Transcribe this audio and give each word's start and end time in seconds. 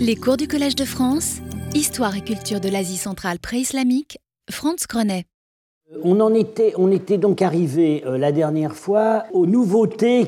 Les 0.00 0.14
cours 0.14 0.36
du 0.36 0.46
Collège 0.46 0.76
de 0.76 0.84
France, 0.84 1.38
Histoire 1.74 2.16
et 2.16 2.20
culture 2.20 2.60
de 2.60 2.68
l'Asie 2.68 2.96
centrale 2.96 3.40
pré-islamique, 3.40 4.18
Franz 4.48 4.86
Grenet. 4.88 5.24
On, 6.04 6.34
était, 6.34 6.72
on 6.76 6.92
était 6.92 7.18
donc 7.18 7.42
arrivé 7.42 8.04
euh, 8.06 8.16
la 8.16 8.30
dernière 8.30 8.76
fois 8.76 9.24
aux 9.32 9.46
nouveautés 9.46 10.20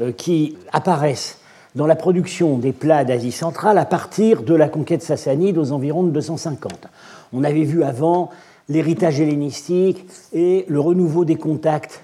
euh, 0.00 0.12
qui 0.12 0.56
apparaissent 0.72 1.38
dans 1.74 1.86
la 1.86 1.96
production 1.96 2.56
des 2.58 2.72
plats 2.72 3.04
d'Asie 3.04 3.32
centrale 3.32 3.78
à 3.78 3.84
partir 3.84 4.44
de 4.44 4.54
la 4.54 4.68
conquête 4.68 5.02
sassanide 5.02 5.58
aux 5.58 5.72
environs 5.72 6.04
de 6.04 6.10
250. 6.10 6.86
On 7.32 7.42
avait 7.42 7.64
vu 7.64 7.82
avant 7.82 8.30
l'héritage 8.68 9.20
hellénistique 9.20 10.06
et 10.32 10.64
le 10.68 10.78
renouveau 10.78 11.24
des 11.24 11.36
contacts 11.36 12.02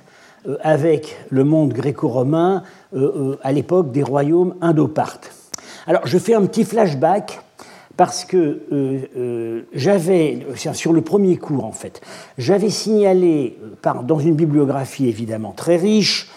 avec 0.63 1.17
le 1.31 1.45
monde 1.45 1.73
gréco-romain 1.73 2.63
euh, 2.95 2.99
euh, 2.99 3.39
à 3.43 3.53
l'époque 3.53 3.93
des 3.93 4.03
royaumes 4.03 4.55
indo-parthes. 4.61 5.33
Alors 5.87 6.07
je 6.07 6.19
fais 6.19 6.35
un 6.35 6.45
petit 6.47 6.65
flashback 6.65 7.41
parce 7.97 8.25
que 8.25 8.61
j'avais, 9.73 10.47
sur 10.55 10.93
le 10.93 11.01
premier 11.01 11.37
cours 11.37 11.65
en 11.65 11.73
fait, 11.73 12.01
j'avais 12.37 12.71
signalé 12.71 13.59
dans 14.05 14.21
une 14.21 14.37
bibliographie 14.37 15.09
évidemment 15.09 15.51
très 15.51 15.77
riche 15.77 16.31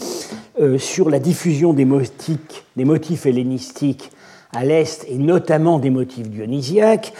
sur 0.77 1.11
la 1.11 1.19
diffusion 1.19 1.73
des 1.73 1.85
motifs 1.85 3.25
hellénistiques 3.27 4.09
à 4.53 4.65
l'Est 4.65 5.05
et 5.09 5.17
notamment 5.17 5.79
des 5.79 5.89
motifs 5.89 6.29
dionysiaques. 6.29 7.13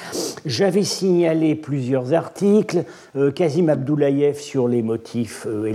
J'avais 0.46 0.84
signalé 0.84 1.56
plusieurs 1.56 2.14
articles, 2.14 2.84
euh, 3.16 3.32
Kazim 3.32 3.70
Abdoulayev 3.70 4.40
sur 4.40 4.68
les 4.68 4.82
motifs 4.82 5.46
euh, 5.48 5.72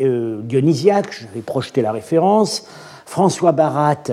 euh, 0.00 0.40
dionysiaques, 0.42 1.12
j'avais 1.20 1.42
projeté 1.42 1.82
la 1.82 1.92
référence, 1.92 2.66
François 3.06 3.52
Barat 3.52 4.04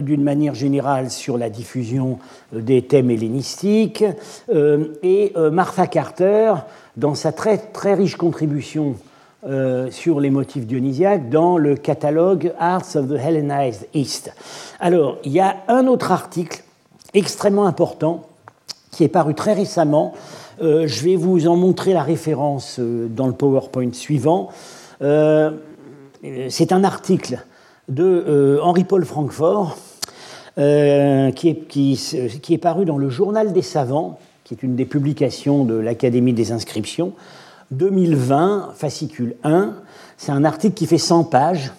d'une 0.00 0.22
manière 0.22 0.54
générale 0.54 1.10
sur 1.10 1.36
la 1.36 1.50
diffusion 1.50 2.18
des 2.54 2.80
thèmes 2.80 3.10
hellénistiques, 3.10 4.02
et 5.02 5.32
Martha 5.52 5.86
Carter 5.86 6.54
dans 6.96 7.14
sa 7.14 7.32
très, 7.32 7.58
très 7.58 7.92
riche 7.92 8.16
contribution 8.16 8.96
euh, 9.46 9.90
sur 9.90 10.20
les 10.20 10.30
motifs 10.30 10.64
dionysiaques 10.64 11.28
dans 11.28 11.58
le 11.58 11.76
catalogue 11.76 12.54
Arts 12.58 12.96
of 12.96 13.08
the 13.08 13.18
Hellenized 13.18 13.86
East. 13.92 14.32
Alors, 14.80 15.18
il 15.22 15.32
y 15.32 15.40
a 15.40 15.56
un 15.68 15.86
autre 15.86 16.12
article 16.12 16.64
extrêmement 17.12 17.66
important 17.66 18.22
qui 18.90 19.04
est 19.04 19.08
paru 19.08 19.34
très 19.34 19.52
récemment. 19.52 20.14
Euh, 20.62 20.86
je 20.86 21.04
vais 21.04 21.16
vous 21.16 21.46
en 21.46 21.56
montrer 21.56 21.92
la 21.92 22.02
référence 22.02 22.78
euh, 22.78 23.06
dans 23.06 23.26
le 23.26 23.34
PowerPoint 23.34 23.92
suivant. 23.92 24.48
C'est 25.00 26.72
un 26.72 26.82
article 26.82 27.44
de 27.90 28.58
Henri-Paul 28.62 29.04
Francfort 29.04 29.76
qui 30.56 30.60
est, 30.62 31.68
qui, 31.68 32.00
qui 32.40 32.54
est 32.54 32.58
paru 32.58 32.86
dans 32.86 32.96
le 32.96 33.10
Journal 33.10 33.52
des 33.52 33.60
savants, 33.60 34.18
qui 34.44 34.54
est 34.54 34.62
une 34.62 34.74
des 34.74 34.86
publications 34.86 35.64
de 35.64 35.74
l'Académie 35.74 36.32
des 36.32 36.52
inscriptions, 36.52 37.12
2020, 37.70 38.72
fascicule 38.74 39.36
1, 39.44 39.74
c'est 40.16 40.32
un 40.32 40.44
article 40.44 40.74
qui 40.74 40.86
fait 40.86 40.98
100 40.98 41.24
pages. 41.24 41.72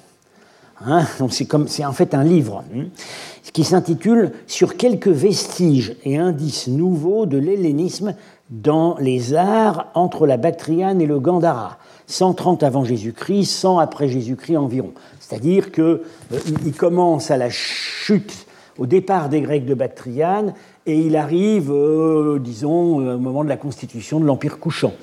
Hein, 0.86 1.06
c'est 1.30 1.86
en 1.86 1.94
fait 1.94 2.14
un 2.14 2.24
livre 2.24 2.64
hein, 2.76 2.86
qui 3.54 3.64
s'intitule 3.64 4.34
Sur 4.46 4.76
quelques 4.76 5.08
vestiges 5.08 5.96
et 6.04 6.18
indices 6.18 6.68
nouveaux 6.68 7.26
de 7.26 7.38
l'hellénisme 7.38 8.14
dans 8.50 8.98
les 9.00 9.34
arts 9.34 9.88
entre 9.94 10.28
la 10.28 10.36
Bactriane 10.38 11.02
et 11.02 11.06
le 11.06 11.20
Gandhara, 11.20 11.78
130 12.08 12.64
avant 12.64 12.84
Jésus-Christ, 12.84 13.46
100 13.46 13.80
après 13.80 14.10
Jésus-Christ 14.10 14.58
environ. 14.58 14.92
C'est-à-dire 15.20 15.72
qu'il 15.72 15.84
euh, 15.84 16.72
commence 16.78 17.32
à 17.32 17.38
la 17.38 17.50
chute, 17.50 18.46
au 18.78 18.86
départ 18.86 19.30
des 19.30 19.42
Grecs 19.42 19.66
de 19.66 19.74
Bactriane, 19.74 20.54
et 20.86 21.00
il 21.00 21.16
arrive, 21.16 21.72
euh, 21.72 22.38
disons, 22.40 22.98
au 22.98 23.18
moment 23.18 23.44
de 23.46 23.50
la 23.50 23.58
constitution 23.58 24.20
de 24.20 24.26
l'Empire 24.26 24.60
couchant. 24.60 24.94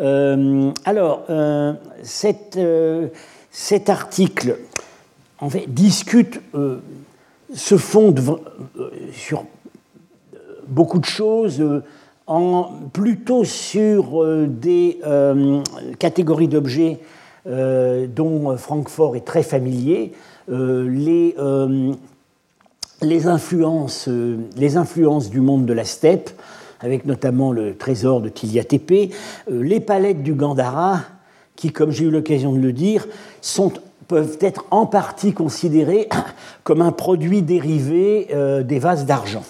Euh, 0.00 0.70
alors, 0.84 1.24
euh, 1.30 1.74
euh, 2.56 3.08
cet 3.50 3.88
article 3.88 4.58
discute, 5.68 6.40
se 7.52 7.76
fonde 7.76 8.40
sur 9.12 9.44
beaucoup 10.66 10.98
de 10.98 11.04
choses, 11.04 11.62
plutôt 12.92 13.44
sur 13.44 14.24
des 14.46 14.98
catégories 15.98 16.48
d'objets 16.48 16.98
dont 17.46 18.56
Francfort 18.56 19.16
est 19.16 19.24
très 19.24 19.42
familier, 19.42 20.12
les, 20.48 21.34
influences, 23.26 24.08
les 24.56 24.76
influences 24.76 25.30
du 25.30 25.40
monde 25.40 25.66
de 25.66 25.74
la 25.74 25.84
steppe, 25.84 26.30
avec 26.84 27.06
notamment 27.06 27.50
le 27.50 27.76
trésor 27.76 28.20
de 28.20 28.28
Tilia 28.28 28.62
euh, 28.70 29.08
les 29.48 29.80
palettes 29.80 30.22
du 30.22 30.34
Gandhara, 30.34 31.00
qui, 31.56 31.72
comme 31.72 31.90
j'ai 31.90 32.04
eu 32.04 32.10
l'occasion 32.10 32.52
de 32.52 32.58
le 32.58 32.72
dire, 32.74 33.06
peuvent 34.06 34.36
être 34.40 34.66
en 34.70 34.84
partie 34.84 35.32
considérées 35.32 36.10
comme 36.62 36.82
un 36.82 36.92
produit 36.92 37.40
dérivé 37.40 38.28
euh, 38.34 38.62
des 38.62 38.78
vases 38.78 39.06
d'argent. 39.06 39.44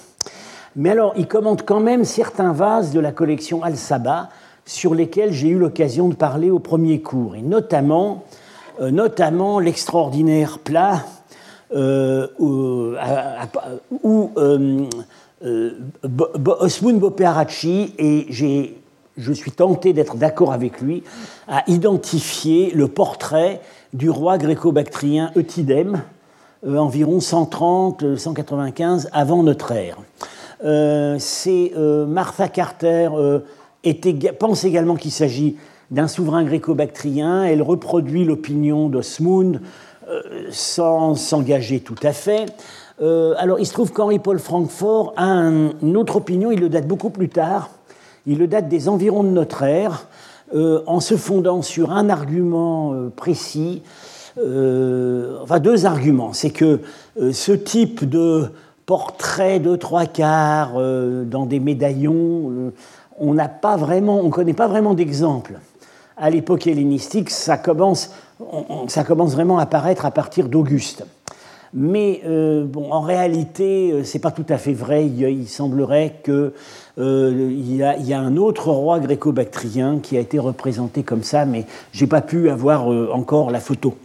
Mais 0.76 0.90
alors, 0.90 1.12
il 1.16 1.26
commente 1.26 1.64
quand 1.64 1.80
même 1.80 2.04
certains 2.04 2.52
vases 2.52 2.92
de 2.92 3.00
la 3.00 3.10
collection 3.10 3.64
Al-Saba 3.64 4.28
sur 4.64 4.94
lesquels 4.94 5.32
j'ai 5.32 5.48
eu 5.48 5.58
l'occasion 5.58 6.08
de 6.08 6.14
parler 6.14 6.50
au 6.50 6.60
premier 6.60 7.00
cours, 7.00 7.34
et 7.34 7.42
notamment, 7.42 8.22
euh, 8.80 8.92
notamment 8.92 9.58
l'extraordinaire 9.58 10.60
plat 10.60 11.04
où, 12.38 12.94
Osmoun 15.44 16.98
Bopearachi, 16.98 17.94
et 17.98 18.26
je 19.16 19.32
suis 19.32 19.52
tenté 19.52 19.92
d'être 19.92 20.16
d'accord 20.16 20.52
avec 20.52 20.80
lui, 20.80 21.02
a 21.48 21.62
identifié 21.66 22.70
le 22.70 22.88
portrait 22.88 23.60
du 23.92 24.10
roi 24.10 24.38
gréco-bactrien 24.38 25.32
Eutydème, 25.36 26.02
euh, 26.66 26.78
environ 26.78 27.18
130-195 27.18 29.08
avant 29.12 29.42
notre 29.42 29.72
ère. 29.72 29.98
Euh, 30.64 31.18
Martha 32.06 32.48
Carter 32.48 33.10
pense 34.38 34.64
également 34.64 34.96
qu'il 34.96 35.12
s'agit 35.12 35.56
d'un 35.90 36.08
souverain 36.08 36.42
gréco-bactrien. 36.42 37.44
Elle 37.44 37.60
reproduit 37.60 38.24
l'opinion 38.24 38.88
d'Osmoun 38.88 39.60
sans 40.50 41.14
s'engager 41.14 41.80
tout 41.80 41.96
à 42.02 42.12
fait. 42.12 42.46
Euh, 43.02 43.34
alors, 43.38 43.58
il 43.58 43.66
se 43.66 43.72
trouve 43.72 43.92
qu'Henri-Paul 43.92 44.38
Francfort 44.38 45.14
a 45.16 45.26
une 45.26 45.96
autre 45.96 46.16
opinion, 46.16 46.52
il 46.52 46.60
le 46.60 46.68
date 46.68 46.86
beaucoup 46.86 47.10
plus 47.10 47.28
tard, 47.28 47.70
il 48.26 48.38
le 48.38 48.46
date 48.46 48.68
des 48.68 48.88
environs 48.88 49.24
de 49.24 49.28
notre 49.28 49.62
ère, 49.64 50.06
euh, 50.54 50.82
en 50.86 51.00
se 51.00 51.16
fondant 51.16 51.62
sur 51.62 51.90
un 51.90 52.08
argument 52.08 52.92
euh, 52.92 53.10
précis, 53.14 53.82
enfin 54.36 55.60
deux 55.60 55.86
arguments. 55.86 56.32
C'est 56.32 56.50
que 56.50 56.80
ce 57.30 57.52
type 57.52 58.08
de 58.08 58.46
portrait 58.84 59.60
de 59.60 59.76
trois 59.76 60.06
quarts 60.06 60.72
dans 60.74 61.46
des 61.46 61.60
médaillons, 61.60 62.72
on 63.20 63.34
n'a 63.34 63.48
pas 63.48 63.76
vraiment, 63.76 64.18
on 64.18 64.24
ne 64.24 64.30
connaît 64.30 64.52
pas 64.52 64.66
vraiment 64.66 64.94
d'exemple. 64.94 65.60
À 66.16 66.30
l'époque 66.30 66.66
hellénistique, 66.66 67.30
ça 67.30 67.56
commence, 67.56 68.10
ça 68.88 69.04
commence 69.04 69.34
vraiment 69.34 69.60
à 69.60 69.62
apparaître 69.62 70.04
à 70.04 70.10
partir 70.10 70.48
d'Auguste. 70.48 71.04
Mais 71.76 72.20
euh, 72.24 72.64
bon, 72.64 72.92
en 72.92 73.00
réalité, 73.00 73.90
euh, 73.90 74.04
ce 74.04 74.14
n'est 74.14 74.20
pas 74.20 74.30
tout 74.30 74.46
à 74.48 74.58
fait 74.58 74.72
vrai. 74.72 75.06
Il, 75.06 75.48
semblerait 75.48 76.20
qu'il 76.24 76.52
euh, 76.98 77.50
y, 77.50 78.12
a 78.12 78.20
un 78.20 78.36
autre 78.36 78.70
roi 78.70 79.00
gréco-bactrien 79.00 79.98
qui 80.00 80.16
a 80.16 80.20
été 80.20 80.38
représenté 80.38 81.02
comme 81.02 81.24
ça, 81.24 81.44
mais 81.46 81.66
je 81.90 82.04
n'ai 82.04 82.08
pas 82.08 82.20
pu 82.20 82.48
avoir 82.48 82.86
encore 83.12 83.50
la 83.50 83.58
photo. 83.58 83.96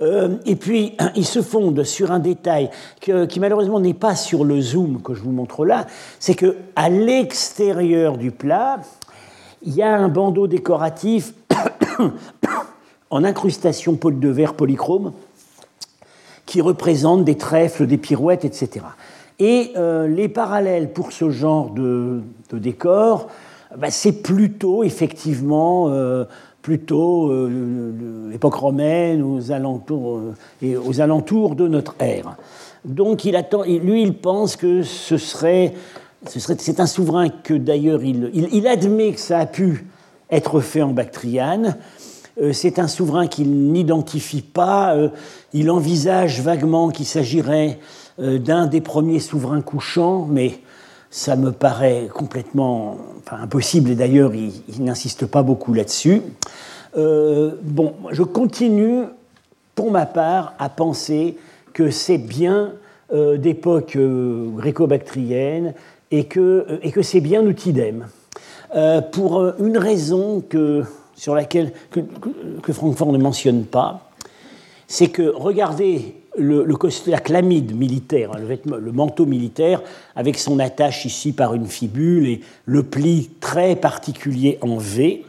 et 0.00 0.54
puis, 0.54 0.96
il 1.16 1.26
se 1.26 1.42
fonde 1.42 1.82
sur 1.82 2.12
un 2.12 2.20
détail 2.20 2.70
qui 3.00 3.40
malheureusement 3.40 3.80
n'est 3.80 3.94
pas 3.94 4.14
sur 4.14 4.44
le 4.44 4.60
zoom 4.60 5.02
que 5.02 5.14
je 5.14 5.22
vous 5.22 5.32
montre 5.32 5.64
là, 5.64 5.86
c'est 6.20 6.36
qu'à 6.36 6.88
l'extérieur 6.88 8.16
du 8.16 8.30
plat, 8.30 8.78
il 9.62 9.74
y 9.74 9.82
a 9.82 9.92
un 9.92 10.08
bandeau 10.08 10.46
décoratif 10.46 11.34
en 13.10 13.24
incrustation 13.24 13.98
de 14.00 14.28
verre 14.28 14.54
polychrome 14.54 15.12
qui 16.48 16.62
représentent 16.62 17.26
des 17.26 17.36
trèfles, 17.36 17.86
des 17.86 17.98
pirouettes, 17.98 18.46
etc. 18.46 18.80
Et 19.38 19.72
euh, 19.76 20.08
les 20.08 20.30
parallèles 20.30 20.94
pour 20.94 21.12
ce 21.12 21.28
genre 21.28 21.70
de, 21.70 22.22
décor, 22.50 23.28
bah, 23.76 23.90
c'est 23.90 24.22
plutôt 24.22 24.82
effectivement 24.82 25.90
euh, 25.90 26.24
plutôt 26.62 27.30
euh, 27.30 28.30
l'époque 28.30 28.54
romaine 28.54 29.22
aux 29.22 29.52
alentours, 29.52 30.20
aux 30.62 31.00
alentours 31.02 31.54
de 31.54 31.68
notre 31.68 31.94
ère. 32.00 32.36
Donc 32.86 33.26
il 33.26 33.36
attend, 33.36 33.64
lui, 33.64 34.02
il 34.02 34.14
pense 34.14 34.56
que 34.56 34.82
ce 34.82 35.18
serait, 35.18 35.74
ce 36.26 36.40
serait 36.40 36.56
c'est 36.58 36.80
un 36.80 36.86
souverain 36.86 37.28
que 37.28 37.52
d'ailleurs 37.52 38.02
il, 38.02 38.30
il, 38.32 38.66
admet 38.66 39.12
que 39.12 39.20
ça 39.20 39.40
a 39.40 39.46
pu 39.46 39.84
être 40.30 40.60
fait 40.60 40.80
en 40.80 40.92
Bactriane, 40.92 41.76
c'est 42.52 42.78
un 42.78 42.88
souverain 42.88 43.26
qu'il 43.26 43.72
n'identifie 43.72 44.42
pas. 44.42 44.94
Euh, 44.94 45.08
il 45.52 45.70
envisage 45.70 46.40
vaguement 46.40 46.90
qu'il 46.90 47.06
s'agirait 47.06 47.78
d'un 48.18 48.66
des 48.66 48.80
premiers 48.80 49.20
souverains 49.20 49.60
couchants, 49.60 50.26
mais 50.28 50.58
ça 51.08 51.36
me 51.36 51.52
paraît 51.52 52.08
complètement 52.12 52.98
impossible, 53.30 53.90
et 53.90 53.94
d'ailleurs 53.94 54.32
il, 54.34 54.52
n'insiste 54.80 55.24
pas 55.26 55.44
beaucoup 55.44 55.72
là-dessus. 55.72 56.22
bon, 56.96 57.94
je 58.10 58.24
continue, 58.24 59.04
pour 59.76 59.92
ma 59.92 60.04
part, 60.04 60.54
à 60.58 60.68
penser 60.68 61.36
que 61.72 61.90
c'est 61.90 62.18
bien 62.18 62.72
d'époque 63.12 63.96
gréco-bactrienne 63.96 65.74
et 66.10 66.24
que, 66.24 66.80
et 66.82 66.90
que 66.90 67.02
c'est 67.02 67.20
bien 67.20 67.46
Outidem. 67.46 68.06
pour 69.12 69.52
une 69.60 69.78
raison 69.78 70.40
que, 70.40 70.82
sur 71.18 71.34
laquelle, 71.34 71.72
que, 71.90 72.72
Francfort 72.72 73.12
ne 73.12 73.18
mentionne 73.18 73.64
pas, 73.64 74.10
c'est 74.86 75.08
que 75.08 75.22
regardez 75.22 76.14
le, 76.38 76.64
la 77.06 77.20
chlamide 77.20 77.76
militaire, 77.76 78.30
hein, 78.34 78.40
le, 78.64 78.92
manteau 78.92 79.26
militaire, 79.26 79.82
avec 80.14 80.38
son 80.38 80.60
attache 80.60 81.04
ici 81.04 81.32
par 81.32 81.54
une 81.54 81.66
fibule 81.66 82.28
et 82.28 82.40
le 82.64 82.84
pli 82.84 83.30
très 83.40 83.74
particulier 83.74 84.58
en 84.62 84.78
V, 84.78 85.24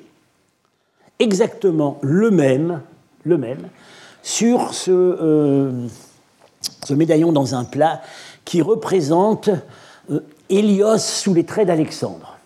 exactement 1.18 1.98
le 2.02 2.30
même, 2.30 2.82
le 3.24 3.38
même 3.38 3.68
sur 4.22 4.76
ce, 4.76 4.92
euh, 4.92 5.88
ce 6.86 6.94
médaillon 6.94 7.32
dans 7.32 7.56
un 7.56 7.64
plat 7.64 8.02
qui 8.46 8.62
représente 8.62 9.50
euh, 10.12 10.20
Hélios 10.50 11.00
sous 11.00 11.34
les 11.34 11.46
traits 11.46 11.68
d'Alexandre. 11.68 12.38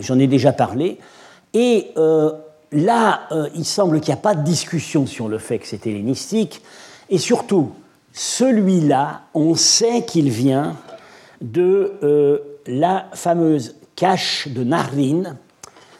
J'en 0.00 0.18
ai, 0.18 0.26
déjà 0.26 0.52
parlé. 0.52 0.98
Et 1.52 1.92
euh, 1.96 2.32
là, 2.74 3.28
il 3.54 3.64
semble 3.64 4.00
qu'il 4.00 4.12
n'y 4.12 4.18
a 4.18 4.22
pas 4.22 4.34
de 4.34 4.42
discussion 4.42 5.06
sur 5.06 5.28
le 5.28 5.38
fait 5.38 5.58
que 5.58 5.66
c'est 5.66 5.86
hellénistique. 5.86 6.62
Et 7.08 7.18
surtout, 7.18 7.72
celui-là, 8.12 9.22
on 9.34 9.54
sait 9.54 10.04
qu'il 10.04 10.30
vient 10.30 10.76
de 11.40 11.92
euh, 12.02 12.38
la 12.66 13.06
fameuse 13.12 13.74
cache 13.96 14.48
de 14.48 14.62
Narlin, 14.64 15.36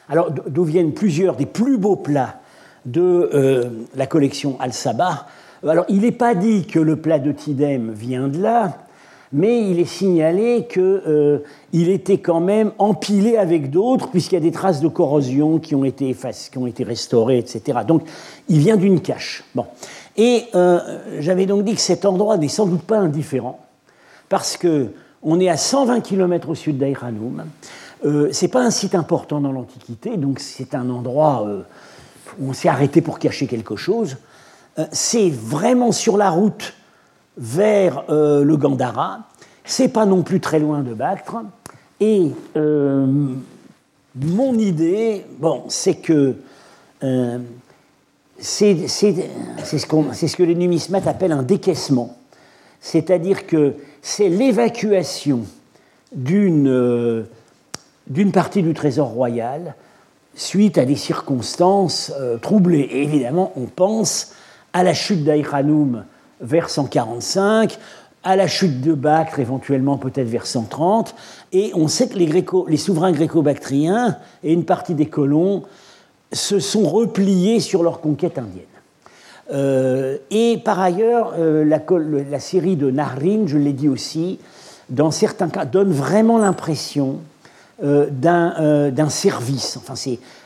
alors 0.08 0.30
d'où 0.30 0.64
viennent 0.64 0.94
plusieurs 0.94 1.36
des 1.36 1.46
plus 1.46 1.76
beaux 1.76 1.96
plats 1.96 2.40
de 2.86 3.30
euh, 3.34 3.70
la 3.94 4.06
collection 4.06 4.56
Al-Sabah. 4.60 5.26
Alors 5.66 5.86
il 5.88 6.02
n'est 6.02 6.12
pas 6.12 6.34
dit 6.34 6.66
que 6.66 6.78
le 6.78 6.96
plat 6.96 7.18
de 7.18 7.32
Tidem 7.32 7.92
vient 7.92 8.28
de 8.28 8.40
là, 8.40 8.83
mais 9.34 9.68
il 9.68 9.80
est 9.80 9.84
signalé 9.84 10.68
qu'il 10.70 10.80
euh, 10.80 11.40
était 11.72 12.18
quand 12.18 12.38
même 12.38 12.70
empilé 12.78 13.36
avec 13.36 13.68
d'autres, 13.68 14.08
puisqu'il 14.08 14.36
y 14.36 14.38
a 14.38 14.40
des 14.40 14.52
traces 14.52 14.80
de 14.80 14.86
corrosion 14.86 15.58
qui 15.58 15.74
ont 15.74 15.84
été, 15.84 16.14
qui 16.52 16.58
ont 16.58 16.68
été 16.68 16.84
restaurées, 16.84 17.38
etc. 17.38 17.80
Donc 17.86 18.04
il 18.48 18.60
vient 18.60 18.76
d'une 18.76 19.00
cache. 19.00 19.42
Bon. 19.56 19.66
Et 20.16 20.44
euh, 20.54 20.78
j'avais 21.18 21.46
donc 21.46 21.64
dit 21.64 21.74
que 21.74 21.80
cet 21.80 22.04
endroit 22.04 22.36
n'est 22.36 22.46
sans 22.46 22.66
doute 22.66 22.82
pas 22.82 22.98
indifférent, 22.98 23.58
parce 24.28 24.56
qu'on 24.56 25.40
est 25.40 25.48
à 25.48 25.56
120 25.56 26.00
km 26.00 26.50
au 26.50 26.54
sud 26.54 26.78
d'Aïranoum. 26.78 27.44
Euh, 28.04 28.28
Ce 28.30 28.44
n'est 28.44 28.50
pas 28.50 28.62
un 28.62 28.70
site 28.70 28.94
important 28.94 29.40
dans 29.40 29.50
l'Antiquité, 29.50 30.16
donc 30.16 30.38
c'est 30.38 30.76
un 30.76 30.88
endroit 30.90 31.44
euh, 31.48 31.62
où 32.38 32.50
on 32.50 32.52
s'est 32.52 32.68
arrêté 32.68 33.00
pour 33.00 33.18
cacher 33.18 33.48
quelque 33.48 33.74
chose. 33.74 34.16
C'est 34.90 35.30
vraiment 35.30 35.92
sur 35.92 36.16
la 36.16 36.30
route 36.30 36.74
vers 37.36 38.04
le 38.08 38.56
Gandhara. 38.56 39.20
C'est 39.64 39.88
pas 39.88 40.06
non 40.06 40.22
plus 40.22 40.40
très 40.40 40.58
loin 40.58 40.80
de 40.80 40.94
Bactre. 40.94 41.36
Et 42.00 42.30
mon 42.56 44.58
idée, 44.58 45.24
bon, 45.38 45.64
c'est 45.68 45.96
que 45.96 46.36
c'est 48.38 48.88
ce, 48.88 50.36
que 50.36 50.42
les 50.42 50.54
numismates 50.54 51.06
appellent 51.06 51.32
un 51.32 51.42
décaissement. 51.42 52.16
C'est-à-dire 52.80 53.46
que 53.46 53.74
c'est 54.02 54.28
l'évacuation 54.28 55.44
euh, 56.30 57.22
d'une 58.06 58.32
partie 58.32 58.62
du 58.62 58.74
trésor 58.74 59.08
royal 59.08 59.74
suite 60.34 60.78
à 60.78 60.84
des 60.84 60.96
circonstances 60.96 62.12
euh, 62.20 62.36
troublées. 62.36 62.80
Et 62.80 63.02
évidemment, 63.02 63.52
on 63.56 63.64
pense 63.64 64.32
à 64.72 64.82
la 64.82 64.92
chute 64.92 65.24
d'Aïranoum 65.24 66.04
vers 66.40 66.70
145, 66.70 67.78
à 68.22 68.36
la 68.36 68.46
chute 68.46 68.80
de 68.80 68.94
Bactre 68.94 69.38
éventuellement 69.38 69.98
peut-être 69.98 70.28
vers 70.28 70.46
130, 70.46 71.14
et 71.52 71.72
on 71.74 71.88
sait 71.88 72.08
que 72.08 72.18
les, 72.18 72.44
les 72.68 72.76
souverains 72.76 73.12
gréco-bactriens 73.12 74.16
et 74.42 74.52
une 74.52 74.64
partie 74.64 74.94
des 74.94 75.06
colons 75.06 75.62
se 76.32 76.58
sont 76.58 76.88
repliés 76.88 77.60
sur 77.60 77.82
leur 77.82 78.00
conquête 78.00 78.38
indienne. 78.38 78.64
Euh, 79.52 80.16
et 80.30 80.58
par 80.64 80.80
ailleurs, 80.80 81.34
euh, 81.38 81.64
la, 81.64 82.40
série 82.40 82.76
de 82.76 82.90
Nahrin, 82.90 83.46
je 83.46 83.58
l'ai 83.58 83.72
dit 83.72 83.88
aussi, 83.88 84.38
dans 84.88 85.10
certains 85.10 85.48
cas, 85.48 85.64
donne 85.64 85.92
vraiment 85.92 86.38
l'impression 86.38 87.18
euh, 87.84 88.90
d'un 88.90 89.08
service. 89.08 89.76
Enfin, 89.76 89.94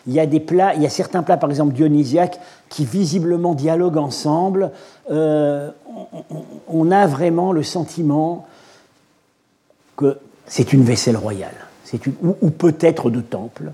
il 0.07 0.13
y 0.13 0.21
a 0.21 0.27
des 0.27 0.41
plats, 0.41 0.75
il 0.75 0.83
y 0.83 0.87
a 0.87 0.91
certains 0.91 1.23
plats, 1.23 1.37
par 1.37 1.51
exemple 1.51 1.75
dionysiaques, 1.75 2.41
qui 2.69 2.85
visiblement 2.85 3.55
dialoguent 3.55 3.99
ensemble. 3.99 4.73
On, 5.09 6.91
a 6.91 7.07
vraiment 7.07 7.53
le 7.53 7.63
sentiment 7.63 8.47
que 9.97 10.19
c'est 10.47 10.73
une 10.73 10.83
vaisselle 10.83 11.17
royale, 11.17 11.55
ou 12.23 12.51
peut-être 12.51 13.11
de 13.11 13.21
temple 13.21 13.73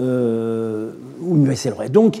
euh, 0.00 0.90
ou 1.20 1.36
une 1.36 1.46
vaisselle 1.46 1.74
Donc, 1.90 2.20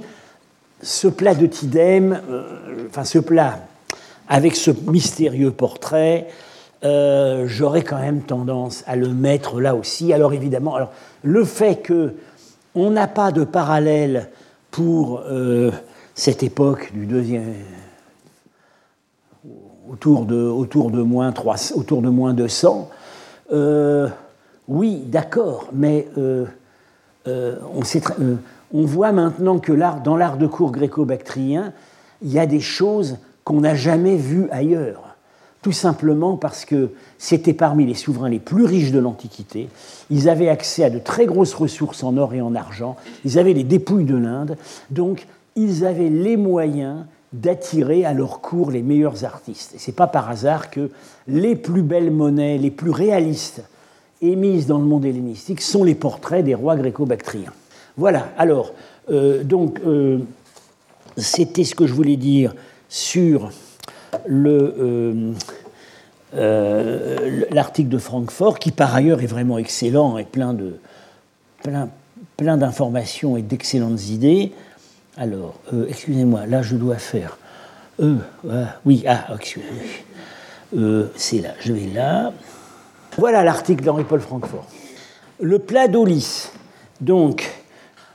ce 0.80 1.08
plat 1.08 1.34
de 1.34 1.46
Tidem, 1.46 2.20
euh, 2.30 2.86
enfin 2.88 3.02
ce 3.02 3.18
plat 3.18 3.66
avec 4.28 4.54
ce 4.54 4.70
mystérieux 4.86 5.50
portrait, 5.50 6.28
euh, 6.84 7.44
j'aurais 7.46 7.82
quand 7.82 7.98
même 7.98 8.22
tendance 8.22 8.84
à 8.86 8.96
le 8.96 9.08
mettre 9.08 9.60
là 9.60 9.74
aussi. 9.74 10.12
Alors 10.12 10.32
évidemment, 10.32 10.74
alors, 10.74 10.92
le 11.22 11.44
fait 11.44 11.76
que 11.76 12.14
on 12.74 12.90
n'a 12.90 13.06
pas 13.06 13.30
de 13.30 13.44
parallèle 13.44 14.30
pour 14.72 15.22
cette 16.16 16.42
époque 16.42 16.90
du 16.92 17.06
deuxième 17.06 17.54
autour 19.88 20.24
de, 20.24 20.34
autour 20.34 20.90
de 20.90 21.00
moins 21.00 21.30
3, 21.30 21.54
autour 21.76 22.02
de 22.02 22.08
moins 22.08 22.34
200, 22.34 22.90
oui, 24.68 25.02
d'accord, 25.06 25.68
mais 25.72 26.08
euh, 26.16 26.46
euh, 27.26 27.56
on, 28.72 28.84
voit 28.84 29.12
maintenant 29.12 29.58
que 29.58 29.72
dans 30.02 30.16
l'art 30.16 30.38
de 30.38 30.46
cour 30.46 30.72
gréco-bactrien, 30.72 31.72
il 32.22 32.32
y 32.32 32.38
a 32.38 32.46
des 32.46 32.60
choses 32.60 33.18
qu'on 33.44 33.60
n'a 33.60 33.74
jamais 33.74 34.16
vues 34.16 34.48
ailleurs. 34.50 35.03
Tout 35.64 35.72
simplement 35.72 36.36
parce 36.36 36.66
que 36.66 36.90
c'était 37.16 37.54
parmi 37.54 37.86
les 37.86 37.94
souverains 37.94 38.28
les 38.28 38.38
plus 38.38 38.66
riches 38.66 38.92
de 38.92 38.98
l'Antiquité. 38.98 39.70
Ils 40.10 40.28
avaient 40.28 40.50
accès 40.50 40.84
à 40.84 40.90
de 40.90 40.98
très 40.98 41.24
grosses 41.24 41.54
ressources 41.54 42.02
en 42.04 42.18
or 42.18 42.34
et 42.34 42.42
en 42.42 42.54
argent. 42.54 42.96
Ils 43.24 43.38
avaient 43.38 43.54
les 43.54 43.64
dépouilles 43.64 44.04
de 44.04 44.14
l'Inde. 44.14 44.58
Donc, 44.90 45.26
ils 45.56 45.86
avaient 45.86 46.10
les 46.10 46.36
moyens 46.36 47.06
d'attirer 47.32 48.04
à 48.04 48.12
leur 48.12 48.42
cour 48.42 48.70
les 48.72 48.82
meilleurs 48.82 49.24
artistes. 49.24 49.74
Et 49.74 49.78
ce 49.78 49.90
n'est 49.90 49.94
pas 49.94 50.06
par 50.06 50.28
hasard 50.28 50.68
que 50.68 50.90
les 51.28 51.56
plus 51.56 51.80
belles 51.80 52.10
monnaies, 52.10 52.58
les 52.58 52.70
plus 52.70 52.90
réalistes 52.90 53.62
émises 54.20 54.66
dans 54.66 54.78
le 54.78 54.84
monde 54.84 55.06
hellénistique 55.06 55.62
sont 55.62 55.82
les 55.82 55.94
portraits 55.94 56.44
des 56.44 56.54
rois 56.54 56.76
gréco-bactriens. 56.76 57.54
Voilà, 57.96 58.28
alors, 58.36 58.74
euh, 59.10 59.42
donc, 59.42 59.80
euh, 59.86 60.18
c'était 61.16 61.64
ce 61.64 61.74
que 61.74 61.86
je 61.86 61.94
voulais 61.94 62.16
dire 62.16 62.54
sur 62.90 63.50
euh, 64.30 65.32
l'article 66.34 67.88
de 67.88 67.98
Francfort, 67.98 68.58
qui 68.58 68.72
par 68.72 68.94
ailleurs 68.94 69.22
est 69.22 69.26
vraiment 69.26 69.58
excellent 69.58 70.18
et 70.18 70.24
plein 70.24 70.52
de 70.52 70.76
plein, 71.62 71.88
plein 72.36 72.56
d'informations 72.56 73.36
et 73.36 73.42
d'excellentes 73.42 74.08
idées. 74.08 74.52
Alors, 75.16 75.54
excusez-moi, 75.88 76.46
là 76.46 76.62
je 76.62 76.76
dois 76.76 76.96
faire. 76.96 77.38
oui, 78.00 79.04
ah, 79.06 79.26
excusez-moi. 79.34 81.04
c'est 81.16 81.38
là, 81.38 81.50
je 81.60 81.72
vais 81.72 81.92
là. 81.94 82.32
Voilà 83.16 83.44
l'article 83.44 83.84
d'Henri-Paul 83.84 84.20
Francfort. 84.20 84.66
Le 85.40 85.58
plat 85.58 85.86
d'Olis. 85.88 86.50
Donc, 87.00 87.50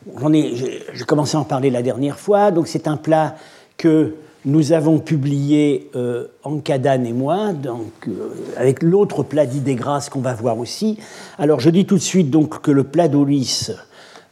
j'ai 0.05 1.05
commencé 1.05 1.37
à 1.37 1.39
en 1.39 1.45
parler 1.45 1.69
la 1.69 1.81
dernière 1.81 2.19
fois. 2.19 2.51
Donc, 2.51 2.67
c'est 2.67 2.87
un 2.87 2.97
plat 2.97 3.35
que 3.77 4.15
nous 4.45 4.71
avons 4.71 4.99
publié 4.99 5.89
euh, 5.95 6.27
en 6.43 6.59
Cadane 6.59 7.05
et 7.05 7.13
moi, 7.13 7.51
donc, 7.53 7.91
euh, 8.07 8.33
avec 8.57 8.81
l'autre 8.81 9.23
plat 9.23 9.45
d'idées 9.45 9.75
grasses 9.75 10.09
qu'on 10.09 10.21
va 10.21 10.33
voir 10.33 10.57
aussi. 10.59 10.97
Alors, 11.37 11.59
je 11.59 11.69
dis 11.69 11.85
tout 11.85 11.95
de 11.95 12.01
suite 12.01 12.29
donc, 12.29 12.61
que 12.61 12.71
le 12.71 12.85
plat 12.85 13.07
d'Olis, 13.07 13.71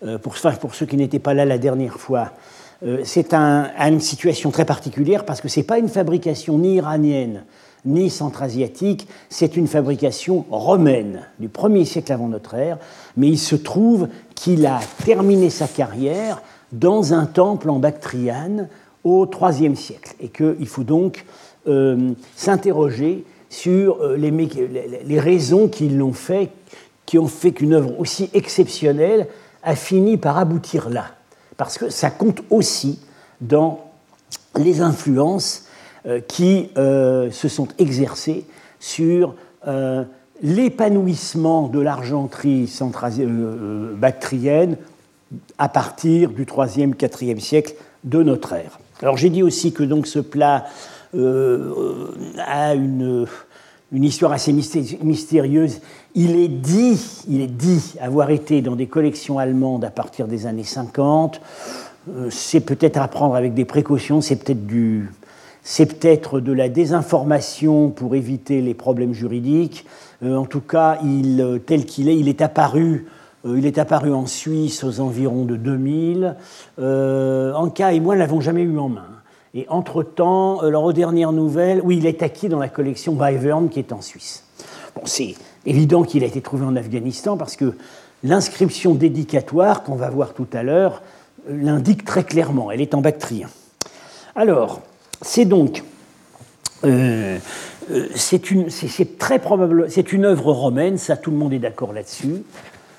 euh, 0.06 0.18
pour, 0.18 0.38
ceux 0.38 0.86
qui 0.86 0.96
n'étaient 0.96 1.20
pas 1.20 1.34
là 1.34 1.46
la 1.46 1.58
dernière 1.58 2.00
fois, 2.00 2.32
c'est 3.04 3.34
un, 3.34 3.72
une 3.80 4.00
situation 4.00 4.52
très 4.52 4.66
particulière 4.66 5.26
parce 5.26 5.42
que 5.42 5.48
ce 5.48 5.60
n'est 5.60 5.66
pas 5.66 5.80
une 5.80 5.90
fabrication 5.90 6.60
ni 6.60 6.76
iranienne 6.76 7.44
ni 7.86 8.10
centra-asiatique, 8.10 9.08
c'est 9.30 9.58
une 9.58 9.68
fabrication 9.68 10.46
romaine 10.52 11.22
du 11.40 11.48
1er 11.48 11.86
siècle 11.86 12.12
avant 12.12 12.28
notre 12.28 12.54
ère, 12.54 12.78
mais 13.16 13.28
il 13.28 13.40
se 13.40 13.56
trouve 13.56 14.10
qu'il 14.36 14.66
a 14.66 14.80
terminé 15.06 15.50
sa 15.50 15.68
carrière 15.68 16.42
dans 16.72 17.14
un 17.14 17.26
temple 17.26 17.70
en 17.70 17.80
Bactriane 17.80 18.68
au 19.08 19.26
IIIe 19.26 19.76
siècle, 19.76 20.16
et 20.20 20.30
qu'il 20.30 20.68
faut 20.68 20.84
donc 20.84 21.26
euh, 21.68 22.12
s'interroger 22.36 23.24
sur 23.50 24.06
les, 24.18 24.32
les 24.32 25.20
raisons 25.20 25.70
qui 25.70 25.88
l'ont 25.88 26.14
fait, 26.14 26.50
qui 27.06 27.18
ont 27.18 27.28
fait 27.28 27.52
qu'une 27.52 27.74
œuvre 27.74 27.98
aussi 28.00 28.30
exceptionnelle 28.34 29.28
a 29.64 29.76
fini 29.76 30.18
par 30.18 30.38
aboutir 30.38 30.90
là. 30.90 31.06
Parce 31.56 31.78
que 31.78 31.90
ça 31.90 32.10
compte 32.10 32.42
aussi 32.50 33.00
dans 33.40 33.86
les 34.58 34.82
influences 34.82 35.68
qui 36.28 36.70
se 36.76 37.48
sont 37.48 37.70
exercées 37.80 38.46
sur 38.80 39.34
l'épanouissement 40.42 41.70
de 41.70 41.80
l'argenterie 41.80 42.70
bactrienne 43.96 44.76
à 45.58 45.70
partir 45.70 46.32
du 46.32 46.46
3e, 46.46 46.94
4e 46.96 47.40
siècle 47.40 47.76
de 48.04 48.24
notre 48.24 48.54
ère. 48.54 48.80
Alors 49.02 49.18
j'ai 49.18 49.30
dit 49.30 49.44
aussi 49.44 49.74
que 49.74 49.84
donc 49.84 50.08
ce 50.08 50.20
plat 50.20 50.66
euh, 51.16 52.12
a 52.38 52.74
une, 52.74 53.26
une, 53.92 54.04
histoire 54.04 54.32
assez 54.32 54.52
mystérieuse. 54.54 55.80
Il 56.16 56.36
est, 56.36 56.48
dit, 56.48 57.00
il 57.28 57.42
est 57.42 57.48
dit 57.48 57.96
avoir 58.02 58.32
été 58.32 58.62
dans 58.62 58.76
des 58.76 58.88
collections 58.88 59.40
allemandes 59.40 59.86
à 59.86 59.92
partir 59.92 60.28
des 60.28 60.48
années 60.48 60.64
50. 60.64 61.40
Euh, 62.10 62.30
c'est 62.32 62.62
peut-être 62.62 62.98
à 62.98 63.08
prendre 63.08 63.36
avec 63.36 63.54
des 63.54 63.66
précautions, 63.66 64.22
c'est 64.22 64.38
peut-être 64.38 64.66
du, 64.66 65.10
c'est 65.62 65.86
peut-être 65.86 66.40
de 66.40 66.54
la 66.54 66.70
désinformation 66.70 67.90
pour 67.90 68.16
éviter 68.16 68.62
les 68.62 68.74
problèmes 68.74 69.14
juridiques. 69.14 69.86
Euh, 70.24 70.36
en 70.36 70.46
tout 70.46 70.62
cas, 70.62 70.98
tel 71.66 71.86
qu'il 71.86 72.08
est, 72.08 72.18
il 72.18 72.30
est 72.30 72.42
apparu 72.42 73.06
euh, 73.06 73.17
il 73.56 73.66
est 73.66 73.78
apparu 73.78 74.14
en 74.14 74.26
Suisse 74.26 74.84
aux 74.84 75.00
environs 75.00 75.46
de 75.46 75.56
2000. 75.56 76.36
Euh, 76.80 77.54
Anka 77.54 77.94
et 77.94 78.00
moi 78.00 78.16
ne 78.16 78.20
l'avons 78.20 78.42
jamais 78.42 78.64
eu 78.64 78.78
en 78.78 78.90
main. 78.90 79.08
Et 79.54 79.66
entre-temps, 79.70 80.60
alors 80.60 80.84
aux 80.84 80.94
dernières 80.94 81.32
nouvelles, 81.32 81.82
oui, 81.84 81.98
il 81.98 82.06
est 82.06 82.22
acquis 82.22 82.50
dans 82.50 82.60
la 82.60 82.70
collection 82.70 83.14
Byvern 83.14 83.70
qui 83.70 83.80
est 83.80 83.92
en 83.92 84.02
Suisse. 84.02 84.44
Bon, 84.96 85.02
c'est 85.06 85.36
évident 85.66 86.04
qu'il 86.04 86.24
a 86.24 86.28
été 86.28 86.42
trouvé 86.42 86.66
en 86.66 86.76
Afghanistan 86.76 87.38
parce 87.38 87.56
que 87.56 87.74
l'inscription 88.24 88.94
dédicatoire 88.94 89.84
qu'on 89.84 89.96
va 89.96 90.10
voir 90.10 90.34
tout 90.34 90.48
à 90.54 90.64
l'heure 90.64 91.02
euh, 91.50 91.58
l'indique 91.62 92.06
très 92.06 92.24
clairement. 92.24 92.72
Elle 92.72 92.82
est 92.82 92.94
en 92.94 93.02
bactrien. 93.02 93.50
Alors, 94.36 94.82
c'est 95.22 95.46
donc 95.46 95.84
c'est 98.16 98.42
c'est 99.90 100.14
une 100.14 100.26
œuvre 100.26 100.52
romaine, 100.52 100.98
ça 100.98 101.18
tout 101.18 101.32
le 101.32 101.38
monde 101.38 101.54
est 101.54 101.60
d'accord 101.60 101.94
là-dessus. 101.94 102.44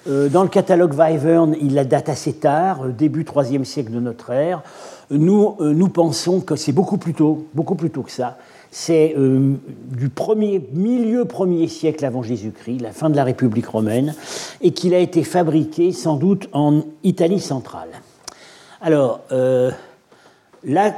Euh, 0.09 0.29
dans 0.29 0.43
le 0.43 0.49
catalogue 0.49 0.95
Wyvern, 0.95 1.55
il 1.61 1.75
la 1.75 1.85
date 1.85 2.09
assez 2.09 2.33
tard, 2.33 2.85
euh, 2.85 2.89
début 2.91 3.25
3e 3.25 3.65
siècle 3.65 3.93
de 3.93 4.01
notre 4.01 4.31
ère. 4.31 4.63
Nous, 5.11 5.57
euh, 5.61 5.73
nous 5.73 5.89
pensons 5.89 6.41
que 6.41 6.57
c'est 6.57 6.73
beaucoup 6.73 6.97
plus 6.97 7.13
tôt, 7.13 7.47
beaucoup 7.55 7.75
plus 7.75 7.91
tôt 7.91 8.03
que 8.03 8.11
ça. 8.11 8.39
C'est 8.71 9.15
du 9.17 10.11
premier, 10.11 10.63
milieu 10.75 11.25
1er 11.25 11.69
siècle 11.69 12.05
avant 12.05 12.23
Jésus-Christ, 12.23 12.83
la 12.83 12.93
fin 12.93 13.09
de 13.09 13.17
la 13.17 13.25
République 13.25 13.67
romaine, 13.67 14.15
et 14.61 14.73
qu'il 14.73 14.93
a 14.93 14.99
été 14.99 15.25
fabriqué 15.25 15.91
sans 15.91 16.17
doute 16.17 16.51
en 16.53 16.83
Italie 17.03 17.41
centrale. 17.41 17.89
Alors, 18.83 19.23
là, 19.31 20.93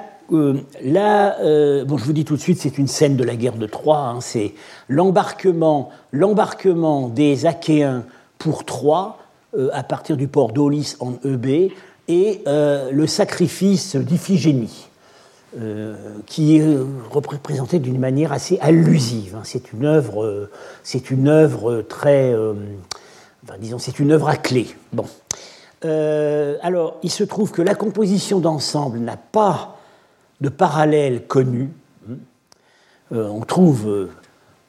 là 0.82 1.36
bon, 1.84 1.96
je 1.96 2.04
vous 2.04 2.12
dis 2.12 2.24
tout 2.24 2.34
de 2.34 2.40
suite, 2.40 2.58
c'est 2.58 2.76
une 2.76 2.88
scène 2.88 3.14
de 3.14 3.22
la 3.22 3.36
guerre 3.36 3.56
de 3.56 3.66
Troie. 3.66 4.00
Hein, 4.00 4.20
c'est 4.20 4.54
l'embarquement, 4.88 5.90
l'embarquement 6.10 7.08
des 7.08 7.46
Achéens 7.46 8.02
pour 8.40 8.64
Troie 8.64 9.18
euh, 9.56 9.70
à 9.72 9.84
partir 9.84 10.16
du 10.16 10.26
port 10.26 10.50
d'Aulis 10.50 10.96
en 10.98 11.12
EB 11.24 11.70
et 12.08 12.42
euh, 12.48 12.90
le 12.90 13.06
sacrifice 13.06 13.94
d'Iphigénie. 13.94 14.88
Euh, 15.58 15.96
qui 16.26 16.58
est 16.58 16.78
représenté 17.10 17.80
d'une 17.80 17.98
manière 17.98 18.32
assez 18.32 18.56
allusive. 18.60 19.34
Hein. 19.34 19.42
C'est 19.42 19.72
une 19.72 19.84
œuvre, 19.84 20.48
c'est 20.84 21.10
une 21.10 21.26
œuvre 21.26 21.82
très, 21.82 22.32
disons, 23.58 23.80
c'est 23.80 23.98
une 23.98 24.12
œuvre 24.12 24.28
à 24.28 24.36
clé. 24.36 24.68
Bon. 24.92 25.06
alors, 25.82 26.98
il 27.02 27.10
se 27.10 27.24
trouve 27.24 27.50
que 27.50 27.62
la 27.62 27.74
composition 27.74 28.38
d'ensemble 28.38 29.00
n'a 29.00 29.16
pas 29.16 29.76
de 30.40 30.50
parallèle 30.50 31.26
connu. 31.26 31.70
on 33.10 33.40
trouve, 33.40 34.08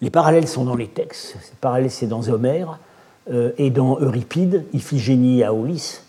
les 0.01 0.09
parallèles 0.09 0.47
sont 0.47 0.65
dans 0.65 0.75
les 0.75 0.87
textes. 0.87 1.35
Les 1.35 1.57
parallèles, 1.61 1.91
c'est 1.91 2.07
dans 2.07 2.27
Homère. 2.27 2.79
Euh, 3.29 3.51
et 3.57 3.69
dans 3.69 3.99
Euripide, 3.99 4.65
Iphigénie 4.73 5.43
à 5.43 5.53
Aulis 5.53 6.01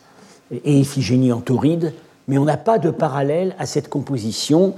et 0.50 0.78
Iphigénie 0.78 1.32
en 1.32 1.40
Tauride, 1.40 1.92
mais 2.26 2.38
on 2.38 2.44
n'a 2.44 2.56
pas 2.56 2.78
de 2.78 2.90
parallèle 2.90 3.54
à 3.58 3.66
cette 3.66 3.88
composition. 3.88 4.74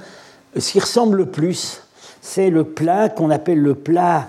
Ce 0.57 0.73
qui 0.73 0.81
ressemble 0.81 1.17
le 1.17 1.26
plus, 1.26 1.83
c'est 2.21 2.50
le 2.50 2.64
plat 2.64 3.09
qu'on 3.09 3.31
appelle 3.31 3.61
le 3.61 3.75
plat, 3.75 4.29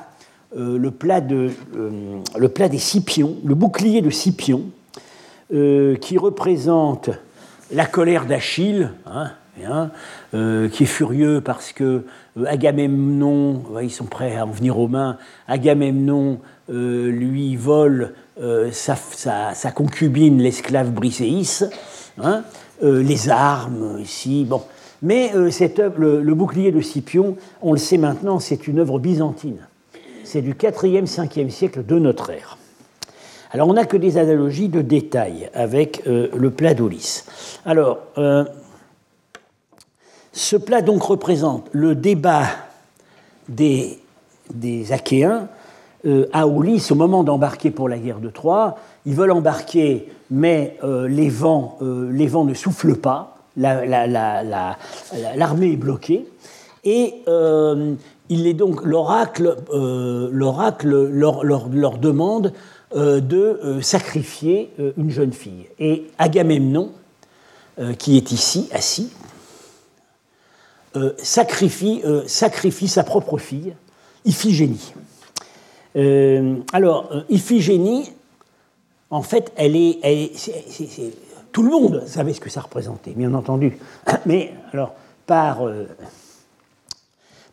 euh, 0.56 0.78
le, 0.78 0.92
plat 0.92 1.22
de, 1.22 1.52
euh, 1.76 2.20
le 2.38 2.50
plat 2.50 2.70
des 2.70 2.78
Scipions, 2.78 3.36
le 3.44 3.56
bouclier 3.56 4.02
de 4.02 4.10
Scipion, 4.10 4.64
qui 6.02 6.18
représente 6.18 7.12
la 7.72 7.86
colère 7.86 8.26
d'Achille, 8.26 8.92
hein, 9.06 9.32
hein 9.64 9.92
qui 10.34 10.84
est 10.84 10.88
furieux 10.88 11.40
parce 11.40 11.72
que 11.72 12.04
Agamemnon, 12.48 13.62
ils 13.82 13.92
sont 13.92 14.06
prêts 14.06 14.36
à 14.38 14.46
en 14.46 14.50
venir 14.50 14.80
aux 14.80 14.88
mains, 14.88 15.18
Agamemnon 15.48 16.40
lui 16.70 17.56
vole 17.56 18.14
euh, 18.42 18.72
sa, 18.72 19.72
concubine, 19.72 20.42
l'esclave 20.42 20.92
Briséis, 20.92 21.64
hein, 22.22 22.44
euh, 22.84 23.02
les 23.02 23.30
armes 23.30 24.00
ici. 24.00 24.46
Bon. 24.46 24.64
Mais 25.02 25.32
cette 25.52 25.80
le, 25.98 26.34
bouclier 26.34 26.72
de 26.72 26.82
Scipion, 26.82 27.38
on 27.62 27.74
le 27.74 27.78
sait 27.78 27.98
maintenant, 27.98 28.40
c'est 28.40 28.68
une 28.68 28.80
œuvre 28.80 28.98
byzantine. 28.98 29.68
C'est 30.24 30.42
du 30.42 30.54
4e, 30.54 31.06
5e 31.06 31.50
siècle 31.50 31.86
de 31.86 32.00
notre 32.00 32.32
ère. 32.32 32.58
Alors 33.52 33.68
on 33.68 33.74
n'a 33.74 33.86
que 33.86 33.98
des 33.98 34.18
analogies 34.18 34.70
de 34.70 34.82
détails 34.82 35.50
avec 35.54 36.04
le 36.06 36.50
plat 36.50 36.74
d'Olis. 36.74 37.26
Alors, 37.66 38.00
ce 40.36 40.58
plat 40.58 40.82
donc 40.82 41.02
représente 41.02 41.70
le 41.72 41.96
débat 41.96 42.46
des, 43.48 44.02
Achéens 44.92 45.32
euh, 45.32 45.46
à 46.34 46.48
Aulis 46.48 46.88
au 46.92 46.96
moment 46.96 47.24
d'embarquer 47.24 47.72
pour 47.72 47.90
la 47.90 47.98
guerre 47.98 48.20
de 48.20 48.30
Troie. 48.30 48.78
Ils 49.06 49.16
veulent 49.16 49.32
embarquer, 49.32 50.12
mais 50.30 50.78
euh, 50.84 51.08
les, 51.08 51.30
vents, 51.30 51.78
euh, 51.82 52.12
les 52.12 52.28
vents 52.28 52.46
ne 52.46 52.54
soufflent 52.54 52.98
pas, 52.98 53.38
l'armée 53.58 55.72
est 55.72 55.78
bloquée. 55.78 56.28
Et 56.84 57.24
il 58.30 58.48
est 58.48 58.54
donc 58.54 58.86
l'oracle, 58.86 59.58
leur, 60.32 61.98
demande 61.98 62.54
de 62.96 63.80
sacrifier 63.82 64.72
une 64.96 65.10
jeune 65.10 65.34
fille. 65.34 65.66
Et 65.80 66.06
Agamemnon, 66.20 66.92
qui 67.98 68.18
est 68.18 68.32
ici 68.32 68.70
assis, 68.72 69.12
sacrifie 71.18 72.04
sa 72.88 73.04
propre 73.04 73.40
fille, 73.40 73.74
Iphigénie. 74.26 74.94
Euh, 75.96 76.58
alors, 76.74 77.10
euh, 77.12 77.22
Iphigénie, 77.30 78.12
en 79.10 79.22
fait, 79.22 79.52
elle 79.56 79.76
est, 79.76 80.00
tout 81.52 81.64
le 81.64 81.70
monde 81.70 82.04
savait 82.06 82.34
ce 82.34 82.42
que 82.42 82.50
ça 82.50 82.62
représentait, 82.62 83.12
bien 83.12 83.34
entendu. 83.34 83.78
Mais 84.26 84.54
alors, 84.74 84.94
par, 85.26 85.66
euh, 85.66 85.86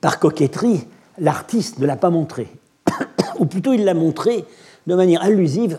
par 0.00 0.18
coquetterie, 0.18 0.86
l'artiste 1.18 1.78
ne 1.78 1.86
l'a 1.86 1.96
pas 1.96 2.10
montré. 2.10 2.48
Ou 3.38 3.46
plutôt, 3.46 3.72
il 3.72 3.84
l'a 3.84 3.94
montré 3.94 4.44
de 4.86 4.94
manière 4.94 5.22
allusive. 5.22 5.78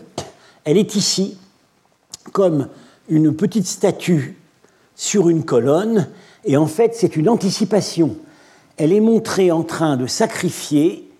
Elle 0.64 0.78
est 0.78 0.94
ici 0.94 1.36
comme 2.32 2.68
une 3.08 3.36
petite 3.36 3.66
statue 3.66 4.38
sur 4.96 5.28
une 5.28 5.44
colonne, 5.44 6.08
et 6.46 6.56
en 6.56 6.66
fait, 6.66 6.94
c'est 6.94 7.16
une 7.16 7.28
anticipation. 7.28 8.16
Elle 8.76 8.92
est 8.92 9.00
montrée 9.00 9.50
en 9.50 9.62
train 9.62 9.96
de 9.96 10.06
sacrifier 10.06 11.10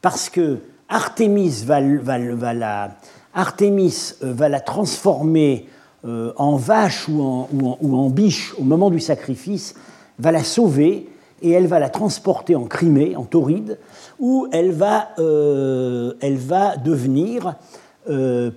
parce 0.00 0.30
que 0.30 0.60
Artémis 0.88 1.64
va, 1.64 1.80
la, 1.80 2.90
Artémis 3.32 4.14
euh, 4.22 4.32
va 4.32 4.48
la 4.48 4.60
transformer 4.60 5.68
euh, 6.04 6.32
en 6.36 6.56
vache 6.56 7.08
ou 7.08 7.22
en, 7.22 8.10
biche 8.10 8.54
au 8.58 8.64
moment 8.64 8.90
du 8.90 9.00
sacrifice, 9.00 9.74
va 10.18 10.32
la 10.32 10.44
sauver 10.44 11.08
et 11.42 11.50
elle 11.50 11.66
va 11.66 11.78
la 11.78 11.88
transporter 11.88 12.54
en 12.54 12.64
Crimée, 12.64 13.16
en 13.16 13.24
Tauride, 13.24 13.78
où 14.18 14.46
elle 14.52 14.72
va, 14.72 15.10
euh, 15.18 16.14
elle 16.20 16.36
va 16.36 16.76
devenir 16.76 17.56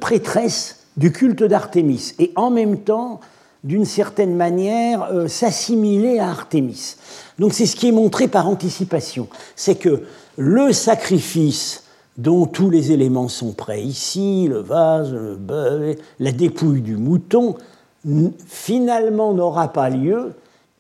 prêtresse 0.02 0.88
du 0.98 1.14
culte 1.14 1.42
d'Artémis 1.42 2.14
et 2.20 2.34
en 2.36 2.50
même 2.50 2.80
temps, 2.80 3.22
d'une 3.64 3.86
certaine 3.86 4.36
manière, 4.36 5.10
s'assimiler 5.30 6.20
à 6.20 6.28
Artémis. 6.28 6.98
Donc 7.40 7.54
c'est 7.54 7.66
ce 7.66 7.78
qui 7.78 7.88
est 7.88 7.94
montré 7.94 8.28
par 8.28 8.50
anticipation, 8.50 9.30
c'est 9.56 9.76
que 9.76 10.04
le 10.36 10.74
sacrifice 10.74 11.87
dont 12.18 12.46
tous 12.46 12.70
les 12.70 12.92
éléments 12.92 13.28
sont 13.28 13.54
prêts 13.54 13.82
ici, 13.82 14.48
le 14.48 14.60
vase, 14.60 15.14
le 15.14 15.36
bœuf, 15.36 15.98
la 16.20 16.32
dépouille 16.32 16.82
du 16.82 16.98
mouton, 16.98 17.56
finalement 18.46 19.34
n'aura 19.34 19.72
pas 19.72 19.90
lieu 19.90 20.34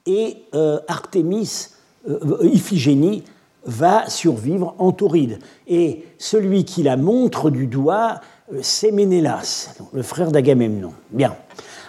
et 0.05 0.37
euh, 0.55 0.79
Artémis, 0.87 1.69
euh, 2.09 2.37
Iphigénie, 2.41 3.23
va 3.65 4.09
survivre 4.09 4.75
en 4.79 4.93
Tauride. 4.93 5.39
Et 5.67 6.05
celui 6.17 6.63
qui 6.63 6.83
la 6.83 6.95
montre 6.95 7.49
du 7.49 7.67
doigt, 7.67 8.21
euh, 8.53 8.59
c'est 8.61 8.91
Ménélas, 8.91 9.75
le 9.91 10.01
frère 10.01 10.31
d'Agamemnon. 10.31 10.93
Bien. 11.11 11.35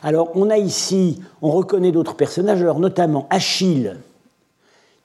Alors, 0.03 0.31
on 0.35 0.51
a 0.51 0.59
ici, 0.59 1.23
on 1.41 1.51
reconnaît 1.51 1.93
d'autres 1.93 2.17
personnages, 2.17 2.61
alors 2.61 2.81
notamment 2.81 3.27
Achille, 3.31 3.97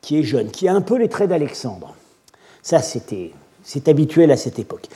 qui 0.02 0.20
est 0.20 0.24
jeune, 0.24 0.50
qui 0.50 0.68
a 0.68 0.74
un 0.74 0.82
peu 0.82 0.98
les 0.98 1.10
traits 1.10 1.30
d'Alexandre. 1.30 1.96
Ça, 2.62 2.80
c'était, 2.80 3.32
c'est 3.64 3.88
habituel 3.88 4.32
à 4.32 4.38
cette 4.38 4.60
époque. 4.60 4.88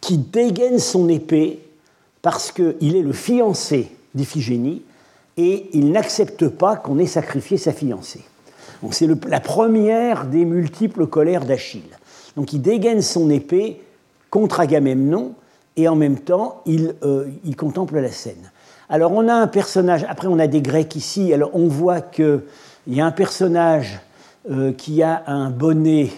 Qui 0.00 0.18
dégaine 0.18 0.78
son 0.78 1.08
épée 1.08 1.60
parce 2.22 2.52
qu'il 2.52 2.96
est 2.96 3.02
le 3.02 3.12
fiancé 3.12 3.90
d'Iphigénie 4.14 4.82
et 5.36 5.68
il 5.72 5.92
n'accepte 5.92 6.48
pas 6.48 6.76
qu'on 6.76 6.98
ait 6.98 7.06
sacrifié 7.06 7.56
sa 7.56 7.72
fiancée. 7.72 8.24
Donc 8.82 8.94
c'est 8.94 9.08
la 9.28 9.40
première 9.40 10.26
des 10.26 10.44
multiples 10.44 11.06
colères 11.06 11.44
d'Achille. 11.44 11.82
Donc 12.36 12.52
il 12.52 12.60
dégaine 12.60 13.02
son 13.02 13.30
épée 13.30 13.80
contre 14.30 14.60
Agamemnon 14.60 15.34
et 15.76 15.88
en 15.88 15.96
même 15.96 16.18
temps 16.18 16.62
il, 16.66 16.94
euh, 17.02 17.26
contemple 17.56 17.98
la 17.98 18.10
scène. 18.10 18.50
Alors 18.88 19.12
on 19.12 19.28
a 19.28 19.34
un 19.34 19.46
personnage, 19.46 20.04
après 20.08 20.28
on 20.28 20.38
a 20.38 20.46
des 20.46 20.62
Grecs 20.62 20.94
ici, 20.96 21.32
alors 21.32 21.50
on 21.54 21.68
voit 21.68 22.00
qu'il 22.00 22.42
y 22.88 23.00
a 23.00 23.06
un 23.06 23.12
personnage 23.12 24.00
euh, 24.50 24.72
qui 24.72 25.02
a 25.02 25.24
un 25.26 25.50
bonnet, 25.50 26.10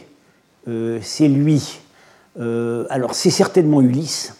euh, 0.68 0.98
c'est 1.02 1.28
lui, 1.28 1.80
alors 2.36 3.14
c'est 3.14 3.30
certainement 3.30 3.80
Ulysse. 3.80 4.34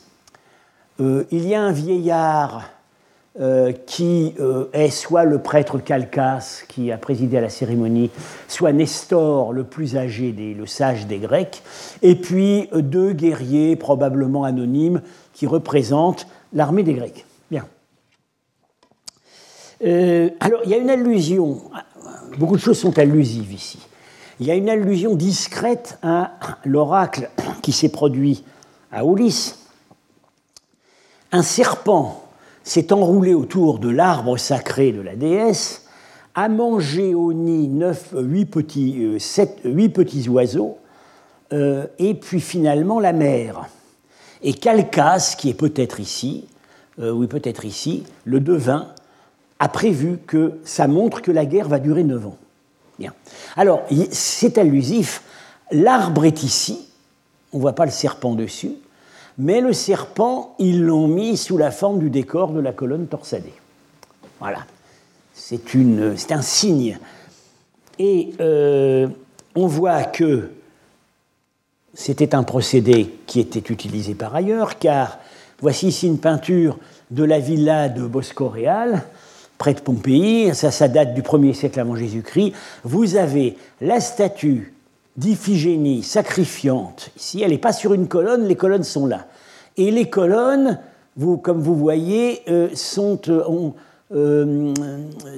il 0.99 1.47
y 1.47 1.55
a 1.55 1.63
un 1.63 1.73
vieillard 1.73 2.65
euh, 3.41 3.73
qui 3.87 4.35
euh, 4.41 4.65
est 4.73 4.91
soit 4.91 5.23
le 5.23 5.39
prêtre 5.39 5.79
Calcas 5.79 6.63
qui 6.67 6.91
a 6.91 6.99
présidé 6.99 7.39
à 7.39 7.41
la 7.41 7.51
cérémonie, 7.51 8.11
soit 8.49 8.73
Nestor, 8.73 9.53
le 9.53 9.63
plus 9.63 9.97
âgé, 9.97 10.33
des, 10.33 10.55
le 10.55 10.67
sage 10.67 11.07
des 11.07 11.19
Grecs, 11.19 11.63
et 12.03 12.17
puis 12.17 12.69
euh, 12.73 12.83
deux 12.83 13.13
guerriers 13.13 13.77
probablement 13.77 14.43
anonymes 14.43 15.03
qui 15.35 15.47
représentent 15.47 16.27
l'armée 16.53 16.83
des 16.83 16.95
Grecs. 16.95 17.27
Bien. 17.49 17.65
alors, 20.41 20.63
il 20.65 20.71
y 20.71 20.75
a 20.75 20.79
une 20.79 20.91
allusion, 20.91 21.61
beaucoup 22.39 22.57
de 22.57 22.61
choses 22.61 22.79
sont 22.79 22.99
allusives 22.99 23.53
ici. 23.53 23.79
Il 24.41 24.47
y 24.47 24.53
a 24.53 24.55
une 24.55 24.69
allusion 24.69 25.17
discrète 25.17 25.99
à 26.03 26.33
l'oracle 26.65 27.29
qui 27.61 27.73
s'est 27.73 27.89
produit 27.89 28.45
à 28.93 29.05
Ulysse. 29.05 29.67
Un 31.33 31.43
serpent 31.43 32.25
s'est 32.63 32.93
enroulé 32.93 33.35
autour 33.35 33.81
de 33.81 33.89
l'arbre 33.89 34.37
sacré 34.37 34.93
de 34.93 35.01
la 35.01 35.17
déesse, 35.17 35.87
a 36.37 36.49
mangé 36.49 37.15
au 37.15 37.33
nid 37.33 37.67
neuf, 37.67 38.15
huit, 38.17 38.47
petits, 38.47 39.05
euh, 39.05 40.31
oiseaux, 40.31 40.79
euh, 41.53 41.87
et 41.99 42.15
puis 42.15 42.41
finalement 42.41 43.01
la 43.01 43.13
mer. 43.13 43.69
Et 44.43 44.53
Calcas, 44.53 45.35
qui 45.37 45.51
est 45.51 45.55
peut-être 45.55 45.99
ici, 45.99 46.47
euh, 47.01 47.11
oui 47.11 47.27
peut-être 47.27 47.65
ici, 47.65 48.05
le 48.25 48.39
devin, 48.39 48.87
a 49.59 49.69
prévu 49.69 50.19
que 50.25 50.61
ça 50.63 50.87
montre 50.87 51.23
que 51.23 51.33
la 51.33 51.45
guerre 51.45 51.69
va 51.69 51.81
durer 51.81 52.05
neuf 52.05 52.25
ans. 52.25 52.37
Alors, 53.57 53.85
c'est 54.11 54.59
allusif, 54.59 55.23
l'arbre 55.71 56.25
est 56.25 56.43
ici, 56.43 56.89
on 57.53 57.59
ne 57.59 57.63
voit 57.63 57.75
pas 57.75 57.85
le 57.85 57.91
serpent 57.91 58.35
dessus, 58.35 58.73
mais 59.39 59.61
le 59.61 59.73
serpent, 59.73 60.55
ils 60.59 60.83
l'ont 60.83 61.07
mis 61.07 61.37
sous 61.37 61.57
la 61.57 61.71
forme 61.71 62.01
du 62.01 62.11
décor 62.11 62.51
de 62.51 62.61
la 62.61 62.73
colonne 62.73 63.07
torsadée. 63.07 63.55
Voilà. 64.41 64.67
C'est 65.33 66.33
un 66.33 66.43
signe. 66.43 66.99
Et 67.99 68.33
euh, 68.41 69.09
on 69.55 69.67
voit 69.67 70.05
que 70.05 70.51
c'était 71.95 72.35
un 72.35 72.43
procédé 72.43 73.15
qui 73.27 73.41
était 73.41 73.73
utilisé 73.73 74.15
par 74.15 74.35
ailleurs, 74.35 74.79
car 74.79 75.19
voici 75.61 75.89
ici 75.89 76.07
une 76.07 76.19
peinture 76.19 76.79
de 77.11 77.25
la 77.25 77.39
villa 77.39 77.89
de 77.89 78.07
Bosco-Réal, 78.07 79.05
près 79.59 79.75
de 79.75 79.81
Pompéi, 79.81 80.55
ça, 80.55 80.71
ça 80.71 80.89
date 80.89 81.15
du 81.15 81.23
1er 81.23 81.53
siècle 81.53 81.81
avant 81.81 81.97
Jésus-Christ. 81.97 82.53
Vous 82.85 83.17
avez 83.17 83.57
la 83.81 84.01
statue 84.01 84.73
d'Iphigénie 85.17 86.05
sacrifiante. 86.05 87.11
Ici, 87.17 87.43
elle 87.43 87.51
n'est 87.51 87.59
pas 87.59 87.73
sur 87.73 87.93
une 87.93 88.07
colonne, 88.07 88.47
les 88.47 88.55
colonnes 88.55 88.85
sont 88.85 89.07
là. 89.07 89.27
Et 89.77 89.91
les 89.91 90.09
colonnes, 90.09 90.79
vous, 91.17 91.37
comme 91.37 91.61
vous 91.61 91.75
voyez, 91.75 92.43
euh, 92.49 92.69
sont, 92.75 93.21
euh, 93.29 93.71
euh, 94.15 94.75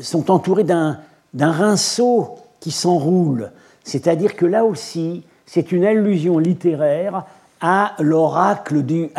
sont 0.03 0.31
entourées 0.31 0.65
d'un 0.65 0.99
rinceau 1.35 2.37
qui 2.61 2.71
s'enroule. 2.71 3.51
C'est-à-dire 3.83 4.37
que 4.37 4.45
là 4.45 4.67
aussi, 4.67 5.23
c'est 5.47 5.73
une 5.73 5.85
allusion 5.85 6.39
littéraire 6.39 7.25
à 7.63 7.95
l'oracle 7.99 8.83
du, 8.83 9.11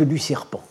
du 0.00 0.18
serpent. 0.18 0.62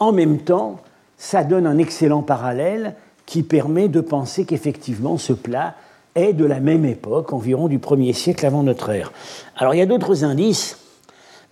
En 0.00 0.10
même 0.10 0.38
temps, 0.38 0.80
ça 1.16 1.44
donne 1.44 1.68
un 1.68 1.78
excellent 1.78 2.22
parallèle 2.22 2.96
qui 3.32 3.42
permet 3.42 3.88
de 3.88 4.02
penser 4.02 4.44
qu'effectivement 4.44 5.16
ce 5.16 5.32
plat 5.32 5.74
est 6.14 6.34
de 6.34 6.44
la 6.44 6.60
même 6.60 6.84
époque, 6.84 7.32
environ 7.32 7.66
du 7.66 7.78
1er 7.78 8.12
siècle 8.12 8.44
avant 8.44 8.62
notre 8.62 8.90
ère. 8.90 9.10
Alors 9.56 9.74
il 9.74 9.78
y 9.78 9.80
a 9.80 9.86
d'autres 9.86 10.22
indices. 10.22 10.76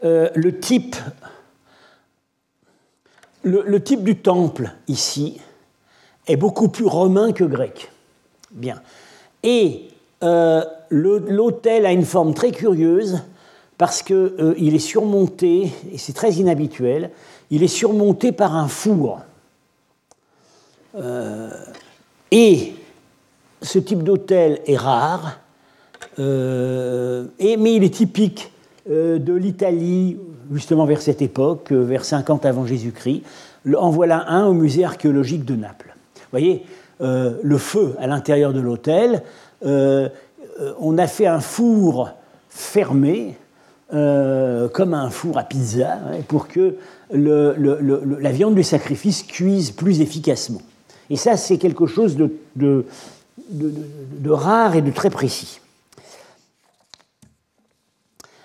Euh, 0.05 0.29
le, 0.35 0.59
type, 0.59 0.97
le, 3.45 3.83
type 3.83 4.05
du 4.05 4.17
temple 4.17 4.73
ici 4.89 5.41
est 6.27 6.37
beaucoup 6.37 6.69
plus 6.69 6.85
romain 6.85 7.33
que 7.33 7.45
grec. 7.45 7.91
Bien. 8.51 8.83
Et 9.43 9.89
euh, 10.23 10.63
l'autel 10.91 11.87
a 11.87 11.93
une 11.93 12.05
forme 12.05 12.35
très 12.35 12.51
curieuse 12.51 13.23
parce 13.79 14.03
qu'il 14.03 14.17
euh, 14.17 14.55
est 14.55 14.79
surmonté, 14.79 15.73
et 15.91 15.97
c'est 15.97 16.13
très 16.13 16.33
inhabituel, 16.33 17.11
il 17.51 17.63
est 17.63 17.69
surmonté 17.69 18.33
par 18.33 18.55
un 18.55 18.69
four. 18.69 19.21
Et 22.31 22.75
ce 23.63 23.79
type 23.79 24.03
d'hôtel 24.03 24.61
est 24.67 24.77
rare, 24.77 25.39
euh, 26.19 27.27
mais 27.39 27.75
il 27.75 27.85
est 27.85 27.95
typique 27.95 28.53
euh, 28.91 29.19
de 29.19 29.35
l'Italie, 29.35 30.19
justement 30.53 30.85
vers 30.85 31.03
cette 31.03 31.23
époque, 31.23 31.73
euh, 31.73 31.83
vers 31.83 32.05
50 32.05 32.47
avant 32.47 32.67
Jésus-Christ. 32.67 33.23
En 33.77 33.91
voilà 33.91 34.29
un 34.29 34.47
au 34.47 34.55
musée 34.55 34.85
archéologique 34.85 35.45
de 35.45 35.55
Naples. 35.55 35.95
Vous 36.15 36.39
voyez, 36.39 36.65
le 37.01 37.59
feu 37.59 37.95
à 37.99 38.07
l'intérieur 38.07 38.53
de 38.53 38.61
l'hôtel, 38.61 39.23
on 39.63 40.99
a 40.99 41.07
fait 41.07 41.27
un 41.27 41.41
four 41.41 42.11
fermé, 42.49 43.37
comme 43.91 44.95
un 44.95 45.11
four 45.11 45.37
à 45.37 45.43
pizza, 45.43 45.93
hein, 45.93 46.21
pour 46.27 46.49
que 46.49 46.77
la 47.13 48.31
viande 48.31 48.55
du 48.55 48.63
sacrifice 48.63 49.25
cuise 49.25 49.73
plus 49.73 50.01
efficacement. 50.01 50.63
Et 51.11 51.17
ça, 51.17 51.37
c'est 51.37 51.59
quelque 51.59 51.87
chose 51.87 52.17
de 52.17 52.85
rare 54.31 54.77
et 54.77 54.83
de 54.83 54.91
très 54.91 55.11
précis. 55.11 55.61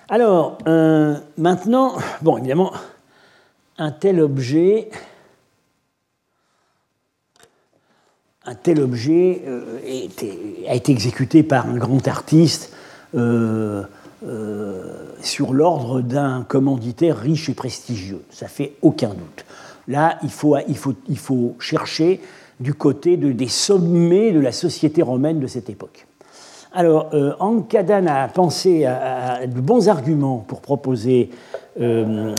Alors, 0.08 0.60
euh, 0.68 1.16
maintenant, 1.38 1.98
bon, 2.22 2.38
évidemment, 2.38 2.72
un 3.80 3.92
tel 3.92 4.22
objet, 4.22 4.90
un 8.46 8.54
tel 8.54 8.82
objet 8.82 9.42
euh, 9.48 9.80
a 10.68 10.76
été 10.76 10.92
exécuté 10.92 11.42
par 11.42 11.68
un 11.68 11.78
grand 11.78 12.08
artiste 12.08 12.72
euh, 13.16 13.84
sur 15.22 15.54
l'ordre 15.54 16.02
d'un 16.02 16.44
commanditaire 16.44 17.18
riche 17.18 17.50
et 17.50 17.56
prestigieux. 17.56 18.22
Ça 18.30 18.48
fait 18.48 18.74
aucun 18.84 19.10
doute. 19.10 19.46
Là, 19.88 20.20
il 20.22 20.30
faut 21.18 21.56
chercher 21.60 22.22
du 22.60 22.74
côté 22.74 23.18
des 23.18 23.48
sommets 23.48 24.32
de 24.32 24.40
la 24.40 24.52
société 24.52 25.02
romaine 25.02 25.40
de 25.40 25.48
cette 25.48 25.70
époque. 25.70 26.08
Alors, 26.74 27.10
euh, 27.14 27.34
a 27.40 28.28
pensé 28.28 28.86
à, 28.86 29.48
de 29.48 29.62
bons 29.62 29.88
arguments 29.88 30.44
pour 30.46 30.60
proposer 30.60 31.30
euh, 31.80 32.36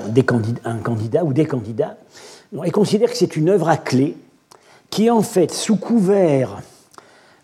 un 0.64 0.76
candidat 0.78 1.24
ou 1.24 1.32
des 1.32 1.46
candidats, 1.46 1.96
et 2.64 2.70
considère 2.70 3.10
que 3.10 3.16
c'est 3.16 3.36
une 3.36 3.48
œuvre 3.48 3.68
à 3.68 3.78
clé 3.78 4.16
qui, 4.90 5.10
en 5.10 5.22
fait, 5.22 5.50
sous 5.50 5.76
couvert 5.76 6.60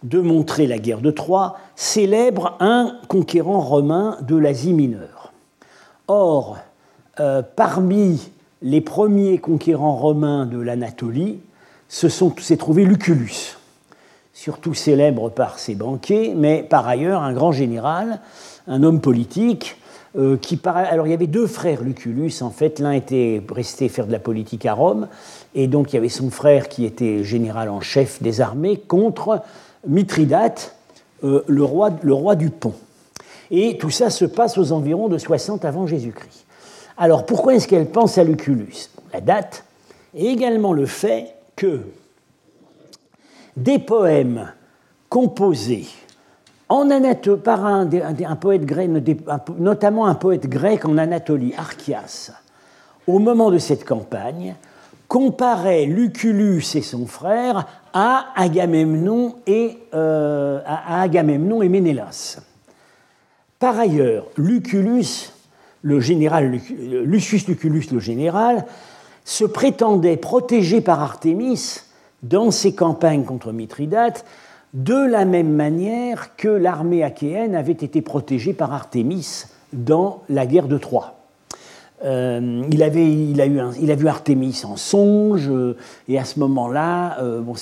de 0.02 0.20
montrer 0.20 0.66
la 0.66 0.78
guerre 0.78 1.00
de 1.00 1.11
Troie, 1.11 1.56
célèbre 1.76 2.56
un 2.61 2.98
conquérant 3.08 3.61
romain 3.61 4.18
de 4.22 4.37
l'Asie 4.37 4.72
mineure. 4.72 5.32
Or, 6.08 6.58
euh, 7.20 7.42
parmi 7.56 8.30
les 8.62 8.80
premiers 8.80 9.38
conquérants 9.38 9.96
romains 9.96 10.44
de 10.46 10.58
l'Anatolie, 10.58 11.38
s'est 11.92 12.57
trouvé 12.57 12.85
Lucullus, 12.85 13.59
surtout 14.33 14.72
célèbre 14.72 15.28
par 15.28 15.59
ses 15.59 15.74
banquets, 15.74 16.33
mais 16.35 16.62
par 16.62 16.88
ailleurs 16.88 17.22
un 17.22 17.35
grand 17.35 17.52
général, 17.52 18.20
un 18.66 18.83
homme 18.83 19.00
politique, 19.00 19.76
euh, 20.16 20.37
qui 20.37 20.59
alors 20.64 21.07
il 21.07 21.11
y 21.11 21.14
avait 21.14 21.26
deux 21.26 21.46
frères 21.46 21.83
Lucullus 21.83 22.33
en 22.40 22.50
fait, 22.50 22.78
l'un 22.78 22.92
était 22.92 23.42
resté 23.55 23.88
faire 23.88 24.07
de 24.07 24.12
la 24.12 24.18
politique 24.18 24.64
à 24.64 24.72
Rome, 24.72 25.07
et 25.55 25.66
donc 25.66 25.92
il 25.92 25.96
y 25.96 25.98
avait 25.98 26.09
son 26.09 26.31
frère 26.31 26.68
qui 26.68 26.87
était 26.87 27.24
général 27.24 27.68
en 27.68 27.83
chef 27.83 28.22
des 28.22 28.40
armées 28.40 28.78
contre 28.78 29.42
Mithridate, 29.87 30.74
euh, 31.24 31.42
le, 31.46 31.62
roi, 31.62 31.90
le 32.02 32.14
roi 32.14 32.37
du 32.37 32.48
Pont. 32.48 32.74
Et 33.50 33.76
tout 33.76 33.90
ça 33.90 34.09
se 34.09 34.24
passe 34.24 34.57
aux 34.57 34.72
environs 34.72 35.09
de 35.09 35.18
60 35.18 35.66
avant 35.66 35.87
Jésus-Christ. 35.87 36.46
Alors 36.96 37.26
pourquoi 37.26 37.55
est-ce 37.55 37.68
qu'elle 37.68 37.87
pense 37.87 38.16
à 38.16 38.24
Lucullus? 38.24 38.88
La 39.12 39.20
date 39.20 39.64
et 40.14 40.28
également 40.28 40.72
le 40.72 40.87
fait 40.87 41.35
que 41.62 41.81
des 43.57 43.79
poèmes 43.79 44.51
composés 45.09 45.87
en 46.68 46.88
par 47.44 47.66
un, 47.66 47.87
poète 48.40 48.64
grec, 48.64 48.90
notamment 49.59 50.07
un 50.07 50.14
poète 50.14 50.48
grec 50.48 50.85
en 50.87 50.98
Anatolie, 50.98 51.55
Archias, 51.57 52.33
au 53.07 53.18
moment 53.18 53.51
de 53.51 53.59
cette 53.59 53.85
campagne, 53.85 54.57
comparait 55.07 55.85
Lucullus 55.85 56.64
et 56.75 56.83
son 56.83 57.07
frère 57.07 57.66
à 57.92 58.29
Agamemnon 58.35 59.37
et, 59.46 59.79
euh, 59.94 60.61
à 60.66 61.03
Agamemnon 61.03 61.62
et 61.62 61.68
Ménélas. 61.68 62.40
Par 63.61 63.79
ailleurs, 63.79 64.27
Lucullus, 64.37 65.31
le 65.83 66.01
général, 66.01 66.59
Lucius 67.05 67.46
Lucullus, 67.46 67.88
le 67.92 68.01
général, 68.01 68.64
se 69.24 69.44
prétendait 69.44 70.16
protégé 70.16 70.80
par 70.80 71.00
Artémis 71.00 71.80
dans 72.22 72.50
ses 72.50 72.74
campagnes 72.74 73.24
contre 73.24 73.52
Mithridate, 73.52 74.24
de 74.74 75.06
la 75.06 75.24
même 75.24 75.52
manière 75.52 76.37
que 76.37 76.48
l'armée 76.48 77.02
achéenne 77.02 77.54
avait 77.54 77.72
été 77.72 78.00
protégée 78.00 78.52
par 78.52 78.72
Artémis 78.72 79.44
dans 79.72 80.22
la 80.28 80.46
guerre 80.46 80.68
de 80.68 80.78
Troie. 80.78 81.16
Euh, 82.04 82.64
il, 82.70 82.82
avait, 82.82 83.08
il, 83.08 83.40
a 83.40 83.46
eu 83.46 83.61
il 83.80 83.90
a 83.90 83.94
vu 83.94 84.08
Artémis 84.08 84.62
en 84.64 84.76
songe, 84.76 85.48
euh, 85.48 85.76
et 86.08 86.18
à 86.18 86.24
ce 86.24 86.40
moment-là, 86.40 87.18
euh, 87.20 87.40
bon, 87.40 87.54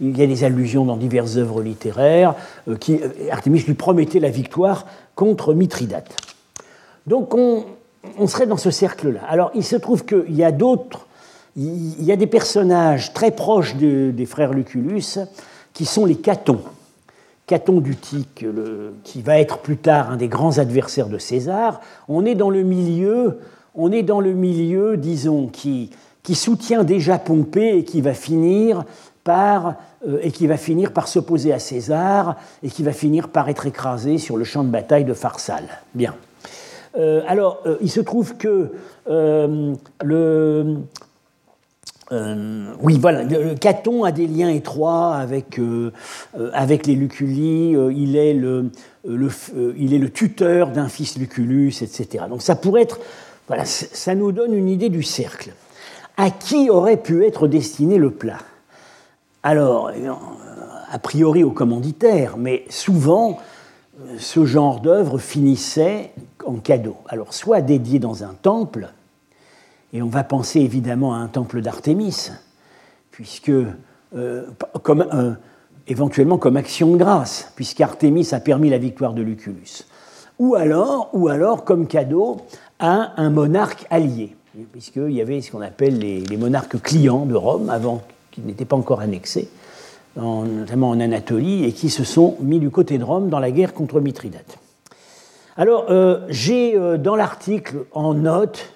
il 0.00 0.18
y 0.18 0.22
a 0.22 0.26
des 0.26 0.44
allusions 0.44 0.84
dans 0.84 0.96
diverses 0.96 1.36
œuvres 1.36 1.62
littéraires, 1.62 2.34
qui, 2.78 3.00
Artémis 3.30 3.60
lui 3.60 3.74
promettait 3.74 4.20
la 4.20 4.30
victoire 4.30 4.86
contre 5.16 5.54
Mithridate. 5.54 6.14
Donc 7.08 7.34
on, 7.34 7.64
on 8.18 8.26
serait 8.26 8.46
dans 8.46 8.56
ce 8.56 8.70
cercle-là. 8.70 9.20
Alors 9.28 9.50
il 9.54 9.64
se 9.64 9.76
trouve 9.76 10.04
qu'il 10.04 10.34
y 10.34 10.44
a 10.44 10.52
d'autres, 10.52 11.06
il 11.56 12.02
y 12.02 12.12
a 12.12 12.16
des 12.16 12.26
personnages 12.26 13.12
très 13.12 13.30
proches 13.30 13.76
des 13.76 14.26
frères 14.26 14.52
Lucullus 14.52 15.18
qui 15.72 15.84
sont 15.84 16.04
les 16.04 16.16
Catons. 16.16 16.62
Caton 17.46 17.80
d'Utique, 17.80 18.46
qui 19.04 19.20
va 19.20 19.38
être 19.38 19.58
plus 19.58 19.76
tard 19.76 20.10
un 20.10 20.16
des 20.16 20.28
grands 20.28 20.58
adversaires 20.58 21.08
de 21.08 21.18
César. 21.18 21.80
On 22.08 22.24
est 22.24 22.34
dans 22.34 22.50
le 22.50 22.62
milieu, 22.62 23.40
on 23.74 23.90
est 23.92 24.02
dans 24.02 24.20
le 24.20 24.32
milieu, 24.32 24.96
disons, 24.96 25.48
qui, 25.48 25.90
soutient 26.32 26.84
déjà 26.84 27.18
Pompée 27.18 27.76
et 27.76 27.84
qui 27.84 28.00
va 28.00 28.14
finir 28.14 28.84
par 29.24 29.74
euh, 30.06 30.18
et 30.22 30.32
qui 30.32 30.46
va 30.46 30.56
finir 30.56 30.92
par 30.92 31.08
s'opposer 31.08 31.52
à 31.52 31.58
César 31.58 32.36
et 32.62 32.68
qui 32.68 32.82
va 32.82 32.92
finir 32.92 33.28
par 33.28 33.48
être 33.48 33.66
écrasé 33.66 34.18
sur 34.18 34.36
le 34.36 34.44
champ 34.44 34.64
de 34.64 34.70
bataille 34.70 35.04
de 35.04 35.14
Pharsale. 35.14 35.68
Bien. 35.94 36.14
Euh, 36.96 37.22
alors, 37.26 37.60
euh, 37.66 37.76
il 37.80 37.90
se 37.90 38.00
trouve 38.00 38.36
que 38.36 38.70
le, 39.08 40.76
oui, 42.80 42.98
voilà, 43.00 43.24
Caton 43.54 44.04
a 44.04 44.12
des 44.12 44.26
liens 44.26 44.50
étroits 44.50 45.14
avec, 45.14 45.56
les 45.56 46.94
Luculli, 46.94 47.74
il, 47.94 48.16
est 48.16 48.34
le, 48.34 48.70
il 49.06 49.94
est 49.94 49.98
le 49.98 50.10
tuteur 50.10 50.68
d'un 50.68 50.88
fils 50.88 51.16
Lucullus, 51.16 51.72
etc. 51.80 52.26
Donc 52.28 52.42
ça 52.42 52.54
pourrait 52.54 52.82
être, 52.82 53.00
voilà, 53.48 53.64
ça 53.64 54.14
nous 54.14 54.30
donne 54.32 54.52
une 54.52 54.68
idée 54.68 54.90
du 54.90 55.02
cercle. 55.02 55.52
À 56.18 56.30
qui 56.30 56.68
aurait 56.68 56.98
pu 56.98 57.24
être 57.24 57.48
destiné 57.48 57.96
le 57.96 58.10
plat? 58.10 58.40
Alors, 59.42 59.90
a 60.90 60.98
priori 60.98 61.42
aux 61.42 61.50
commanditaires, 61.50 62.36
mais 62.36 62.66
souvent, 62.68 63.38
ce 64.18 64.44
genre 64.44 64.80
d'œuvre 64.80 65.18
finissait 65.18 66.12
en 66.46 66.56
cadeau. 66.56 66.96
Alors, 67.08 67.34
soit 67.34 67.60
dédié 67.60 67.98
dans 67.98 68.24
un 68.24 68.34
temple, 68.40 68.90
et 69.92 70.02
on 70.02 70.08
va 70.08 70.24
penser 70.24 70.60
évidemment 70.60 71.14
à 71.14 71.18
un 71.18 71.28
temple 71.28 71.60
d'Artémis, 71.60 72.30
puisque, 73.10 73.50
euh, 73.50 74.46
comme, 74.82 75.06
euh, 75.12 75.34
éventuellement 75.86 76.38
comme 76.38 76.56
action 76.56 76.92
de 76.92 76.96
grâce, 76.96 77.52
puisqu'Artémis 77.56 78.28
a 78.32 78.40
permis 78.40 78.70
la 78.70 78.78
victoire 78.78 79.12
de 79.12 79.22
Lucullus. 79.22 79.84
Ou 80.38 80.56
alors, 80.56 81.64
comme 81.64 81.86
cadeau 81.86 82.38
à 82.78 83.12
un 83.20 83.30
monarque 83.30 83.86
allié, 83.90 84.34
puisqu'il 84.72 85.12
y 85.12 85.20
avait 85.20 85.40
ce 85.40 85.52
qu'on 85.52 85.60
appelle 85.60 85.98
les, 85.98 86.36
monarques 86.36 86.80
clients 86.80 87.26
de 87.26 87.34
Rome, 87.34 87.70
avant 87.70 88.02
qu'ils 88.30 88.44
n'étaient 88.44 88.64
pas 88.64 88.76
encore 88.76 89.00
annexés, 89.00 89.48
notamment 90.16 90.90
en 90.90 91.00
Anatolie, 91.00 91.64
et 91.64 91.72
qui 91.72 91.90
se 91.90 92.02
sont 92.02 92.36
mis 92.40 92.58
du 92.58 92.70
côté 92.70 92.98
de 92.98 93.04
Rome 93.04 93.28
dans 93.28 93.38
la 93.38 93.50
guerre 93.50 93.72
contre 93.72 94.00
Mithridate. 94.00 94.58
Alors, 95.56 95.86
euh, 95.90 96.20
j'ai 96.30 96.76
euh, 96.76 96.96
dans 96.96 97.14
l'article 97.14 97.84
en 97.92 98.14
note, 98.14 98.72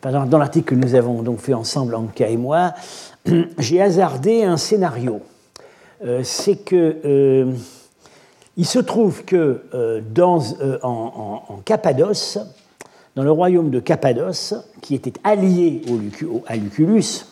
dans, 0.00 0.38
l'article 0.38 0.74
que 0.74 0.74
nous 0.74 0.94
avons 0.94 1.22
donc 1.22 1.38
fait 1.38 1.52
ensemble, 1.52 1.94
Anka 1.94 2.28
et 2.28 2.38
moi, 2.38 2.72
j'ai 3.58 3.80
hasardé 3.80 4.42
un 4.42 4.56
scénario. 4.56 5.20
Euh, 6.04 6.22
c'est 6.24 6.56
que 6.56 7.46
il 8.56 8.66
se 8.66 8.78
trouve 8.78 9.24
que 9.24 9.62
dans, 10.12 10.42
en, 10.82 11.60
Cappadoce, 11.64 12.38
dans 13.16 13.22
le 13.22 13.30
royaume 13.30 13.70
de 13.70 13.80
Cappadoce, 13.80 14.54
qui 14.82 14.94
était 14.94 15.14
allié 15.24 15.80
à 16.46 16.56
Lucullus, 16.56 17.24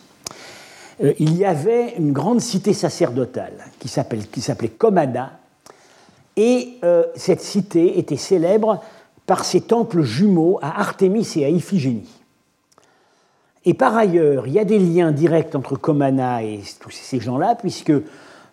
il 1.19 1.37
y 1.37 1.45
avait 1.45 1.93
une 1.99 2.11
grande 2.11 2.41
cité 2.41 2.73
sacerdotale 2.73 3.53
qui 3.79 3.87
s'appelait 3.87 4.69
Comada, 4.69 5.40
et 6.37 6.69
euh, 6.83 7.03
cette 7.15 7.41
cité 7.41 7.99
était 7.99 8.17
célèbre 8.17 8.81
par 9.25 9.45
ses 9.45 9.61
temples 9.61 10.01
jumeaux 10.01 10.59
à 10.61 10.79
Artémis 10.79 11.27
et 11.35 11.45
à 11.45 11.49
Iphigénie. 11.49 12.09
Et 13.65 13.73
par 13.73 13.95
ailleurs, 13.95 14.47
il 14.47 14.53
y 14.53 14.59
a 14.59 14.65
des 14.65 14.79
liens 14.79 15.11
directs 15.11 15.53
entre 15.55 15.75
Comana 15.75 16.43
et 16.43 16.61
tous 16.79 16.89
ces 16.89 17.19
gens-là, 17.19 17.55
puisque 17.55 17.93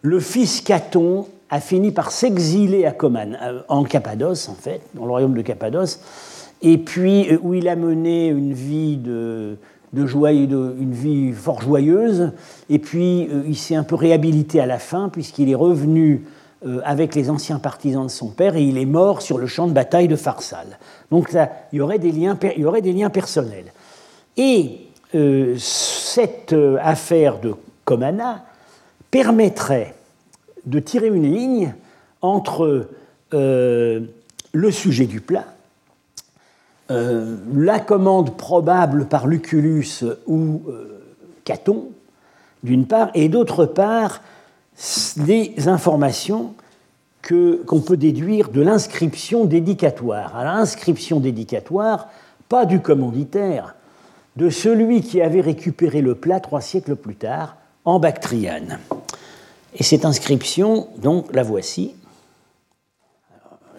le 0.03 0.21
fils 0.21 0.61
Caton 0.61 1.27
a 1.51 1.61
fini 1.61 1.93
par 1.93 2.11
s'exiler 2.11 2.85
à 2.85 2.93
Comana, 2.93 3.39
euh, 3.49 3.63
en 3.69 3.85
Cappadoce, 3.85 4.49
en 4.49 4.55
fait, 4.55 4.83
dans 4.95 5.05
le 5.05 5.11
royaume 5.11 5.35
de 5.35 5.43
Cappadoce, 5.43 6.01
et 6.61 6.77
puis 6.77 7.31
euh, 7.31 7.39
où 7.43 7.55
il 7.55 7.69
a 7.69 7.77
mené 7.77 8.29
une 8.29 8.53
vie 8.53 8.99
de, 8.99 9.57
de 9.95 10.03
une 10.03 10.93
vie 10.93 11.33
fort 11.33 11.63
joyeuse, 11.63 12.33
et 12.69 12.79
puis 12.79 13.29
il 13.47 13.57
s'est 13.57 13.77
un 13.77 13.85
peu 13.85 13.95
réhabilité 13.95 14.61
à 14.61 14.67
la 14.67 14.79
fin, 14.79 15.09
puisqu'il 15.09 15.49
est 15.49 15.55
revenu 15.55 16.27
avec 16.85 17.15
les 17.15 17.31
anciens 17.31 17.59
partisans 17.59 18.07
de 18.07 18.11
son 18.11 18.29
père 18.29 18.57
et 18.57 18.63
il 18.63 18.79
est 18.79 18.85
mort 18.85 19.23
sur 19.23 19.39
le 19.39 19.47
champ 19.47 19.69
de 19.69 19.73
bataille 19.73 20.09
de 20.09 20.17
Pharsale. 20.17 20.79
Donc 21.11 21.31
il, 21.33 21.79
y 21.79 21.81
aurait 21.81 22.01
des 22.01 22.11
liens, 22.11 22.37
il 22.57 22.63
y 22.63 22.65
aurait 22.65 22.83
des 22.83 22.93
liens 22.93 23.11
personnels. 23.11 23.73
Et 24.37 24.81
euh, 25.15 25.55
cette 25.59 26.53
euh, 26.53 26.79
affaire 26.83 27.39
de 27.39 27.55
Comana 27.85 28.45
permettrait 29.11 29.95
de 30.67 30.81
tirer 30.81 31.07
une 31.07 31.33
ligne 31.33 31.75
entre 32.21 32.89
le 33.31 34.71
sujet 34.71 35.07
du 35.07 35.21
plat, 35.21 35.45
la 36.89 37.79
commande 37.79 38.37
probable 38.37 39.07
par 39.07 39.27
Lucullus 39.27 40.05
ou 40.27 40.63
Caton, 41.45 41.89
d'une 42.63 42.87
part, 42.87 43.11
et 43.15 43.29
d'autre 43.29 43.65
part, 43.65 44.21
des 45.17 45.69
informations 45.69 46.55
qu'on 47.29 47.81
peut 47.81 47.97
déduire 47.97 48.49
de 48.51 48.63
l'inscription 48.63 49.45
dédicatoire. 49.45 50.37
À 50.37 50.45
l'inscription 50.45 51.21
dédicatoire, 51.21 52.09
pas 52.49 52.65
du 52.65 52.81
commanditaire, 52.81 53.75
de 54.37 54.51
celui 54.51 55.03
qui 55.03 55.21
avait 55.21 55.41
récupéré 55.41 56.01
le 56.01 56.15
plat 56.15 56.41
trois 56.41 56.61
siècles 56.61 56.97
plus 56.97 57.17
tard, 57.17 57.57
en 57.85 57.99
Bactriane. 57.99 58.79
Et 59.75 59.83
cette 59.83 60.05
inscription, 60.05 60.89
donc, 60.99 61.35
la 61.35 61.43
voici. 61.43 61.95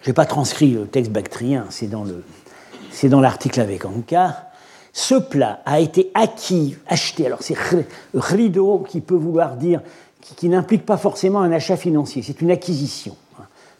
Je 0.02 0.08
n'ai 0.08 0.14
pas 0.14 0.26
transcrit 0.26 0.70
le 0.70 0.86
texte 0.86 1.10
bactrien, 1.10 1.66
c'est 1.70 1.88
dans 1.88 3.20
l'article 3.20 3.60
avec 3.60 3.84
Anka. 3.84 4.50
Ce 4.92 5.14
plat 5.14 5.60
a 5.66 5.80
été 5.80 6.10
acquis, 6.14 6.76
acheté. 6.86 7.26
Alors 7.26 7.42
c'est 7.42 7.56
rideau 8.14 8.84
qui 8.88 9.00
peut 9.00 9.14
vouloir 9.14 9.56
dire 9.56 9.82
qui, 10.20 10.48
n'implique 10.48 10.86
pas 10.86 10.96
forcément 10.96 11.40
un 11.40 11.52
achat 11.52 11.76
financier, 11.76 12.22
c'est 12.22 12.40
une 12.40 12.50
acquisition. 12.50 13.16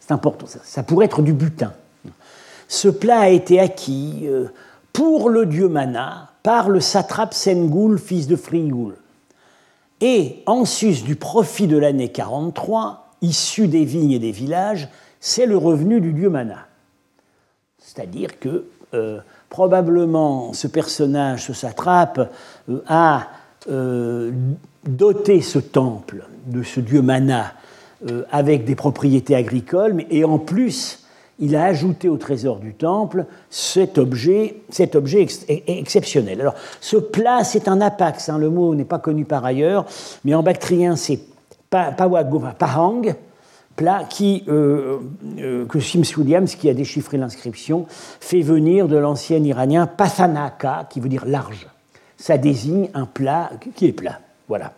C'est 0.00 0.12
important, 0.12 0.46
ça, 0.46 0.82
pourrait 0.82 1.06
être 1.06 1.22
du 1.22 1.32
butin. 1.32 1.72
Ce 2.68 2.88
plat 2.88 3.20
a 3.20 3.28
été 3.28 3.60
acquis 3.60 4.22
euh, 4.24 4.48
pour 4.92 5.28
le 5.28 5.46
dieu 5.46 5.68
Mana 5.68 6.30
par 6.42 6.68
le 6.68 6.80
satrape 6.80 7.34
Sengoul, 7.34 7.98
fils 7.98 8.26
de 8.26 8.36
Frioul. 8.36 8.96
Et 10.00 10.42
en 10.46 10.64
sus 10.64 11.02
du 11.02 11.16
profit 11.16 11.66
de 11.66 11.76
l'année 11.76 12.10
43, 12.10 13.10
issu 13.22 13.68
des 13.68 13.84
vignes 13.84 14.12
et 14.12 14.18
des 14.18 14.30
villages, 14.30 14.88
c'est 15.20 15.46
le 15.46 15.56
revenu 15.56 16.00
du 16.00 16.12
dieu 16.12 16.30
Mana. 16.30 16.66
C'est-à-dire 17.78 18.38
que 18.38 18.64
euh, 18.94 19.20
probablement 19.50 20.52
ce 20.52 20.66
personnage, 20.66 21.44
ce 21.44 21.52
satrape, 21.52 22.32
euh, 22.68 22.82
a 22.88 23.28
doté 24.86 25.40
ce 25.40 25.58
temple 25.58 26.24
de 26.46 26.62
ce 26.62 26.80
dieu 26.80 27.02
Mana 27.02 27.52
euh, 28.08 28.24
avec 28.30 28.64
des 28.64 28.74
propriétés 28.74 29.34
agricoles, 29.34 30.04
et 30.10 30.24
en 30.24 30.38
plus, 30.38 31.04
il 31.38 31.56
a 31.56 31.64
ajouté 31.64 32.08
au 32.08 32.16
trésor 32.16 32.58
du 32.58 32.74
temple 32.74 33.26
cet 33.48 33.98
objet, 33.98 34.62
cet 34.68 34.94
objet 34.94 35.26
exceptionnel. 35.66 36.40
Alors, 36.40 36.54
ce 36.80 36.96
plat, 36.96 37.44
c'est 37.44 37.66
un 37.68 37.80
apax, 37.80 38.28
hein, 38.28 38.38
le 38.38 38.50
mot 38.50 38.74
n'est 38.74 38.84
pas 38.84 38.98
connu 38.98 39.24
par 39.24 39.44
ailleurs, 39.44 39.86
mais 40.24 40.34
en 40.34 40.42
bactrien, 40.42 40.96
c'est 40.96 41.20
pahang, 41.70 43.14
plat 43.76 44.04
qui, 44.08 44.44
euh, 44.48 44.98
euh, 45.38 45.64
que 45.66 45.80
Sims 45.80 46.04
Williams, 46.16 46.54
qui 46.54 46.68
a 46.68 46.74
déchiffré 46.74 47.16
l'inscription, 47.16 47.86
fait 47.88 48.42
venir 48.42 48.88
de 48.88 48.96
l'ancien 48.96 49.42
iranien 49.42 49.86
pathanaka, 49.86 50.86
qui 50.90 51.00
veut 51.00 51.08
dire 51.08 51.24
large. 51.26 51.66
Ça 52.18 52.36
désigne 52.36 52.90
un 52.92 53.06
plat 53.06 53.50
qui 53.74 53.86
est 53.86 53.92
plat. 53.92 54.20
Voilà. 54.50 54.72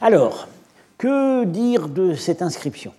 Alors, 0.00 0.46
que 0.96 1.42
dire 1.42 1.88
de 1.88 2.14
cette 2.14 2.40
inscription? 2.40 2.92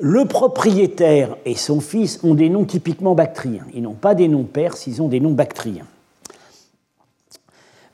Le 0.00 0.24
propriétaire 0.24 1.36
et 1.44 1.56
son 1.56 1.80
fils 1.80 2.20
ont 2.24 2.32
des 2.32 2.48
noms 2.48 2.64
typiquement 2.64 3.14
bactriens. 3.14 3.66
Ils 3.74 3.82
n'ont 3.82 3.92
pas 3.92 4.14
des 4.14 4.28
noms 4.28 4.44
perses, 4.44 4.86
ils 4.86 5.02
ont 5.02 5.08
des 5.08 5.20
noms 5.20 5.32
bactriens. 5.32 5.84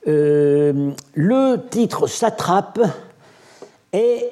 Euh, 0.06 0.92
le 1.14 1.56
titre 1.68 2.06
satrape 2.06 2.78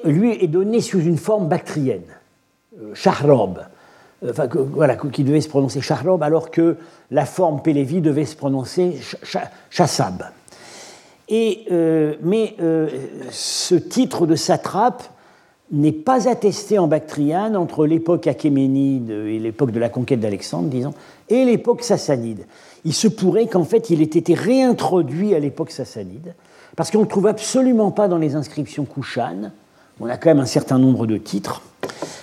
lui, 0.05 0.31
est 0.41 0.47
donné 0.47 0.79
sous 0.79 1.01
une 1.01 1.17
forme 1.17 1.49
bactrienne, 1.49 2.07
euh, 2.81 2.95
shahrob, 2.95 3.59
enfin, 4.25 4.47
voilà, 4.53 4.95
qui 4.95 5.25
devait 5.25 5.41
se 5.41 5.49
prononcer 5.49 5.81
shahrob, 5.81 6.23
alors 6.23 6.49
que 6.49 6.77
la 7.11 7.25
forme 7.25 7.61
Pélévi 7.61 7.99
devait 7.99 8.23
se 8.23 8.37
prononcer 8.37 9.01
chassab. 9.69 10.23
Et, 11.29 11.65
euh, 11.71 12.15
mais 12.21 12.55
ce 13.31 13.75
titre 13.75 14.25
de 14.25 14.35
satrape 14.35 15.03
n'est 15.71 15.91
pas 15.91 16.29
attesté 16.29 16.79
en 16.79 16.87
Bactriane 16.87 17.57
entre 17.57 17.85
l'époque 17.85 18.27
achéménide 18.27 19.09
et 19.09 19.39
l'époque 19.39 19.71
de 19.71 19.79
la 19.79 19.89
conquête 19.89 20.19
d'Alexandre, 20.19 20.69
disons, 20.69 20.93
et 21.29 21.43
l'époque 21.43 21.83
sassanide. 21.83 22.45
Il 22.85 22.93
se 22.93 23.07
pourrait 23.07 23.47
qu'en 23.47 23.65
fait 23.65 23.89
il 23.89 24.01
ait 24.01 24.05
été 24.05 24.33
réintroduit 24.33 25.35
à 25.35 25.39
l'époque 25.39 25.71
sassanide, 25.71 26.35
parce 26.75 26.91
qu'on 26.91 27.01
ne 27.01 27.05
trouve 27.05 27.27
absolument 27.27 27.91
pas 27.91 28.07
dans 28.07 28.17
les 28.17 28.35
inscriptions 28.35 28.85
kouchanes, 28.85 29.51
on 29.99 30.07
a 30.07 30.17
quand 30.17 30.29
même 30.29 30.39
un 30.39 30.45
certain 30.45 30.77
nombre 30.77 31.05
de 31.05 31.17
titres, 31.17 31.61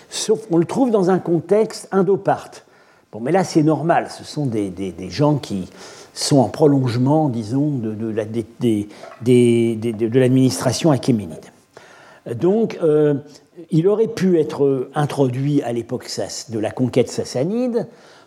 sauf 0.08 0.40
on 0.50 0.56
le 0.56 0.64
trouve 0.64 0.90
dans 0.90 1.10
un 1.10 1.18
contexte 1.18 1.88
indoparte. 1.92 2.64
Bon, 3.12 3.20
mais 3.20 3.32
là 3.32 3.44
c'est 3.44 3.62
normal, 3.62 4.08
ce 4.10 4.24
sont 4.24 4.46
des, 4.46 4.72
gens 5.10 5.36
qui 5.36 5.68
sont 6.14 6.38
en 6.38 6.48
prolongement, 6.48 7.28
disons, 7.28 7.70
de, 7.70 7.94
de 7.94 10.18
l'administration 10.18 10.90
achéménide. 10.90 11.52
Donc, 12.36 12.78
euh, 12.82 13.14
il 13.70 13.88
aurait 13.88 14.08
pu 14.08 14.38
être 14.38 14.90
introduit 14.94 15.62
à 15.62 15.72
l'époque 15.72 16.08
de 16.48 16.58
la 16.58 16.70
conquête 16.70 17.10
sassanide 17.10 17.86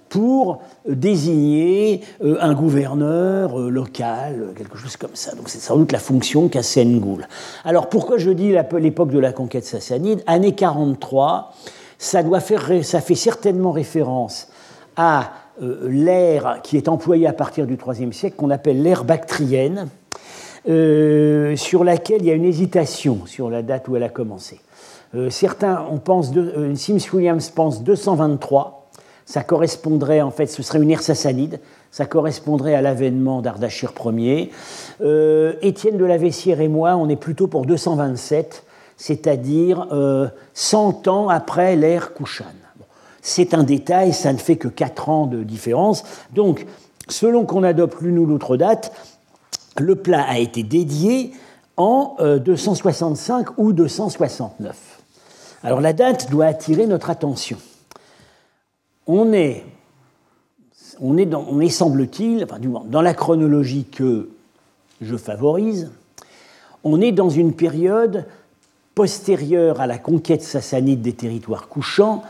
pour 0.10 0.62
désigner 0.88 2.02
euh, 2.24 2.38
un 2.40 2.54
gouverneur 2.54 3.60
euh, 3.60 3.70
local, 3.70 4.54
quelque 4.56 4.78
chose 4.78 4.96
comme 4.96 5.16
ça. 5.16 5.36
Donc 5.36 5.50
c'est 5.50 5.60
sans 5.60 5.76
doute 5.76 5.92
la 5.92 6.00
fonction 6.00 6.48
qu'a 6.48 6.64
Sengoul. 6.64 7.28
Alors 7.66 7.90
pourquoi 7.90 8.18
je 8.18 8.32
dis 8.32 8.56
l'époque 8.80 9.12
de 9.12 9.20
la 9.20 9.34
conquête 9.34 9.66
sassanide? 9.66 10.24
Année 10.26 10.56
43, 10.56 11.54
ça, 11.98 12.24
doit 12.24 12.40
faire, 12.40 12.70
ça 12.84 13.02
fait 13.02 13.16
certainement 13.16 13.72
référence 13.72 14.48
à 14.96 15.32
l'ère 15.60 16.60
qui 16.64 16.78
est 16.78 16.88
employée 16.88 17.28
à 17.28 17.34
partir 17.34 17.66
du 17.66 17.76
IIIe 17.76 18.14
siècle, 18.14 18.36
qu'on 18.36 18.50
appelle 18.50 18.82
l'ère 18.82 19.04
bactrienne, 19.04 19.90
euh, 20.70 21.56
sur 21.56 21.86
laquelle 21.86 22.22
il 22.22 22.28
y 22.28 22.32
a 22.32 22.34
une 22.34 22.44
hésitation 22.44 23.26
sur 23.26 23.50
la 23.50 23.62
date 23.62 23.88
où 23.88 23.96
elle 23.96 24.04
a 24.04 24.10
commencé. 24.10 24.60
Euh, 25.16 25.30
certains, 25.30 25.86
on 25.90 25.98
pense, 25.98 26.32
de, 26.32 26.42
euh, 26.42 26.76
Sims 26.76 27.00
Williams 27.14 27.50
pense 27.52 27.84
223, 27.84 28.90
ça 29.26 29.44
correspondrait 29.44 30.22
en 30.22 30.32
fait, 30.32 30.48
ce 30.48 30.62
serait 30.64 30.80
une 30.80 30.92
ère 30.92 31.02
sassanide, 31.02 31.62
ça 31.90 32.06
correspondrait 32.06 32.76
à 32.76 32.82
l'avènement 32.82 33.42
d'Ardachir 33.42 33.94
Ier. 34.06 34.52
Étienne 35.62 35.98
de 35.98 36.06
la 36.06 36.18
Vessière 36.18 36.60
et 36.60 36.68
moi, 36.68 36.98
on 36.98 37.08
est 37.08 37.16
plutôt 37.16 37.48
pour 37.48 37.66
227, 37.66 38.66
c'est-à-dire 38.98 39.88
100 40.54 41.08
ans 41.08 41.30
après 41.30 41.78
l'ère 41.78 42.14
Kushan. 42.14 42.46
C'est 43.30 43.54
un 43.54 43.64
détail, 43.64 44.14
ça 44.14 44.32
ne 44.32 44.38
fait 44.38 44.56
que 44.56 44.70
4 44.70 45.10
ans 45.10 45.28
de 45.28 45.44
différence. 45.44 46.06
Donc, 46.34 46.66
selon 47.10 47.46
qu'on 47.46 47.62
adopte 47.64 48.00
l'une 48.00 48.20
ou 48.20 48.26
l'autre 48.26 48.56
date, 48.56 48.94
le 49.78 49.98
plat 49.98 50.24
a 50.26 50.38
été 50.38 50.64
dédié 50.64 51.34
en 51.76 52.16
265 52.22 53.50
euh, 53.50 53.54
ou 53.58 53.74
269. 53.74 54.78
Alors 55.62 55.82
la 55.82 55.92
date 55.92 56.32
doit 56.32 56.46
attirer 56.46 56.88
notre 56.88 57.10
attention. 57.10 57.58
On 59.08 59.34
est, 59.34 59.66
on 61.02 61.18
est, 61.18 61.28
est 61.30 61.70
semble-t-il, 61.70 62.46
enfin, 62.46 62.60
dans 62.86 63.02
la 63.02 63.14
chronologie 63.14 63.84
que 63.84 64.30
je 65.02 65.18
favorise, 65.18 65.92
on 66.86 67.02
est 67.02 67.12
dans 67.12 67.30
une 67.30 67.52
période 67.52 68.26
postérieure 68.96 69.82
à 69.82 69.86
la 69.86 69.98
conquête 69.98 70.44
sassanide 70.44 71.02
des 71.02 71.14
territoires 71.14 71.68
couchants, 71.68 72.24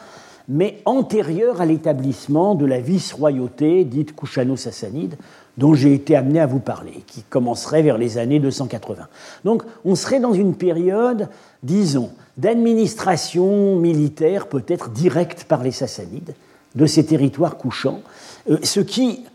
mais 0.47 0.81
antérieure 0.85 1.61
à 1.61 1.65
l'établissement 1.65 2.55
de 2.55 2.65
la 2.65 2.79
vice-royauté 2.79 3.83
dite 3.83 4.15
couchano-sassanide, 4.15 5.15
dont 5.57 5.73
j'ai 5.73 5.93
été 5.93 6.15
amené 6.15 6.39
à 6.39 6.45
vous 6.45 6.59
parler, 6.59 7.03
qui 7.07 7.23
commencerait 7.23 7.81
vers 7.81 7.97
les 7.97 8.17
années 8.17 8.39
280. 8.39 9.07
Donc 9.43 9.63
on 9.83 9.95
serait 9.95 10.19
dans 10.19 10.33
une 10.33 10.55
période, 10.55 11.29
disons, 11.63 12.11
d'administration 12.37 13.75
militaire 13.75 14.47
peut-être 14.47 14.89
directe 14.89 15.45
par 15.45 15.63
les 15.63 15.71
Sassanides 15.71 16.35
de 16.75 16.85
ces 16.85 17.05
territoires 17.05 17.57
couchants, 17.57 18.01
euh, 18.49 18.57
ce 18.63 18.79
qui 18.79 19.25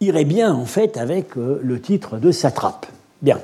irait 0.00 0.24
bien 0.24 0.54
en 0.54 0.66
fait 0.66 0.96
avec 0.96 1.36
euh, 1.36 1.60
le 1.62 1.80
titre 1.80 2.18
de 2.18 2.30
satrape. 2.30 2.86
Bien. 3.20 3.40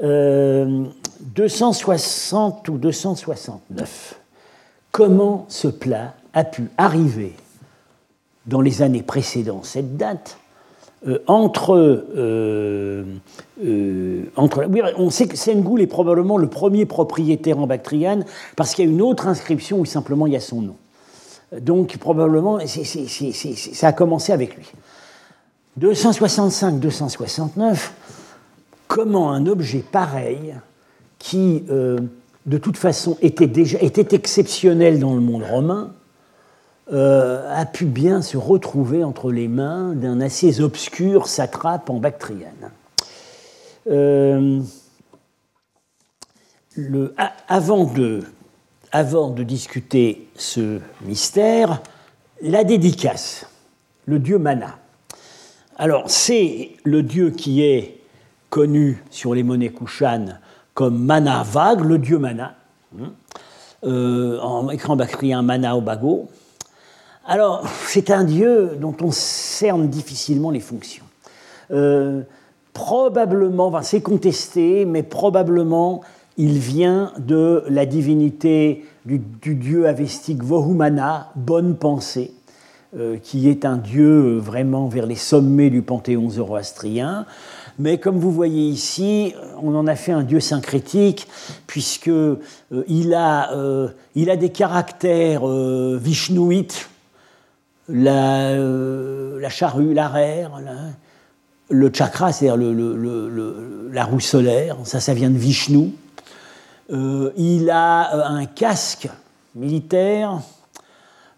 260 0.00 2.68
euh, 2.68 2.72
ou 2.72 2.78
269. 2.78 4.14
Comment 4.90 5.46
ce 5.48 5.68
plat 5.68 6.14
a 6.34 6.44
pu 6.44 6.68
arriver 6.76 7.32
dans 8.46 8.60
les 8.60 8.82
années 8.82 9.02
précédant 9.02 9.62
cette 9.62 9.96
date 9.96 10.38
euh, 11.06 11.18
entre, 11.28 11.76
euh, 11.76 13.04
euh, 13.64 14.22
entre 14.34 14.68
on 14.96 15.10
sait 15.10 15.28
que 15.28 15.36
Sengoul 15.36 15.80
est 15.80 15.86
probablement 15.86 16.38
le 16.38 16.48
premier 16.48 16.86
propriétaire 16.86 17.60
en 17.60 17.68
Bactriane 17.68 18.24
parce 18.56 18.74
qu'il 18.74 18.84
y 18.84 18.88
a 18.88 18.90
une 18.90 19.02
autre 19.02 19.28
inscription 19.28 19.78
où 19.78 19.84
simplement 19.84 20.26
il 20.26 20.32
y 20.32 20.36
a 20.36 20.40
son 20.40 20.60
nom. 20.60 20.74
Donc 21.60 21.96
probablement, 21.98 22.58
ça 22.66 23.86
a 23.86 23.92
commencé 23.92 24.32
avec 24.32 24.56
lui. 24.56 24.66
265-269, 25.80 27.90
comment 28.88 29.30
un 29.30 29.46
objet 29.46 29.84
pareil, 29.88 30.56
qui 31.20 31.62
de 31.68 32.58
toute 32.58 32.76
façon 32.76 33.16
était, 33.22 33.46
déjà, 33.46 33.78
était 33.80 34.16
exceptionnel 34.16 34.98
dans 34.98 35.14
le 35.14 35.20
monde 35.20 35.44
romain, 35.48 35.92
euh, 36.92 37.54
a 37.54 37.66
pu 37.66 37.84
bien 37.84 38.22
se 38.22 38.38
retrouver 38.38 39.04
entre 39.04 39.30
les 39.30 39.46
mains 39.46 39.94
d'un 39.94 40.22
assez 40.22 40.62
obscur 40.62 41.26
satrape 41.26 41.90
en 41.90 41.98
Bactriane. 41.98 42.70
Euh, 43.88 44.60
avant, 47.46 47.84
de, 47.84 48.22
discuter 49.42 50.28
ce 50.34 50.80
mystère, 51.02 51.82
la 52.40 52.64
dédicace, 52.64 53.46
le 54.06 54.18
dieu 54.18 54.38
Mana. 54.38 54.78
Alors, 55.76 56.04
c'est 56.06 56.70
le 56.84 57.02
dieu 57.02 57.30
qui 57.30 57.62
est 57.62 58.00
connu 58.48 59.02
sur 59.10 59.34
les 59.34 59.42
monnaies 59.42 59.70
kouchanes 59.70 60.40
comme 60.72 60.98
Mana 60.98 61.42
Vague, 61.42 61.80
le 61.80 61.98
dieu 61.98 62.18
Mana. 62.18 62.54
Hein, 62.98 63.12
euh, 63.84 64.40
en 64.40 64.70
écran 64.70 64.96
bactrien 64.96 65.42
Mana 65.42 65.76
Obago. 65.76 66.28
Alors, 67.28 67.62
c'est 67.86 68.10
un 68.10 68.24
dieu 68.24 68.72
dont 68.80 68.96
on 69.02 69.12
cerne 69.12 69.86
difficilement 69.86 70.50
les 70.50 70.60
fonctions. 70.60 71.04
Euh, 71.70 72.22
probablement, 72.72 73.82
c'est 73.82 74.00
contesté, 74.00 74.84
mais 74.86 75.02
probablement 75.02 76.00
il 76.38 76.58
vient 76.58 77.12
de 77.18 77.64
la 77.68 77.84
divinité 77.84 78.84
du, 79.04 79.18
dieu 79.54 79.86
avestique 79.86 80.42
Vohumana, 80.42 81.32
bonne 81.34 81.76
pensée, 81.76 82.32
euh, 82.96 83.16
qui 83.20 83.48
est 83.48 83.64
un 83.64 83.76
dieu 83.76 84.38
vraiment 84.38 84.86
vers 84.86 85.04
les 85.04 85.16
sommets 85.16 85.68
du 85.68 85.82
panthéon 85.82 86.30
zoroastrien. 86.30 87.26
Mais 87.78 87.98
comme 87.98 88.18
vous 88.18 88.30
voyez 88.30 88.68
ici, 88.68 89.34
on 89.60 89.74
en 89.74 89.86
a 89.86 89.96
fait 89.96 90.12
un 90.12 90.22
dieu 90.22 90.40
syncrétique, 90.40 91.26
puisqu'il 91.66 92.38
euh, 92.72 93.14
a, 93.16 93.50
il 94.14 94.30
a 94.30 94.36
des 94.36 94.50
caractères 94.50 95.46
vishnouites, 95.46 96.88
la, 97.88 98.50
euh, 98.50 99.40
la 99.40 99.48
charrue, 99.48 99.94
l'arère, 99.94 100.60
le 101.70 101.90
chakra, 101.92 102.32
c'est-à-dire 102.32 102.74
la 103.92 104.04
roue 104.04 104.20
solaire, 104.20 104.76
ça, 104.84 105.00
ça 105.00 105.14
vient 105.14 105.30
de 105.30 105.38
Vishnu. 105.38 105.92
Euh, 106.90 107.32
il 107.36 107.70
a 107.70 108.14
euh, 108.14 108.22
un 108.24 108.46
casque 108.46 109.08
militaire 109.54 110.40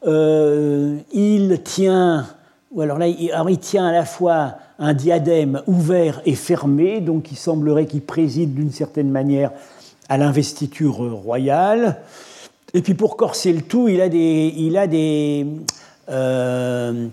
il 0.02 1.60
tient, 1.62 2.26
alors 2.78 2.98
là, 2.98 3.06
il 3.06 3.58
tient 3.58 3.86
à 3.86 3.92
la 3.92 4.06
fois 4.06 4.54
un 4.78 4.94
diadème 4.94 5.62
ouvert 5.66 6.22
et 6.24 6.34
fermé, 6.34 7.02
donc 7.02 7.30
il 7.30 7.36
semblerait 7.36 7.84
qu'il 7.84 8.00
préside 8.00 8.54
d'une 8.54 8.72
certaine 8.72 9.10
manière 9.10 9.50
à 10.08 10.16
l'investiture 10.16 10.96
royale. 10.96 11.98
Et 12.72 12.82
puis 12.82 12.94
pour 12.94 13.16
corser 13.16 13.52
le 13.52 13.62
tout, 13.62 13.88
il 13.88 14.00
a, 14.00 14.08
des, 14.08 15.46
il 16.10 17.10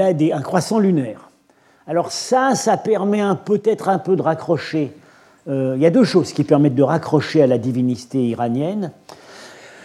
a 0.00 0.12
des, 0.12 0.32
un 0.32 0.42
croissant 0.42 0.78
lunaire. 0.78 1.30
Alors 1.86 2.10
ça, 2.10 2.54
ça 2.54 2.76
permet 2.76 3.22
peut-être 3.44 3.88
un 3.88 3.98
peu 3.98 4.16
de 4.16 4.22
raccrocher. 4.22 4.92
Euh, 5.48 5.74
il 5.76 5.82
y 5.82 5.86
a 5.86 5.90
deux 5.90 6.04
choses 6.04 6.32
qui 6.32 6.42
permettent 6.42 6.74
de 6.74 6.82
raccrocher 6.82 7.42
à 7.42 7.46
la 7.46 7.58
divinité 7.58 8.26
iranienne. 8.26 8.90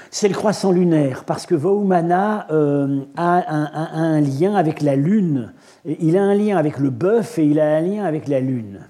C'est 0.09 0.27
le 0.27 0.33
croissant 0.33 0.71
lunaire, 0.71 1.23
parce 1.23 1.45
que 1.45 1.55
Vahumana 1.55 2.47
a 2.49 3.15
un, 3.15 4.19
lien 4.19 4.55
avec 4.55 4.81
la 4.81 4.97
lune. 4.97 5.53
Il 5.85 6.17
a 6.17 6.23
un 6.23 6.33
lien 6.33 6.57
avec 6.57 6.79
le 6.79 6.89
bœuf 6.89 7.39
et 7.39 7.45
il 7.45 7.61
a 7.61 7.77
un 7.77 7.79
lien 7.79 8.03
avec 8.03 8.27
la 8.27 8.41
lune. 8.41 8.81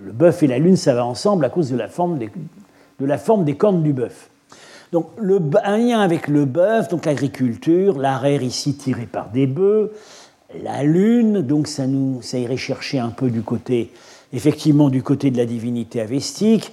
le 0.00 0.12
bœuf 0.12 0.42
et 0.42 0.46
la 0.46 0.58
lune, 0.58 0.76
ça 0.76 0.94
va 0.94 1.06
ensemble 1.06 1.46
à 1.46 1.48
cause 1.48 1.70
de 1.70 1.76
la 1.76 1.88
forme 1.88 2.18
des, 2.18 2.30
de 3.00 3.06
la 3.06 3.16
forme 3.16 3.44
des 3.44 3.56
cornes 3.56 3.82
du 3.82 3.94
bœuf. 3.94 4.28
Donc 4.92 5.08
le, 5.16 5.40
un 5.64 5.78
lien 5.78 6.00
avec 6.00 6.28
le 6.28 6.44
bœuf, 6.44 6.88
donc 6.88 7.06
l'agriculture, 7.06 7.98
l'arère 7.98 8.42
ici 8.42 8.74
tiré 8.74 9.06
par 9.06 9.30
des 9.30 9.46
bœufs, 9.46 9.90
la 10.62 10.82
lune, 10.82 11.40
donc 11.40 11.66
ça, 11.66 11.86
nous, 11.86 12.20
ça 12.20 12.36
irait 12.36 12.58
chercher 12.58 12.98
un 12.98 13.08
peu 13.08 13.30
du 13.30 13.40
côté, 13.40 13.90
effectivement 14.34 14.90
du 14.90 15.02
côté 15.02 15.30
de 15.30 15.38
la 15.38 15.46
divinité 15.46 16.02
avestique, 16.02 16.72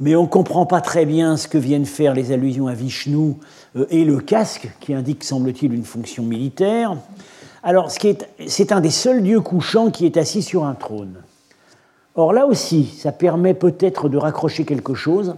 mais 0.00 0.16
on 0.16 0.22
ne 0.22 0.28
comprend 0.28 0.64
pas 0.64 0.80
très 0.80 1.04
bien 1.04 1.36
ce 1.36 1.46
que 1.46 1.58
viennent 1.58 1.84
faire 1.84 2.14
les 2.14 2.32
allusions 2.32 2.68
à 2.68 2.72
Vishnu 2.72 3.34
euh, 3.76 3.84
et 3.90 4.06
le 4.06 4.18
casque, 4.20 4.70
qui 4.80 4.94
indique, 4.94 5.22
semble-t-il, 5.22 5.74
une 5.74 5.84
fonction 5.84 6.22
militaire. 6.22 6.96
Alors, 7.62 7.90
c'est 7.90 8.72
un 8.72 8.80
des 8.80 8.90
seuls 8.90 9.22
dieux 9.22 9.40
couchants 9.42 9.90
qui 9.90 10.06
est 10.06 10.16
assis 10.16 10.40
sur 10.40 10.64
un 10.64 10.74
trône. 10.74 11.16
Or, 12.14 12.32
là 12.32 12.46
aussi, 12.46 12.86
ça 12.86 13.12
permet 13.12 13.52
peut-être 13.52 14.08
de 14.08 14.16
raccrocher 14.16 14.64
quelque 14.64 14.94
chose. 14.94 15.34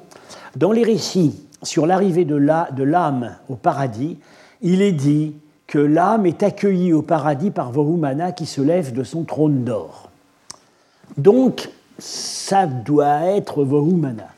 Dans 0.54 0.70
les 0.70 0.84
récits 0.84 1.34
sur 1.62 1.86
l'arrivée 1.86 2.24
de 2.24 2.82
l'âme 2.82 3.36
au 3.48 3.54
paradis, 3.54 4.18
il 4.62 4.82
est 4.82 4.92
dit 4.92 5.34
que 5.66 5.78
l'âme 5.78 6.26
est 6.26 6.42
accueillie 6.42 6.92
au 6.92 7.02
paradis 7.02 7.50
par 7.50 7.70
Vahumana 7.70 8.32
qui 8.32 8.46
se 8.46 8.60
lève 8.60 8.92
de 8.92 9.04
son 9.04 9.22
trône 9.22 9.64
d'or. 9.64 10.10
Donc, 11.16 11.70
ça 11.98 12.66
doit 12.66 13.26
être 13.26 13.62
Vahumana. 13.62 14.28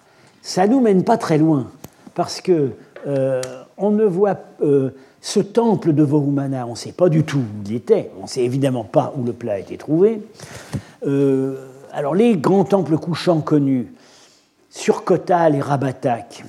Ça 0.43 0.67
nous 0.67 0.81
mène 0.81 1.05
pas 1.05 1.17
très 1.17 1.39
loin, 1.39 1.69
parce 2.15 2.41
que 2.41 2.73
euh, 3.07 3.41
on 3.79 3.91
ne 3.91 4.05
voit 4.05 4.37
euh, 4.63 4.91
ce 5.21 5.41
temple 5.41 5.93
de 5.93 6.03
Vahumana, 6.03 6.67
on 6.67 6.73
ne 6.73 6.77
sait 6.77 6.93
pas 6.93 7.09
du 7.09 7.23
tout 7.25 7.39
où 7.39 7.63
il 7.67 7.77
était, 7.77 8.11
on 8.19 8.25
ne 8.25 8.29
sait 8.29 8.45
évidemment 8.45 8.85
pas 8.85 9.15
où 9.17 9.25
le 9.25 9.33
plat 9.33 9.55
a 9.55 9.59
été 9.59 9.77
trouvé. 9.77 10.21
Euh, 11.07 11.67
alors, 11.93 12.15
les 12.15 12.37
grands 12.37 12.65
temples 12.65 12.99
couchants 12.99 13.41
connus, 13.41 13.87
sur 14.69 15.05
Kotal 15.05 15.55
et 15.55 15.61
Rabatak, 15.61 16.45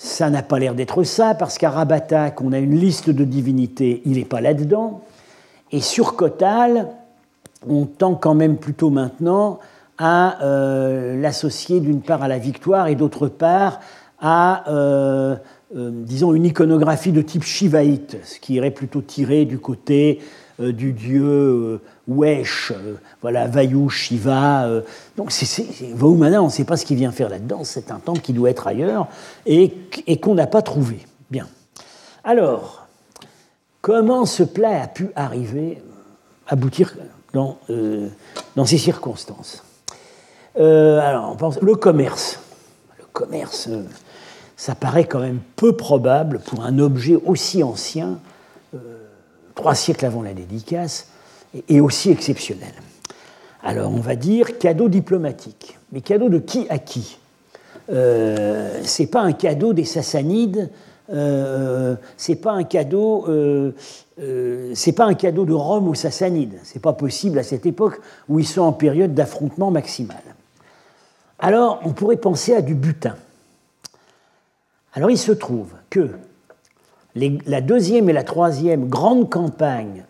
ça 0.00 0.30
n'a 0.30 0.42
pas 0.42 0.60
l'air 0.60 0.76
d'être 0.76 1.02
ça, 1.02 1.34
parce 1.34 1.58
qu'à 1.58 1.70
Rabatak, 1.70 2.40
on 2.40 2.52
a 2.52 2.58
une 2.58 2.78
liste 2.78 3.10
de 3.10 3.24
divinités, 3.24 4.00
il 4.06 4.12
n'est 4.12 4.24
pas 4.24 4.40
là-dedans. 4.40 5.00
Et 5.72 5.80
sur 5.80 6.14
Kotal, 6.14 6.86
on 7.68 7.84
tend 7.84 8.14
quand 8.14 8.34
même 8.34 8.58
plutôt 8.58 8.90
maintenant 8.90 9.58
à 9.98 10.40
euh, 10.44 11.20
l'associer 11.20 11.80
d'une 11.80 12.00
part 12.00 12.22
à 12.22 12.28
la 12.28 12.38
victoire 12.38 12.86
et 12.86 12.94
d'autre 12.94 13.26
part 13.26 13.80
à, 14.20 14.70
euh, 14.70 15.34
euh, 15.76 15.90
disons, 15.92 16.32
une 16.32 16.44
iconographie 16.44 17.10
de 17.10 17.20
type 17.20 17.42
shivaïte, 17.42 18.18
ce 18.22 18.38
qui 18.38 18.54
irait 18.54 18.70
plutôt 18.70 19.00
tiré 19.00 19.46
du 19.46 19.58
côté 19.58 20.20
du 20.58 20.92
dieu 20.92 21.80
Wesh, 22.08 22.72
voilà, 23.20 23.46
Vayu, 23.46 23.90
Shiva. 23.90 24.64
Euh, 24.64 24.80
donc, 25.16 25.30
c'est, 25.30 25.66
on 26.00 26.16
ne 26.16 26.48
sait 26.48 26.64
pas 26.64 26.78
ce 26.78 26.86
qu'il 26.86 26.96
vient 26.96 27.12
faire 27.12 27.28
là-dedans. 27.28 27.60
C'est 27.64 27.90
un 27.90 27.98
temple 27.98 28.20
qui 28.20 28.32
doit 28.32 28.50
être 28.50 28.66
ailleurs 28.66 29.08
et, 29.44 29.70
qu'on 30.20 30.34
n'a 30.34 30.46
pas 30.46 30.62
trouvé. 30.62 31.00
Bien. 31.30 31.46
Alors, 32.24 32.86
comment 33.82 34.24
ce 34.24 34.42
plat 34.42 34.82
a 34.82 34.88
pu 34.88 35.10
arriver, 35.14 35.82
aboutir 36.46 36.94
dans, 37.34 37.58
euh, 37.68 38.08
ces 38.64 38.78
circonstances? 38.78 39.62
Euh, 40.58 40.98
Alors, 41.00 41.30
on 41.30 41.36
pense 41.36 41.60
le 41.60 41.74
commerce. 41.74 42.40
Le 42.98 43.04
commerce, 43.12 43.68
ça 44.56 44.74
paraît 44.74 45.04
quand 45.04 45.20
même 45.20 45.40
peu 45.56 45.76
probable 45.76 46.40
pour 46.40 46.64
un 46.64 46.78
objet 46.78 47.16
aussi 47.26 47.62
ancien, 47.62 48.18
trois 49.58 49.74
siècles 49.74 50.06
avant 50.06 50.22
la 50.22 50.34
dédicace 50.34 51.08
et 51.68 51.80
aussi 51.80 52.12
exceptionnel. 52.12 52.72
Alors 53.60 53.90
on 53.92 53.98
va 53.98 54.14
dire 54.14 54.56
cadeau 54.58 54.88
diplomatique. 54.88 55.76
Mais 55.90 56.00
cadeau 56.00 56.28
de 56.28 56.38
qui 56.38 56.68
à 56.70 56.78
qui? 56.78 57.18
Euh, 57.90 58.80
C'est 58.84 59.08
pas 59.08 59.20
un 59.20 59.32
cadeau 59.32 59.72
des 59.72 59.84
Sassanides, 59.84 60.70
euh, 61.10 61.96
c'est 62.16 62.36
pas 62.36 62.52
un 62.52 62.62
cadeau, 62.62 63.24
euh, 63.28 63.72
euh, 64.20 64.92
pas 64.96 65.06
un 65.06 65.14
cadeau 65.14 65.44
de 65.44 65.54
Rome 65.54 65.88
aux 65.88 65.94
Sassanides. 65.94 66.60
C'est 66.62 66.82
pas 66.82 66.92
possible 66.92 67.40
à 67.40 67.42
cette 67.42 67.66
époque 67.66 68.00
où 68.28 68.38
ils 68.38 68.46
sont 68.46 68.62
en 68.62 68.72
période 68.72 69.12
d'affrontement 69.12 69.72
maximal. 69.72 70.22
Alors 71.40 71.80
on 71.84 71.90
pourrait 71.90 72.18
penser 72.18 72.54
à 72.54 72.62
du 72.62 72.76
butin. 72.76 73.16
Alors 74.92 75.10
il 75.10 75.18
se 75.18 75.32
trouve 75.32 75.70
que 75.90 76.10
la 77.14 77.60
deuxième 77.60 78.08
et 78.08 78.12
la 78.12 78.24
troisième 78.24 78.88
grande 78.88 79.28
campagne 79.30 80.04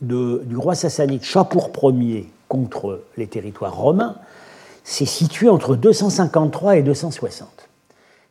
du 0.00 0.56
roi 0.56 0.74
sassanide 0.74 1.22
Chapour 1.22 1.70
Ier 1.82 2.30
contre 2.48 3.02
les 3.16 3.26
territoires 3.26 3.76
romains 3.76 4.16
s'est 4.84 5.06
situé 5.06 5.48
entre 5.48 5.76
253 5.76 6.76
et 6.76 6.82
260. 6.82 7.48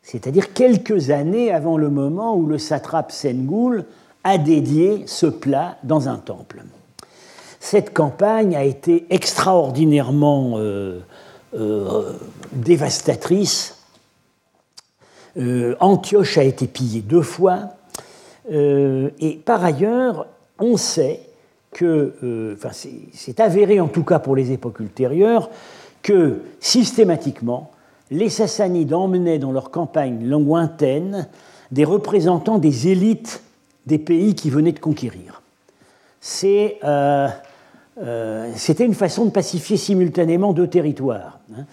C'est-à-dire 0.03 0.53
quelques 0.53 1.09
années 1.09 1.51
avant 1.51 1.77
le 1.77 1.89
moment 1.89 2.35
où 2.35 2.45
le 2.45 2.57
satrape 2.57 3.11
Sengoul 3.11 3.85
a 4.23 4.37
dédié 4.37 5.03
ce 5.07 5.25
plat 5.25 5.77
dans 5.83 6.09
un 6.09 6.17
temple. 6.17 6.63
Cette 7.59 7.93
campagne 7.93 8.55
a 8.55 8.63
été 8.63 9.05
extraordinairement 9.09 10.55
euh, 10.57 10.99
euh, 11.55 12.11
dévastatrice. 12.51 13.77
Euh, 15.37 15.75
Antioche 15.79 16.37
a 16.37 16.43
été 16.43 16.67
pillée 16.67 17.01
deux 17.01 17.21
fois. 17.21 17.69
Et 18.49 19.41
par 19.45 19.63
ailleurs, 19.63 20.27
on 20.59 20.77
sait 20.77 21.21
que, 21.73 22.13
euh, 22.23 22.55
enfin, 22.55 22.69
c'est 22.71 23.39
avéré 23.39 23.79
en 23.79 23.87
tout 23.87 24.03
cas 24.03 24.19
pour 24.19 24.35
les 24.35 24.51
époques 24.51 24.79
ultérieures, 24.79 25.49
que 26.01 26.41
systématiquement, 26.59 27.71
les 28.11 28.29
Sassanides 28.29 28.93
emmenaient 28.93 29.39
dans 29.39 29.51
leur 29.51 29.71
campagne 29.71 30.25
lointaine 30.27 31.27
des 31.71 31.83
représentants 31.83 32.59
des 32.59 32.89
élites 32.89 33.41
des 33.85 33.97
pays 33.97 34.35
qui 34.35 34.49
venaient 34.49 34.71
de 34.71 34.79
conquérir. 34.79 35.41
Euh, 36.43 37.27
euh, 38.01 38.51
c'était 38.55 38.85
une 38.85 38.93
façon 38.93 39.25
de 39.25 39.31
pacifier 39.31 39.75
simultanément 39.75 40.53
deux 40.53 40.67
territoires. 40.67 41.39
Hein. 41.57 41.65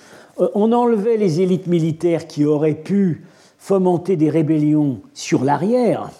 On 0.54 0.72
enlevait 0.72 1.16
les 1.16 1.40
élites 1.40 1.66
militaires 1.66 2.26
qui 2.26 2.44
auraient 2.44 2.74
pu 2.74 3.24
fomenter 3.59 4.16
des 4.16 4.30
rébellions 4.30 5.00
sur 5.12 5.44
l'arrière, 5.44 6.11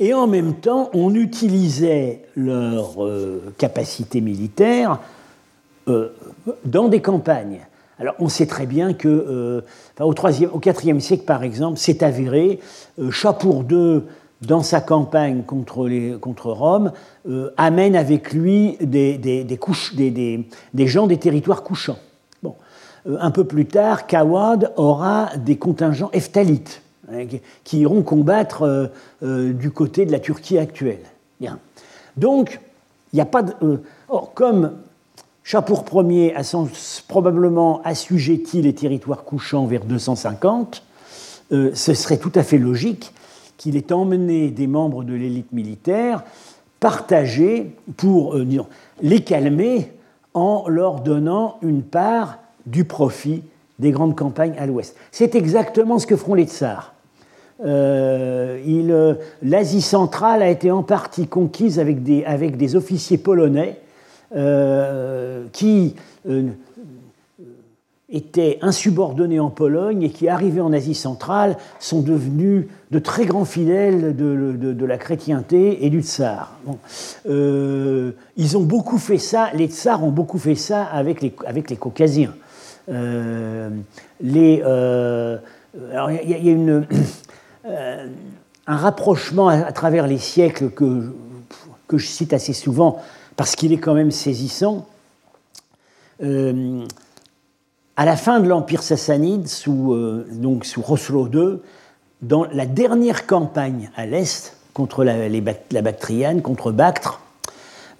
et 0.00 0.14
en 0.14 0.26
même 0.26 0.54
temps, 0.54 0.88
on 0.94 1.14
utilisait 1.14 2.22
leur 2.34 3.04
euh, 3.04 3.52
capacité 3.58 4.22
militaire 4.22 4.98
euh, 5.88 6.08
dans 6.64 6.88
des 6.88 7.02
campagnes. 7.02 7.60
Alors, 7.98 8.14
on 8.18 8.30
sait 8.30 8.46
très 8.46 8.64
bien 8.64 8.94
que, 8.94 9.08
euh, 9.08 9.60
au, 10.00 10.14
3 10.14 10.44
au 10.44 10.58
4e 10.58 11.00
siècle, 11.00 11.24
par 11.24 11.42
exemple, 11.42 11.78
c'est 11.78 12.02
avéré, 12.02 12.60
Chapour 13.10 13.62
II, 13.70 14.00
dans 14.40 14.62
sa 14.62 14.80
campagne 14.80 15.42
contre, 15.42 16.16
contre 16.16 16.50
Rome, 16.50 16.92
amène 17.58 17.94
avec 17.94 18.32
lui 18.32 18.78
des, 18.80 19.18
des, 19.18 20.86
gens 20.86 21.06
des 21.06 21.18
territoires 21.18 21.62
couchants. 21.62 21.98
Bon. 22.42 22.54
un 23.04 23.30
peu 23.30 23.44
plus 23.44 23.66
tard, 23.66 24.06
Kawad 24.06 24.72
aura 24.78 25.28
des 25.36 25.58
contingents 25.58 26.08
eftalites 26.14 26.80
Hein, 27.12 27.26
qui 27.64 27.80
iront 27.80 28.02
combattre 28.02 28.62
euh, 28.62 28.86
euh, 29.22 29.52
du 29.52 29.70
côté 29.70 30.06
de 30.06 30.12
la 30.12 30.20
Turquie 30.20 30.58
actuelle. 30.58 31.00
Donc, 32.16 32.60
il 33.12 33.16
n'y 33.16 33.20
a 33.20 33.26
pas 33.26 33.42
de. 33.42 33.52
Euh, 33.62 33.82
or, 34.08 34.32
comme 34.34 34.72
Chapour 35.42 35.84
Ier 36.04 36.34
a 36.36 36.42
probablement 37.08 37.80
assujetti 37.82 38.62
les 38.62 38.74
territoires 38.74 39.24
couchants 39.24 39.66
vers 39.66 39.84
250, 39.84 40.84
ce 41.50 41.94
serait 41.94 42.18
tout 42.18 42.30
à 42.36 42.44
fait 42.44 42.58
logique 42.58 43.12
qu'il 43.56 43.76
ait 43.76 43.92
emmené 43.92 44.50
des 44.50 44.68
membres 44.68 45.02
de 45.02 45.14
l'élite 45.14 45.50
militaire 45.50 46.22
partagés 46.78 47.74
pour 47.96 48.36
les 49.02 49.24
calmer 49.24 49.90
en 50.34 50.68
leur 50.68 51.00
donnant 51.00 51.58
une 51.62 51.82
part 51.82 52.38
du 52.66 52.84
profit 52.84 53.42
des 53.80 53.90
grandes 53.90 54.14
campagnes 54.14 54.54
à 54.58 54.66
l'ouest. 54.66 54.94
C'est 55.10 55.34
exactement 55.34 55.98
ce 55.98 56.06
que 56.06 56.14
feront 56.14 56.34
les 56.34 56.46
tsars. 56.46 56.94
L'Asie 59.42 59.82
centrale 59.82 60.42
a 60.42 60.48
été 60.48 60.70
en 60.70 60.82
partie 60.82 61.26
conquise 61.26 61.78
avec 61.78 62.02
des, 62.02 62.76
officiers 62.76 63.18
polonais 63.18 63.80
qui 65.52 65.94
étaient 68.10 68.58
insubordonnés 68.60 69.38
en 69.38 69.50
Pologne 69.50 70.02
et 70.02 70.10
qui, 70.10 70.28
arrivés 70.28 70.60
en 70.60 70.72
Asie 70.72 70.94
centrale, 70.94 71.56
sont 71.78 72.00
devenus 72.00 72.66
de 72.90 72.98
très 72.98 73.24
grands 73.24 73.44
fidèles 73.44 74.16
de, 74.16 74.84
la 74.84 74.98
chrétienté 74.98 75.84
et 75.84 75.90
du 75.90 76.02
tsar. 76.02 76.58
Euh, 77.28 78.12
ils 78.36 78.56
ont 78.56 78.62
beaucoup 78.62 78.98
fait 78.98 79.18
ça, 79.18 79.50
les 79.54 79.68
tsars 79.68 80.02
ont 80.02 80.10
beaucoup 80.10 80.38
fait 80.38 80.56
ça 80.56 80.82
avec 80.84 81.22
les, 81.22 81.76
caucasiens. 81.76 82.34
Euh, 82.88 83.70
euh, 84.24 85.38
alors 85.92 86.10
il 86.10 86.30
y, 86.30 86.48
a 86.48 86.52
une, 86.52 86.84
un 88.66 88.76
rapprochement 88.76 89.48
à, 89.48 89.72
travers 89.72 90.06
les 90.06 90.18
siècles 90.18 90.70
que, 90.70 91.12
que 91.86 91.98
je 91.98 92.06
cite 92.06 92.32
assez 92.32 92.52
souvent 92.52 93.02
parce 93.36 93.56
qu'il 93.56 93.72
est 93.72 93.78
quand 93.78 93.94
même 93.94 94.10
saisissant 94.10 94.86
à 98.00 98.06
la 98.06 98.16
fin 98.16 98.40
de 98.40 98.48
l'Empire 98.48 98.82
sassanide, 98.82 99.46
sous, 99.46 99.92
euh, 99.92 100.26
sous 100.62 100.80
Roslo 100.80 101.28
II, 101.28 101.58
dans 102.22 102.46
la 102.46 102.64
dernière 102.64 103.26
campagne 103.26 103.90
à 103.94 104.06
l'Est 104.06 104.56
contre 104.72 105.04
la, 105.04 105.82
Bactriane, 105.82 106.40
contre 106.40 106.72
Bactre, 106.72 107.20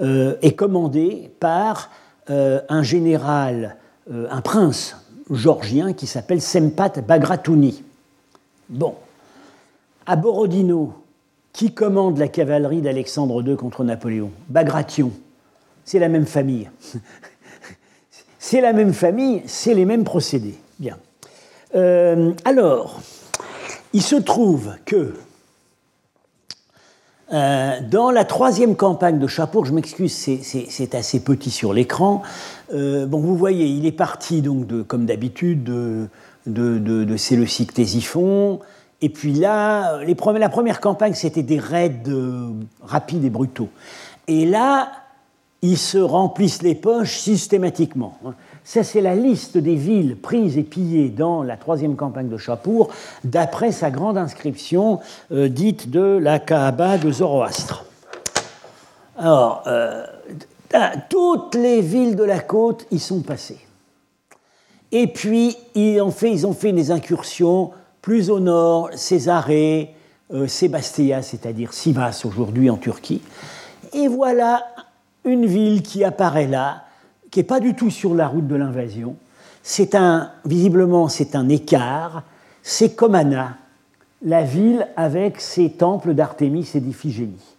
euh, 0.00 0.36
est 0.40 0.54
commandée 0.54 1.30
par 1.38 1.90
euh, 2.30 2.62
un 2.70 2.82
général, 2.82 3.76
un 4.10 4.40
prince 4.40 4.96
georgien 5.30 5.92
qui 5.92 6.06
s'appelle 6.06 6.40
Sempat 6.40 7.02
Bagratouni. 7.06 7.84
Bon, 8.70 8.94
à 10.10 10.16
Borodino, 10.16 10.92
qui 11.52 11.72
commande 11.72 12.18
la 12.18 12.26
cavalerie 12.26 12.80
d'Alexandre 12.80 13.46
II 13.46 13.54
contre 13.54 13.84
Napoléon? 13.84 14.32
Bagration, 14.48 15.12
c'est 15.84 16.00
la 16.00 16.08
même 16.08 16.26
famille. 16.26 16.68
C'est 18.42 18.62
la 18.62 18.72
même 18.72 18.94
famille, 18.94 19.42
c'est 19.44 19.74
les 19.74 19.84
mêmes 19.84 20.02
procédés. 20.02 20.54
Bien. 20.78 20.96
Euh, 21.74 22.32
alors, 22.46 23.02
il 23.92 24.00
se 24.00 24.16
trouve 24.16 24.72
que 24.86 25.14
euh, 27.32 27.80
dans 27.90 28.10
la 28.10 28.24
troisième 28.24 28.76
campagne 28.76 29.18
de 29.18 29.26
Chapour, 29.26 29.66
je 29.66 29.74
m'excuse, 29.74 30.12
c'est 30.12 30.94
assez 30.94 31.20
petit 31.20 31.50
sur 31.50 31.74
l'écran. 31.74 32.22
Euh, 32.72 33.04
bon, 33.04 33.20
vous 33.20 33.36
voyez, 33.36 33.66
il 33.66 33.84
est 33.84 33.92
parti 33.92 34.40
donc 34.40 34.86
comme 34.86 35.04
d'habitude 35.04 35.62
de, 35.62 36.08
de, 36.46 37.16
Et 39.02 39.08
puis 39.08 39.32
là, 39.32 40.00
la 40.04 40.48
première 40.48 40.80
campagne, 40.80 41.14
c'était 41.14 41.42
des 41.42 41.58
raids 41.58 42.02
rapides 42.82 43.24
et 43.24 43.30
brutaux. 43.30 43.70
Et 44.28 44.44
là, 44.44 44.92
ils 45.62 45.78
se 45.78 45.98
remplissent 45.98 46.62
les 46.62 46.74
poches 46.74 47.18
systématiquement. 47.18 48.18
Hein. 48.24 48.34
Ça, 48.64 48.84
c'est 48.84 49.00
la 49.00 49.14
liste 49.14 49.58
des 49.58 49.74
villes 49.74 50.16
prises 50.16 50.58
et 50.58 50.62
pillées 50.62 51.08
dans 51.08 51.42
la 51.42 51.56
troisième 51.56 51.96
campagne 51.96 52.28
de 52.28 52.36
Chapour, 52.36 52.90
d'après 53.24 53.72
sa 53.72 53.90
grande 53.90 54.18
inscription 54.18 55.00
euh, 55.32 55.48
dite 55.48 55.90
de 55.90 56.18
la 56.22 56.38
Kaaba 56.38 56.98
de 56.98 57.10
Zoroastre. 57.10 57.84
Alors, 59.18 59.64
euh, 59.66 60.06
toutes 61.08 61.54
les 61.54 61.80
villes 61.80 62.16
de 62.16 62.24
la 62.24 62.40
côte 62.40 62.86
y 62.90 62.98
sont 62.98 63.20
passées. 63.20 63.60
Et 64.92 65.06
puis, 65.06 65.56
ils 65.74 66.00
ont 66.00 66.10
fait, 66.10 66.30
ils 66.30 66.46
ont 66.46 66.52
fait 66.52 66.72
des 66.72 66.90
incursions 66.90 67.72
plus 68.02 68.30
au 68.30 68.40
nord, 68.40 68.90
Césarée, 68.94 69.94
euh, 70.32 70.46
Sébastia, 70.46 71.22
c'est-à-dire 71.22 71.72
Sivas 71.72 72.22
aujourd'hui 72.24 72.70
en 72.70 72.76
Turquie. 72.76 73.20
Et 73.92 74.08
voilà 74.08 74.64
une 75.24 75.46
ville 75.46 75.82
qui 75.82 76.04
apparaît 76.04 76.46
là, 76.46 76.84
qui 77.30 77.40
n'est 77.40 77.44
pas 77.44 77.60
du 77.60 77.74
tout 77.74 77.90
sur 77.90 78.14
la 78.14 78.28
route 78.28 78.46
de 78.46 78.56
l'invasion. 78.56 79.16
C'est 79.62 79.94
un, 79.94 80.30
visiblement, 80.44 81.08
c'est 81.08 81.34
un 81.34 81.48
écart. 81.48 82.22
C'est 82.62 82.94
Comana, 82.94 83.56
la 84.22 84.42
ville 84.42 84.86
avec 84.96 85.40
ses 85.40 85.70
temples 85.70 86.14
d'Artémis 86.14 86.70
et 86.74 86.80
d'Iphigénie. 86.80 87.56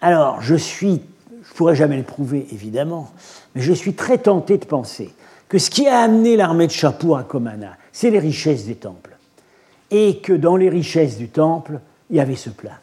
Alors, 0.00 0.40
je 0.40 0.54
suis, 0.54 1.02
je 1.42 1.54
pourrais 1.54 1.74
jamais 1.74 1.96
le 1.96 2.02
prouver 2.02 2.46
évidemment, 2.52 3.10
mais 3.54 3.60
je 3.60 3.72
suis 3.72 3.94
très 3.94 4.18
tenté 4.18 4.58
de 4.58 4.64
penser 4.64 5.10
que 5.48 5.58
ce 5.58 5.70
qui 5.70 5.88
a 5.88 6.00
amené 6.00 6.36
l'armée 6.36 6.66
de 6.66 6.72
Chapour 6.72 7.18
à 7.18 7.24
Comana, 7.24 7.76
c'est 7.92 8.10
les 8.10 8.18
richesses 8.18 8.66
des 8.66 8.76
temples. 8.76 9.09
Et 9.90 10.18
que 10.18 10.32
dans 10.32 10.56
les 10.56 10.68
richesses 10.68 11.16
du 11.16 11.28
temple, 11.28 11.80
il 12.10 12.16
y 12.16 12.20
avait 12.20 12.36
ce 12.36 12.50
plat. 12.50 12.78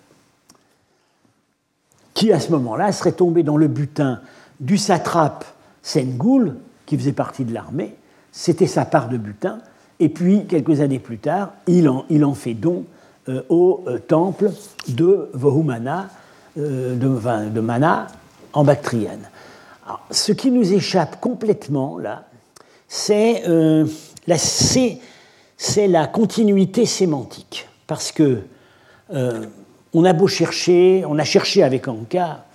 Qui 2.14 2.32
à 2.34 2.40
ce 2.40 2.52
moment-là 2.52 2.92
serait 2.92 3.12
tombé 3.12 3.44
dans 3.44 3.58
le 3.58 3.68
butin 3.68 4.22
du 4.60 4.78
satrape 4.78 5.46
Sengoul, 5.84 6.56
qui 6.86 6.98
faisait 6.98 7.14
partie 7.14 7.46
de 7.46 7.54
l'armée, 7.54 7.96
c'était 8.32 8.68
sa 8.68 8.86
part 8.86 9.10
de 9.10 9.18
butin, 9.18 9.60
et 10.00 10.10
puis 10.10 10.46
quelques 10.46 10.82
années 10.82 11.00
plus 11.00 11.18
tard, 11.18 11.54
il 11.68 11.88
en, 11.88 12.34
fait 12.34 12.54
don 12.54 12.86
euh, 13.30 13.42
au 13.50 13.84
euh, 13.88 13.98
temple 14.00 14.52
de 14.88 15.30
Vohumana, 15.34 16.10
euh, 16.58 16.96
de, 16.96 17.50
de, 17.50 17.60
Mana, 17.62 18.08
en 18.54 18.64
Bactriane. 18.64 19.30
ce 20.12 20.32
qui 20.32 20.52
nous 20.52 20.74
échappe 20.74 21.20
complètement, 21.20 21.98
là, 21.98 22.26
c'est 22.88 23.44
la, 24.26 24.38
la 25.78 26.08
continuité 26.08 26.86
sémantique, 26.86 27.68
parce 27.88 28.12
que 28.12 28.42
on 29.94 30.04
a 30.04 30.14
beau 30.14 30.28
chercher, 30.28 31.04
on 31.08 31.18
a 31.18 31.24
cherché 31.24 31.64
avec 31.64 31.88
Anka, 31.88 32.46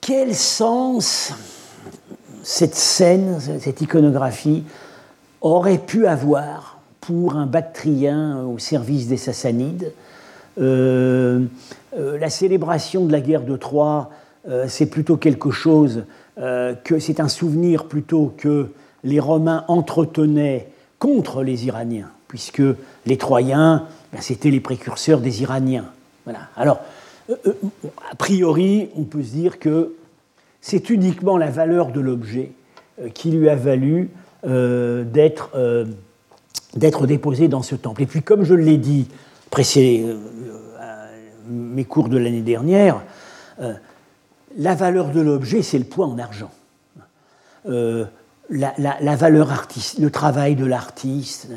quel 0.00 0.34
sens 0.34 1.32
cette 2.42 2.74
scène, 2.74 3.38
cette 3.60 3.80
iconographie 3.80 4.64
aurait 5.40 5.78
pu 5.78 6.06
avoir 6.06 6.78
pour 7.00 7.36
un 7.36 7.46
Bactrien 7.46 8.44
au 8.44 8.58
service 8.58 9.08
des 9.08 9.16
Sassanides? 9.16 9.92
Euh, 10.58 11.44
euh, 11.96 12.18
la 12.18 12.30
célébration 12.30 13.06
de 13.06 13.12
la 13.12 13.20
guerre 13.20 13.42
de 13.42 13.56
Troie, 13.56 14.10
euh, 14.48 14.66
c'est 14.68 14.86
plutôt 14.86 15.16
quelque 15.16 15.50
chose 15.50 16.04
c'est 16.98 17.20
un 17.20 17.28
souvenir 17.28 17.84
plutôt 17.84 18.32
que 18.38 18.68
les 19.04 19.20
Romains 19.20 19.66
entretenaient 19.68 20.69
contre 21.00 21.42
les 21.42 21.66
Iraniens, 21.66 22.10
puisque 22.28 22.62
les 23.06 23.16
Troyens 23.16 23.88
ben, 24.12 24.20
c'était 24.20 24.50
les 24.50 24.60
précurseurs 24.60 25.20
des 25.20 25.42
Iraniens. 25.42 25.86
Voilà. 26.24 26.40
Alors, 26.56 26.80
euh, 27.30 27.36
euh, 27.46 27.52
a 28.10 28.14
priori, 28.16 28.88
on 28.96 29.04
peut 29.04 29.22
se 29.22 29.30
dire 29.30 29.58
que 29.58 29.94
c'est 30.60 30.90
uniquement 30.90 31.36
la 31.36 31.50
valeur 31.50 31.92
de 31.92 32.00
l'objet 32.00 32.52
euh, 33.00 33.08
qui 33.08 33.30
lui 33.30 33.48
a 33.48 33.56
valu 33.56 34.10
d'être 34.42 35.50
déposé 37.06 37.48
dans 37.48 37.60
ce 37.60 37.74
temple. 37.74 38.02
Et 38.02 38.06
puis, 38.06 38.22
comme 38.22 38.42
je 38.42 38.54
l'ai 38.54 38.78
dit 38.78 39.06
précédemment, 39.50 40.18
mes 41.46 41.84
cours 41.84 42.08
de 42.08 42.16
l'année 42.16 42.40
dernière, 42.40 43.02
la 44.56 44.74
valeur 44.74 45.10
de 45.10 45.20
l'objet, 45.20 45.60
c'est 45.60 45.78
le 45.78 45.84
poids 45.84 46.06
en 46.06 46.18
argent. 46.18 46.50
La, 48.50 49.16
valeur 49.16 49.52
artiste, 49.52 49.98
le 49.98 50.10
travail 50.10 50.56
de 50.56 50.64
l'artiste, 50.64 51.48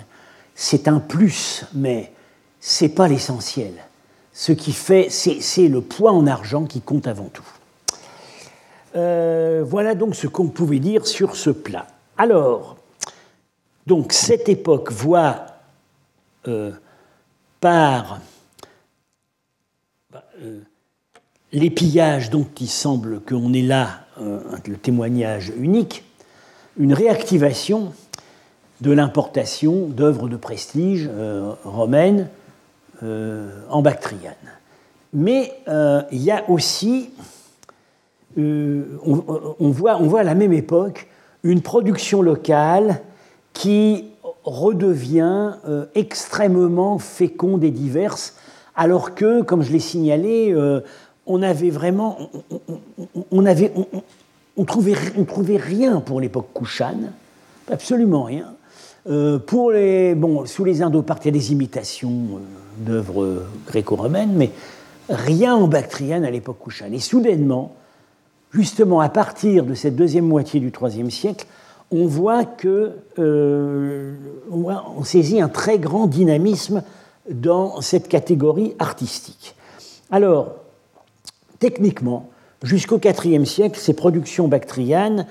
c'est 0.56 0.88
un 0.88 1.00
plus, 1.00 1.66
mais 1.74 2.12
c'est 2.60 2.90
pas 2.90 3.08
l'essentiel. 3.08 3.74
Ce 4.32 4.52
qui 4.52 4.74
fait, 4.74 5.10
c'est 5.10 5.68
le 5.68 5.82
poids 5.82 6.12
en 6.12 6.28
argent 6.28 6.66
qui 6.66 6.82
compte 6.82 7.08
avant 7.08 7.30
tout. 7.30 7.46
Euh, 8.96 9.64
voilà 9.66 9.96
donc 9.96 10.16
ce 10.16 10.28
qu'on 10.28 10.48
pouvait 10.48 10.80
dire 10.80 11.08
sur 11.08 11.36
ce 11.36 11.50
plat. 11.50 11.88
Alors, 12.18 12.78
donc 13.88 14.14
cette 14.14 14.50
époque 14.50 14.92
voit 14.92 15.46
euh, 16.48 16.72
par 17.60 18.20
euh, 20.42 20.60
les 21.52 21.72
pillages 21.72 22.30
dont 22.30 22.48
il 22.60 22.70
semble 22.70 23.20
qu'on 23.22 23.54
est 23.54 23.64
là, 23.64 24.02
le 24.20 24.78
témoignage 24.78 25.52
unique, 25.58 26.04
une 26.78 26.94
réactivation 26.94 27.94
de 28.82 28.92
l'importation 28.92 29.88
d'œuvres 29.88 30.28
de 30.28 30.36
prestige 30.36 31.10
romaines 31.64 32.28
euh, 33.04 33.50
en 33.70 33.82
Bactriane. 33.82 34.34
Mais 35.14 35.52
euh, 35.68 36.04
il 36.12 36.22
y 36.22 36.32
a 36.32 36.50
aussi, 36.50 37.10
euh, 38.38 38.84
on, 39.04 39.72
voit, 39.72 40.20
à 40.20 40.24
la 40.24 40.36
même 40.36 40.54
époque 40.54 41.08
une 41.44 41.62
production 41.62 42.22
locale 42.22 43.02
qui 43.52 44.06
redevient 44.46 45.54
extrêmement 45.96 46.98
féconde 46.98 47.66
et 47.66 47.72
diverse, 47.72 48.36
alors 48.76 49.16
que, 49.16 49.42
comme 49.42 49.64
je 49.64 49.74
l'ai 49.74 49.80
signalé, 49.80 50.56
on 51.26 51.42
avait 51.42 51.72
vraiment, 51.72 52.18
on, 54.58 54.66
trouvait, 54.66 54.96
on 55.18 55.24
trouvait 55.24 55.58
rien 55.58 56.02
pour 56.02 56.22
l'époque 56.22 56.50
Kouchan, 56.54 56.98
absolument 57.72 58.24
rien. 58.24 58.54
pour 59.48 59.72
les, 59.72 60.16
bon, 60.16 60.46
sous 60.46 60.64
les 60.64 60.82
Indo-Parthes, 60.82 61.26
il 61.26 61.28
y 61.28 61.30
a 61.30 61.40
des 61.40 61.52
imitations 61.52 62.40
d'œuvres 62.78 63.44
gréco-romaines, 63.68 64.34
mais 64.36 64.52
rien 65.10 65.56
en 65.56 65.68
bactriane 65.68 66.26
à 66.26 66.32
l'époque 66.32 66.60
couchane. 66.60 66.94
Et 66.94 67.00
soudainement, 67.00 67.76
justement 68.52 69.00
à 69.02 69.10
partir 69.10 69.66
de 69.66 69.74
cette 69.74 69.96
deuxième 69.96 70.26
moitié 70.26 70.60
du 70.60 70.72
IIIe 70.72 71.12
siècle, 71.12 71.46
on 71.92 72.08
voit 72.08 72.46
que 72.46 72.94
euh, 73.20 74.16
on, 74.52 75.04
saisit 75.04 75.42
un 75.42 75.50
très 75.50 75.78
grand 75.78 76.08
dynamisme 76.08 76.84
dans 77.30 77.82
cette 77.82 78.08
catégorie 78.08 78.74
artistique. 78.80 79.56
Alors, 80.10 80.56
techniquement, 81.60 82.30
jusqu'au 82.64 83.00
IVe 83.00 83.46
siècle, 83.46 83.78
ces 83.80 83.94
productions 83.94 84.48
bactrianes 84.48 85.28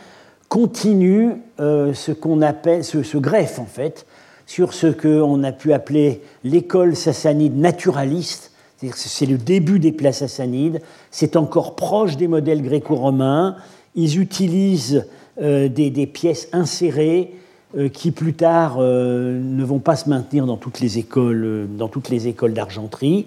continuent 0.49 1.37
euh, 1.61 1.95
ce 1.95 2.13
qu'on 2.13 2.43
appelle, 2.43 2.85
ce, 2.85 3.03
ce 3.03 3.17
greffe 3.17 3.59
en 3.59 3.65
fait, 3.65 4.07
sur 4.47 4.75
ce 4.75 4.87
qu'on 4.87 5.43
a 5.45 5.53
pu 5.53 5.73
appeler 5.73 6.21
l'école 6.45 6.95
sassanide 6.95 7.57
naturaliste, 7.57 8.53
c'est 8.95 9.27
le 9.27 9.39
début 9.39 9.79
des 9.79 9.93
plats 9.93 10.13
sassanides, 10.13 10.83
c'est 11.11 11.37
encore 11.37 11.77
proche 11.77 12.17
des 12.17 12.29
modèles 12.29 12.63
gréco-romains, 12.63 13.57
ils 13.95 14.21
utilisent 14.21 15.07
euh, 15.41 15.69
des, 15.69 16.07
pièces 16.07 16.49
insérées 16.53 17.33
euh, 17.79 17.89
qui 17.89 18.11
plus 18.11 18.35
tard 18.35 18.79
ne 18.79 19.65
vont 19.65 19.79
pas 19.79 19.97
se 19.97 20.11
maintenir 20.11 20.45
dans 20.47 20.57
toutes 20.59 20.81
les 20.81 20.99
écoles, 20.99 21.69
dans 21.79 21.89
toutes 21.89 22.11
les 22.11 22.29
écoles 22.29 22.53
d'argenterie, 22.53 23.27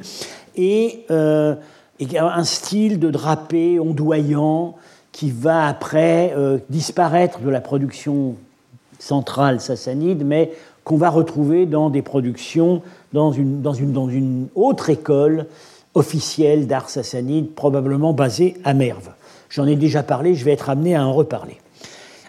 et, 0.58 1.06
et, 2.00 2.18
un 2.18 2.44
style 2.44 3.00
de 3.00 3.10
drapé 3.10 3.80
ondoyant 3.80 4.76
qui 5.12 5.32
va 5.32 5.68
après 5.68 6.36
disparaître 6.70 7.40
de 7.40 7.50
la 7.50 7.62
production 7.62 8.36
centrale 9.00 9.62
sassanide, 9.62 10.26
mais 10.26 10.52
qu'on 10.84 10.98
va 10.98 11.10
retrouver 11.10 11.66
dans 11.66 11.90
des 11.90 12.02
productions 12.02 12.82
dans 13.14 13.32
une, 13.32 13.62
dans 13.62 13.74
une, 13.74 13.94
dans 13.94 14.10
une 14.10 14.48
autre 14.56 14.90
école 14.90 15.48
officielle 15.96 16.68
d'art 16.68 16.90
sassanide, 16.90 17.52
probablement 17.56 18.14
basée 18.14 18.56
à 18.64 18.74
Merve. 18.74 19.10
J'en 19.50 19.66
ai 19.66 19.76
déjà 19.76 20.04
parlé, 20.04 20.36
je 20.36 20.44
vais 20.44 20.52
être 20.52 20.70
amené 20.70 20.96
à 20.96 21.06
en 21.06 21.14
reparler. 21.14 21.58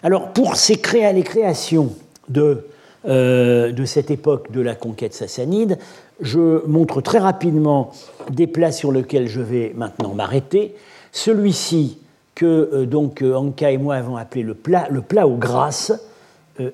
Alors, 0.01 0.29
pour 0.29 0.55
ces 0.55 0.79
les 1.13 1.23
créations 1.23 1.93
de, 2.29 2.65
euh, 3.07 3.71
de 3.71 3.85
cette 3.85 4.11
époque 4.11 4.51
de 4.51 4.59
la 4.59 4.75
conquête 4.75 5.13
sassanide, 5.13 5.77
je 6.19 6.65
montre 6.67 6.99
très 6.99 7.19
rapidement 7.19 7.91
des 8.29 8.47
plats 8.47 8.73
sur 8.73 8.91
lesquels 8.91 9.27
je 9.27 9.39
vais 9.39 9.71
maintenant 9.77 10.13
m'arrêter. 10.13 10.75
Celui-ci, 11.13 11.99
que 12.35 12.45
euh, 12.45 12.85
donc 12.85 13.21
euh, 13.21 13.33
Anka 13.33 13.71
et 13.71 13.77
moi 13.77 13.95
avons 13.95 14.17
appelé 14.17 14.43
le 14.43 14.55
plat, 14.55 14.87
le 14.89 15.01
plat 15.01 15.25
aux 15.25 15.37
grâces, 15.37 15.93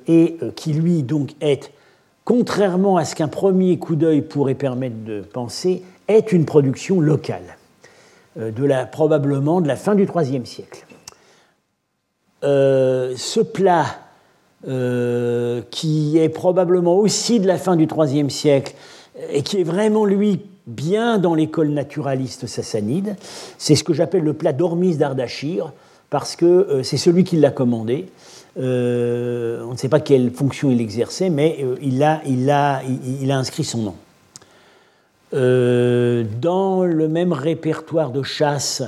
et 0.07 0.37
qui 0.55 0.71
lui 0.71 1.03
donc 1.03 1.31
est, 1.41 1.73
contrairement 2.23 2.95
à 2.95 3.03
ce 3.03 3.15
qu'un 3.15 3.27
premier 3.27 3.77
coup 3.77 3.97
d'œil 3.97 4.21
pourrait 4.21 4.55
permettre 4.55 5.03
de 5.03 5.19
penser, 5.19 5.83
est 6.07 6.31
une 6.31 6.45
production 6.45 7.01
locale, 7.01 7.57
de 8.37 8.63
la, 8.63 8.85
probablement 8.85 9.59
de 9.59 9.67
la 9.67 9.75
fin 9.75 9.93
du 9.93 10.07
IIIe 10.07 10.45
siècle. 10.45 10.85
Ce 12.43 13.41
plat, 13.41 14.02
euh, 14.67 15.61
qui 15.71 16.17
est 16.17 16.29
probablement 16.29 16.95
aussi 16.95 17.39
de 17.39 17.47
la 17.47 17.57
fin 17.57 17.75
du 17.75 17.85
IIIe 17.85 18.29
siècle, 18.29 18.73
et 19.31 19.41
qui 19.41 19.59
est 19.59 19.63
vraiment, 19.63 20.05
lui, 20.05 20.41
bien 20.67 21.17
dans 21.17 21.35
l'école 21.35 21.69
naturaliste 21.69 22.47
sassanide, 22.47 23.15
c'est 23.57 23.75
ce 23.75 23.83
que 23.83 23.93
j'appelle 23.93 24.23
le 24.23 24.33
plat 24.33 24.53
d'Ormis 24.53 24.95
d'Ardachir, 24.95 25.73
parce 26.09 26.35
que 26.35 26.45
euh, 26.45 26.83
c'est 26.83 26.97
celui 26.97 27.23
qui 27.23 27.37
l'a 27.37 27.51
commandé. 27.51 28.07
on 28.55 28.61
ne 28.61 29.77
sait 29.77 29.89
pas 29.89 29.99
quelle 29.99 30.31
fonction 30.31 30.71
il 30.71 30.79
exerçait, 30.79 31.29
mais 31.29 31.65
il, 31.81 32.01
a, 32.03 32.21
il, 32.25 32.49
a, 32.49 32.81
il, 33.21 33.31
a, 33.31 33.37
inscrit 33.37 33.63
son 33.63 33.79
nom. 33.79 33.95
dans 35.31 36.83
le 36.83 37.07
même 37.07 37.33
répertoire 37.33 38.11
de 38.11 38.23
chasse 38.23 38.83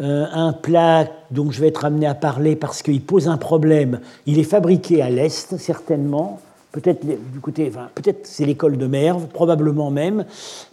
euh, 0.00 0.26
un 0.32 0.52
plat 0.52 1.08
dont 1.32 1.50
je 1.50 1.60
vais 1.60 1.66
être 1.66 1.84
amené 1.84 2.06
à 2.06 2.14
parler 2.14 2.54
parce 2.54 2.82
qu'il 2.82 3.02
pose 3.02 3.26
un 3.26 3.36
problème. 3.36 3.98
Il 4.26 4.38
est 4.38 4.44
fabriqué 4.44 5.02
à 5.02 5.10
l'Est, 5.10 5.56
certainement. 5.56 6.40
Peut-être 6.70 7.04
du 7.04 7.40
côté, 7.40 7.72
peut-être 7.96 8.24
c'est 8.24 8.44
l'école 8.44 8.76
de 8.76 8.86
Merve, 8.86 9.26
probablement 9.26 9.90
même, 9.90 10.24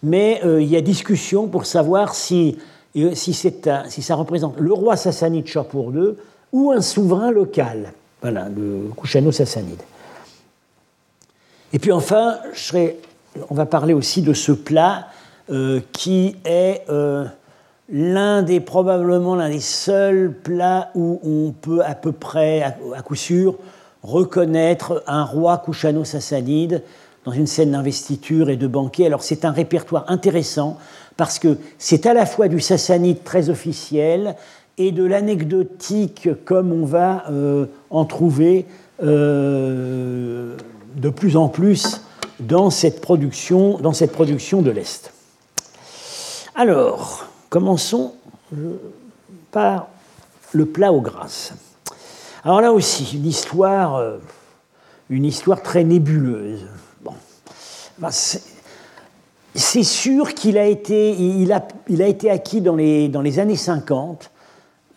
mais 0.03 0.41
euh, 0.45 0.61
il 0.61 0.67
y 0.67 0.75
a 0.75 0.81
discussion 0.81 1.47
pour 1.47 1.65
savoir 1.65 2.13
si, 2.13 2.59
euh, 2.97 3.15
si, 3.15 3.33
ça 3.33 4.15
représente 4.15 4.59
le 4.59 4.73
roi 4.73 4.95
sassanide 4.95 5.47
Chapour 5.47 5.91
II 5.95 6.09
ou 6.51 6.71
un 6.71 6.81
souverain 6.81 7.31
local, 7.31 7.93
voilà, 8.21 8.47
le 8.55 8.91
Kouchano-Sassanide. 8.95 9.81
Et 11.73 11.79
puis 11.79 11.91
enfin, 11.91 12.35
on 13.49 13.55
va 13.55 13.65
parler 13.65 13.95
aussi 13.95 14.21
de 14.21 14.33
ce 14.33 14.51
plat 14.51 15.07
qui 15.91 16.35
est 16.45 16.83
l'un 17.89 18.41
des 18.41 18.59
probablement 18.59 19.35
l'un 19.35 19.49
des 19.49 19.59
seuls 19.59 20.33
plats 20.43 20.89
où 20.95 21.19
on 21.23 21.51
peut 21.51 21.83
à 21.83 21.95
peu 21.95 22.11
près, 22.11 22.63
à, 22.63 23.01
coup 23.01 23.15
sûr, 23.15 23.55
reconnaître 24.03 25.03
un 25.07 25.23
roi 25.23 25.61
Kouchano-Sassanide 25.65 26.81
dans 27.25 27.31
une 27.31 27.47
scène 27.47 27.71
d'investiture 27.71 28.49
et 28.49 28.57
de 28.57 28.67
banquet. 28.67 29.05
Alors 29.05 29.23
c'est 29.23 29.45
un 29.45 29.51
répertoire 29.51 30.05
intéressant 30.07 30.77
parce 31.17 31.39
que 31.39 31.57
c'est 31.77 32.05
à 32.05 32.13
la 32.13 32.25
fois 32.25 32.47
du 32.47 32.59
sassanide 32.59 33.23
très 33.23 33.49
officiel 33.49 34.35
et 34.77 34.91
de 34.91 35.03
l'anecdotique 35.03 36.29
comme 36.43 36.71
on 36.71 36.85
va 36.85 37.23
euh, 37.31 37.65
en 37.89 38.05
trouver 38.05 38.65
euh, 39.03 40.55
de 40.95 41.09
plus 41.09 41.37
en 41.37 41.47
plus 41.47 42.01
dans 42.39 42.69
cette 42.69 43.01
production, 43.01 43.77
dans 43.79 43.93
cette 43.93 44.11
production 44.11 44.61
de 44.61 44.71
l'Est. 44.71 45.11
Alors, 46.55 47.24
Commençons 47.49 48.13
par 49.51 49.87
le 50.51 50.65
plat 50.65 50.91
aux 50.91 51.01
grâces. 51.01 51.53
Alors 52.43 52.61
là 52.61 52.71
aussi, 52.71 53.15
une 53.15 53.25
histoire, 53.25 53.95
euh, 53.95 54.17
une 55.09 55.25
histoire 55.25 55.61
très 55.61 55.83
nébuleuse. 55.83 56.65
Bon. 57.03 57.13
c'est 58.11 59.83
sûr 59.83 60.33
qu'il 60.33 60.57
a 60.57 60.65
été, 60.65 61.11
il 61.11 61.51
a, 61.51 61.67
il 61.89 62.01
a 62.01 62.07
été 62.07 62.29
acquis 62.29 62.61
dans 62.61 62.75
les, 62.75 63.07
dans 63.09 63.21
les 63.21 63.39
années 63.39 63.55
50. 63.55 64.31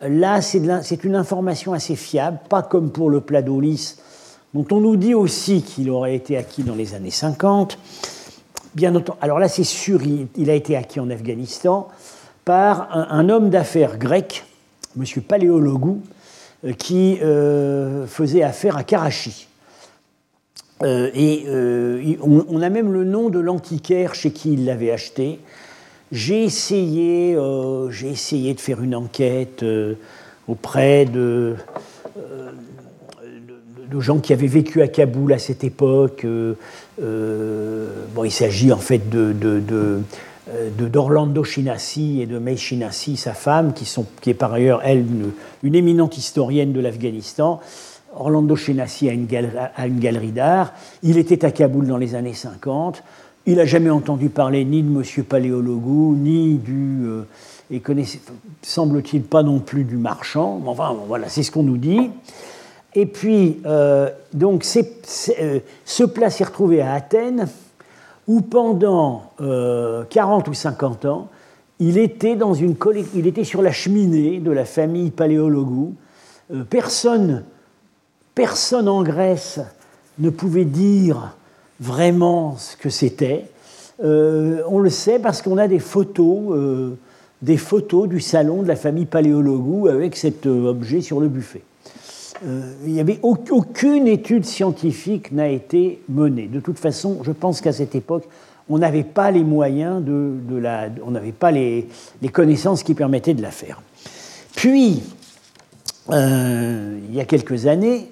Là, 0.02 0.40
c'est 0.42 1.04
une 1.04 1.16
information 1.16 1.72
assez 1.72 1.96
fiable, 1.96 2.38
pas 2.48 2.62
comme 2.62 2.90
pour 2.90 3.10
le 3.10 3.20
plat 3.20 3.42
d'Olis, 3.42 3.96
dont 4.54 4.66
on 4.70 4.80
nous 4.80 4.96
dit 4.96 5.14
aussi 5.14 5.62
qu'il 5.62 5.90
aurait 5.90 6.14
été 6.14 6.36
acquis 6.36 6.62
dans 6.62 6.76
les 6.76 6.94
années 6.94 7.10
50. 7.10 7.78
Bien 8.74 8.94
alors 9.20 9.38
là, 9.38 9.48
c'est 9.48 9.64
sûr, 9.64 10.02
il, 10.02 10.28
il, 10.36 10.50
a 10.50 10.54
été 10.54 10.76
acquis 10.76 11.00
en 11.00 11.10
Afghanistan 11.10 11.88
par 12.48 12.88
un, 12.96 13.28
homme 13.28 13.50
d'affaires 13.50 13.98
grec, 13.98 14.46
M. 14.98 15.04
Paléologou, 15.20 16.00
euh, 16.64 16.72
qui 16.72 17.18
euh, 17.20 18.06
faisait 18.06 18.42
affaire 18.42 18.78
à 18.78 18.84
Karachi. 18.84 19.48
Euh, 20.82 21.10
et 21.12 21.44
on, 22.22 22.62
a 22.62 22.70
même 22.70 22.90
le 22.90 23.04
nom 23.04 23.28
de 23.28 23.38
l'antiquaire 23.38 24.14
chez 24.14 24.30
qui 24.30 24.54
il 24.54 24.64
l'avait 24.64 24.90
acheté. 24.90 25.40
J'ai 26.10 26.42
essayé, 26.42 27.36
j'ai 27.90 28.08
essayé 28.08 28.54
de 28.54 28.60
faire 28.60 28.82
une 28.82 28.94
enquête 28.94 29.62
auprès 30.48 31.04
de, 31.04 31.54
gens 33.98 34.20
qui 34.20 34.32
avaient 34.32 34.46
vécu 34.46 34.80
à 34.80 34.88
Kaboul 34.88 35.34
à 35.34 35.38
cette 35.38 35.64
époque. 35.64 36.24
bon, 36.98 38.24
il 38.24 38.32
s'agit 38.32 38.72
en 38.72 38.78
fait 38.78 39.10
de, 39.10 39.34
d'Orlando 40.78 41.44
Shinasi 41.44 42.22
et 42.22 42.26
de 42.26 42.38
Mei 42.38 42.56
Shinasi, 42.56 43.16
sa 43.16 43.34
femme, 43.34 43.72
qui, 43.72 44.30
est 44.30 44.34
par 44.34 44.52
ailleurs, 44.52 44.80
elle, 44.84 45.04
une, 45.62 45.74
éminente 45.74 46.16
historienne 46.18 46.72
de 46.72 46.80
l'Afghanistan. 46.80 47.60
Orlando 48.16 48.56
Shinasi 48.56 49.08
a 49.08 49.12
une 49.12 49.26
galerie, 49.26 50.32
d'art. 50.32 50.72
Il 51.02 51.18
était 51.18 51.44
à 51.44 51.50
Kaboul 51.50 51.86
dans 51.86 51.98
les 51.98 52.14
années 52.14 52.34
50. 52.34 53.02
Il 53.46 53.56
n'a 53.56 53.64
jamais 53.64 53.90
entendu 53.90 54.28
parler 54.28 54.64
ni 54.64 54.82
de 54.82 54.88
M. 54.88 55.24
Paléologou, 55.24 56.14
ni 56.16 56.56
du. 56.56 57.06
Euh, 57.06 57.22
et 57.70 57.80
connaissait, 57.80 58.20
semble-t-il, 58.62 59.22
pas 59.22 59.42
non 59.42 59.60
plus 59.60 59.84
du 59.84 59.96
marchand. 59.96 60.60
Enfin, 60.66 60.96
voilà, 61.06 61.28
c'est 61.28 61.42
ce 61.42 61.50
qu'on 61.50 61.62
nous 61.62 61.76
dit. 61.76 62.10
Et 62.94 63.06
puis, 63.06 63.58
euh, 63.66 64.10
donc, 64.32 64.64
ce 64.64 66.04
plat 66.04 66.30
s'est 66.30 66.44
retrouvé 66.44 66.80
à 66.80 66.94
Athènes 66.94 67.46
où 68.28 68.42
pendant 68.42 69.32
40 69.38 69.40
euh, 69.40 70.50
ou 70.50 70.54
50 70.54 71.06
ans, 71.06 71.28
il 71.80 71.96
était, 71.96 72.36
sur 73.44 73.62
la 73.62 73.72
cheminée 73.72 74.38
de 74.38 74.50
la 74.50 74.64
famille 74.64 75.10
Paléologou. 75.10 75.94
Euh, 76.52 76.62
personne, 76.68 77.44
personne 78.34 78.88
en 78.88 79.02
Grèce 79.02 79.60
ne 80.18 80.28
pouvait 80.28 80.66
dire 80.66 81.34
vraiment 81.80 82.56
ce 82.58 82.76
que 82.76 82.90
c'était. 82.90 83.46
Euh, 84.04 84.62
on 84.68 84.78
le 84.78 84.90
sait 84.90 85.18
parce 85.18 85.40
qu'on 85.40 85.56
a 85.56 85.66
des 85.66 85.78
photos, 85.78 86.94
des 87.40 87.56
photos 87.56 88.08
du 88.08 88.20
salon 88.20 88.62
de 88.62 88.68
la 88.68 88.76
famille 88.76 89.06
Paléologou 89.06 89.88
avec 89.88 90.16
cet 90.16 90.44
objet 90.46 91.00
sur 91.00 91.20
le 91.20 91.28
buffet. 91.28 91.62
Il 92.44 92.92
n'y 92.92 93.00
avait 93.00 93.18
aucune 93.22 94.06
étude 94.06 94.44
scientifique 94.44 95.32
n'a 95.32 95.48
été 95.48 96.00
menée. 96.08 96.46
De 96.46 96.60
toute 96.60 96.78
façon, 96.78 97.18
je 97.22 97.32
pense 97.32 97.60
qu'à 97.60 97.72
cette 97.72 97.94
époque, 97.94 98.24
on 98.68 98.78
n'avait 98.78 99.04
pas 99.04 99.30
les 99.30 99.44
moyens 99.44 100.04
de, 100.04 100.34
on 101.04 101.10
n'avait 101.10 101.32
pas 101.32 101.50
les, 101.50 101.88
connaissances 102.32 102.82
qui 102.82 102.94
permettaient 102.94 103.34
de 103.34 103.42
la 103.42 103.50
faire. 103.50 103.80
Puis, 104.54 105.02
il 106.10 107.14
y 107.14 107.20
a 107.20 107.24
quelques 107.24 107.66
années, 107.66 108.08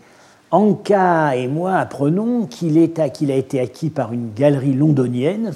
Anka 0.50 1.36
et 1.36 1.48
moi 1.48 1.74
apprenons 1.74 2.46
qu'il 2.46 2.78
a 2.78 3.36
été 3.36 3.60
acquis 3.60 3.90
par 3.90 4.12
une 4.12 4.32
galerie 4.32 4.74
londonienne, 4.74 5.52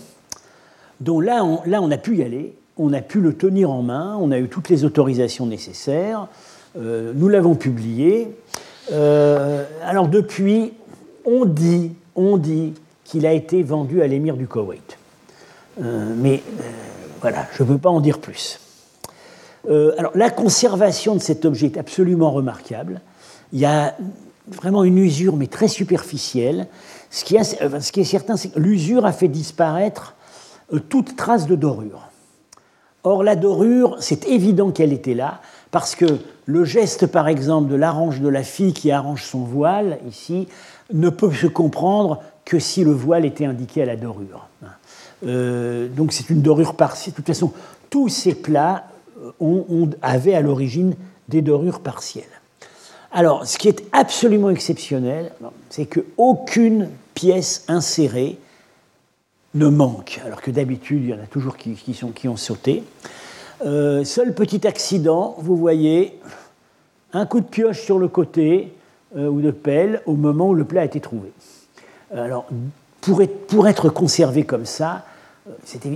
dont 1.00 1.20
là 1.20 1.44
on, 1.44 1.60
là 1.66 1.80
on 1.80 1.90
a 1.90 1.96
pu 1.96 2.16
y 2.16 2.22
aller, 2.22 2.54
on 2.76 2.92
a 2.92 3.00
pu 3.00 3.20
le 3.20 3.34
tenir 3.34 3.70
en 3.70 3.82
main, 3.82 4.16
on 4.20 4.30
a 4.30 4.38
eu 4.38 4.48
toutes 4.48 4.68
les 4.68 4.84
autorisations 4.84 5.46
nécessaires, 5.46 6.22
euh, 6.22 6.49
nous 6.76 7.28
l'avons 7.28 7.54
publié. 7.54 8.34
Euh, 8.92 9.64
alors 9.84 10.08
depuis, 10.08 10.72
on 11.24 11.44
dit, 11.44 11.92
on 12.16 12.36
dit 12.36 12.74
qu'il 13.04 13.26
a 13.26 13.32
été 13.32 13.62
vendu 13.62 14.02
à 14.02 14.06
l'émir 14.06 14.36
du 14.36 14.46
Koweït. 14.46 14.98
Euh, 15.82 16.12
mais 16.16 16.42
voilà, 17.20 17.46
je 17.56 17.62
ne 17.62 17.68
peux 17.68 17.78
pas 17.78 17.90
en 17.90 18.00
dire 18.00 18.18
plus. 18.18 18.60
alors 19.68 20.12
la 20.14 20.30
conservation 20.30 21.14
de 21.14 21.20
cet 21.20 21.44
objet 21.44 21.66
est 21.66 21.78
absolument 21.78 22.30
remarquable. 22.30 23.00
Il 23.52 23.60
y 23.60 23.66
a 23.66 23.96
vraiment 24.48 24.84
une 24.84 24.98
usure, 24.98 25.36
mais 25.36 25.46
très 25.46 25.68
superficielle. 25.68 26.66
Ce 27.10 27.24
qui 27.24 27.36
est 27.36 28.04
certain, 28.04 28.36
c'est 28.36 28.50
que 28.50 28.58
l'usure 28.58 29.04
a 29.04 29.12
fait 29.12 29.28
disparaître 29.28 30.14
toute 30.88 31.16
trace 31.16 31.46
de 31.46 31.56
dorure. 31.56 32.08
Or, 33.02 33.22
la 33.22 33.34
dorure, 33.34 33.96
c'est 34.00 34.26
évident 34.26 34.70
qu'elle 34.70 34.92
était 34.92 35.14
là, 35.14 35.40
parce 35.70 35.94
que 35.94 36.06
le 36.46 36.64
geste, 36.64 37.06
par 37.06 37.28
exemple, 37.28 37.70
de 37.70 37.76
l'arrange 37.76 38.20
de 38.20 38.28
la 38.28 38.42
fille 38.42 38.72
qui 38.72 38.90
arrange 38.90 39.24
son 39.24 39.40
voile, 39.40 39.98
ici, 40.08 40.48
ne 40.92 41.10
peut 41.10 41.32
se 41.32 41.46
comprendre 41.46 42.22
que 42.44 42.58
si 42.58 42.82
le 42.82 42.92
voile 42.92 43.24
était 43.24 43.44
indiqué 43.44 43.82
à 43.82 43.86
la 43.86 43.96
dorure. 43.96 44.48
Euh, 45.26 45.88
donc 45.88 46.12
c'est 46.12 46.30
une 46.30 46.42
dorure 46.42 46.74
partielle. 46.74 47.12
De 47.12 47.16
toute 47.16 47.26
façon, 47.26 47.52
tous 47.90 48.08
ces 48.08 48.34
plats 48.34 48.84
euh, 49.42 49.86
avaient 50.02 50.34
à 50.34 50.40
l'origine 50.40 50.94
des 51.28 51.42
dorures 51.42 51.80
partielles. 51.80 52.24
Alors, 53.12 53.46
ce 53.46 53.58
qui 53.58 53.68
est 53.68 53.82
absolument 53.92 54.50
exceptionnel, 54.50 55.32
c'est 55.68 55.86
qu'aucune 55.86 56.88
pièce 57.14 57.64
insérée 57.66 58.38
ne 59.54 59.66
manque, 59.66 60.20
alors 60.24 60.40
que 60.40 60.52
d'habitude, 60.52 61.02
il 61.02 61.10
y 61.10 61.14
en 61.14 61.18
a 61.18 61.26
toujours 61.26 61.56
qui, 61.56 62.28
ont 62.28 62.36
sauté. 62.36 62.84
Euh, 63.62 64.04
seul 64.04 64.34
petit 64.34 64.66
accident, 64.66 65.36
vous 65.38 65.56
voyez, 65.56 66.18
un 67.12 67.26
coup 67.26 67.40
de 67.40 67.46
pioche 67.46 67.82
sur 67.82 67.98
le 67.98 68.08
côté 68.08 68.72
euh, 69.16 69.26
ou 69.28 69.40
de 69.40 69.50
pelle 69.50 70.02
au 70.06 70.14
moment 70.14 70.50
où 70.50 70.54
le 70.54 70.64
plat 70.64 70.82
a 70.82 70.84
été 70.84 71.00
trouvé. 71.00 71.32
Alors, 72.14 72.46
pour 73.00 73.20
être, 73.66 73.88
conservé 73.88 74.44
comme 74.44 74.66
ça, 74.66 75.04
euh, 75.48 75.52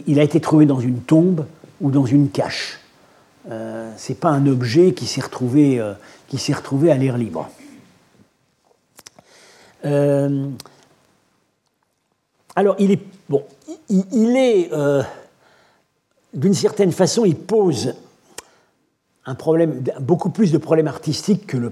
il 0.07 0.19
a 0.19 0.25
été 0.25 0.41
trouvé 0.41 0.67
dans 0.67 0.81
une 0.81 1.01
tombe 1.01 1.47
ou 1.81 1.93
dans 1.93 2.07
une 2.07 2.31
cache. 2.31 2.81
Euh, 3.51 3.89
Ce 3.97 4.13
n'est 4.13 4.19
pas 4.19 4.31
un 4.31 4.47
objet 4.47 4.95
qui 4.95 5.07
s'est 5.07 5.21
retrouvé, 5.21 5.81
qui 6.29 6.39
s'est 6.39 6.55
retrouvé 6.55 6.91
à 6.91 6.97
l'air 6.97 7.17
libre. 7.17 7.49
alors, 12.57 12.77
il 12.79 12.91
est, 12.91 13.03
bon, 13.29 13.45
il, 13.89 14.37
est 14.37 14.71
d'une 16.35 16.55
certaine 16.55 16.93
façon, 16.93 17.25
il 17.25 17.37
pose 17.37 17.95
un 19.27 19.35
problème, 19.35 19.83
beaucoup 20.01 20.31
plus 20.31 20.53
de 20.53 20.59
problèmes 20.59 20.87
artistiques 20.87 21.47
que 21.47 21.57
le, 21.57 21.71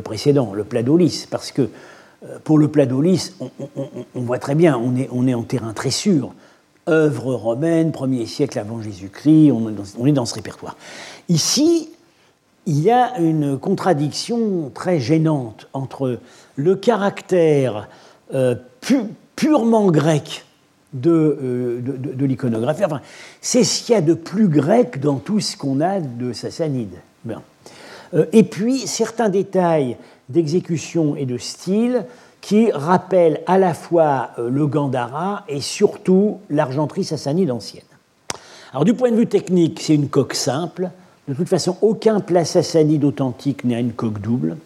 précédent, 0.00 0.52
le 0.54 0.64
Pladolis, 0.64 1.26
parce 1.30 1.52
que 1.52 1.62
euh, 1.62 2.38
pour 2.42 2.58
le 2.58 2.68
Pladolis, 2.68 3.34
on, 3.40 3.50
on, 4.14 4.20
voit 4.20 4.38
très 4.38 4.54
bien, 4.54 4.78
on 4.78 5.26
est, 5.26 5.34
en 5.34 5.42
terrain 5.42 5.72
très 5.72 5.90
sûr. 5.90 6.32
Œuvre 6.88 7.34
romaine, 7.34 7.92
premier 7.92 8.24
siècle 8.26 8.58
avant 8.58 8.80
Jésus-Christ, 8.80 9.52
on, 9.52 10.06
est 10.06 10.12
dans 10.12 10.24
ce 10.24 10.34
répertoire. 10.34 10.76
Ici, 11.28 11.90
il 12.66 12.80
y 12.80 12.90
a 12.90 13.18
une 13.18 13.58
contradiction 13.58 14.70
très 14.74 15.00
gênante 15.00 15.68
entre 15.72 16.18
le 16.56 16.76
caractère 16.76 17.88
euh, 18.34 18.54
purement 19.36 19.90
grec 19.90 20.44
euh, 20.96 21.80
de, 21.80 22.14
de, 22.14 22.26
l'iconographie. 22.26 22.84
Enfin, 22.84 23.00
c'est 23.40 23.62
ce 23.62 23.84
qu'il 23.84 23.94
y 23.94 23.98
a 23.98 24.00
de 24.00 24.14
plus 24.14 24.48
grec 24.48 24.98
dans 24.98 25.16
tout 25.16 25.38
ce 25.38 25.56
qu'on 25.56 25.80
a 25.80 26.00
de 26.00 26.32
Sassanide. 26.32 26.96
Euh, 28.12 28.26
et 28.32 28.42
puis, 28.42 28.78
certains 28.88 29.28
détails 29.28 29.96
d'exécution 30.28 31.14
et 31.14 31.26
de 31.26 31.38
style 31.38 32.06
qui 32.40 32.72
rappellent 32.72 33.40
à 33.46 33.56
la 33.56 33.72
fois 33.72 34.30
euh, 34.38 34.50
le 34.50 34.66
Gandhara 34.66 35.44
et 35.48 35.60
surtout 35.60 36.40
l'argenterie 36.50 37.04
sassanide 37.04 37.52
ancienne. 37.52 37.84
Alors, 38.72 38.84
du 38.84 38.94
point 38.94 39.12
de 39.12 39.16
vue 39.16 39.28
technique, 39.28 39.78
c'est 39.80 39.94
une 39.94 40.08
coque 40.08 40.34
simple. 40.34 40.90
De 41.28 41.34
toute 41.34 41.48
façon, 41.48 41.76
aucun 41.82 42.18
plat 42.18 42.44
sassanide 42.44 43.04
authentique 43.04 43.62
n'a 43.62 43.78
une 43.78 43.92
coque 43.92 44.20
double, 44.20 44.56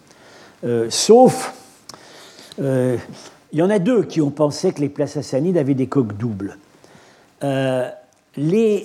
sauf 0.88 1.52
il 3.54 3.60
y 3.60 3.62
en 3.62 3.70
a 3.70 3.78
deux 3.78 4.02
qui 4.02 4.20
ont 4.20 4.30
pensé 4.30 4.72
que 4.72 4.80
les 4.80 4.88
plats 4.88 5.06
sassanides 5.06 5.56
avaient 5.56 5.74
des 5.74 5.86
coques 5.86 6.16
doubles. 6.16 6.58
Euh, 7.44 7.88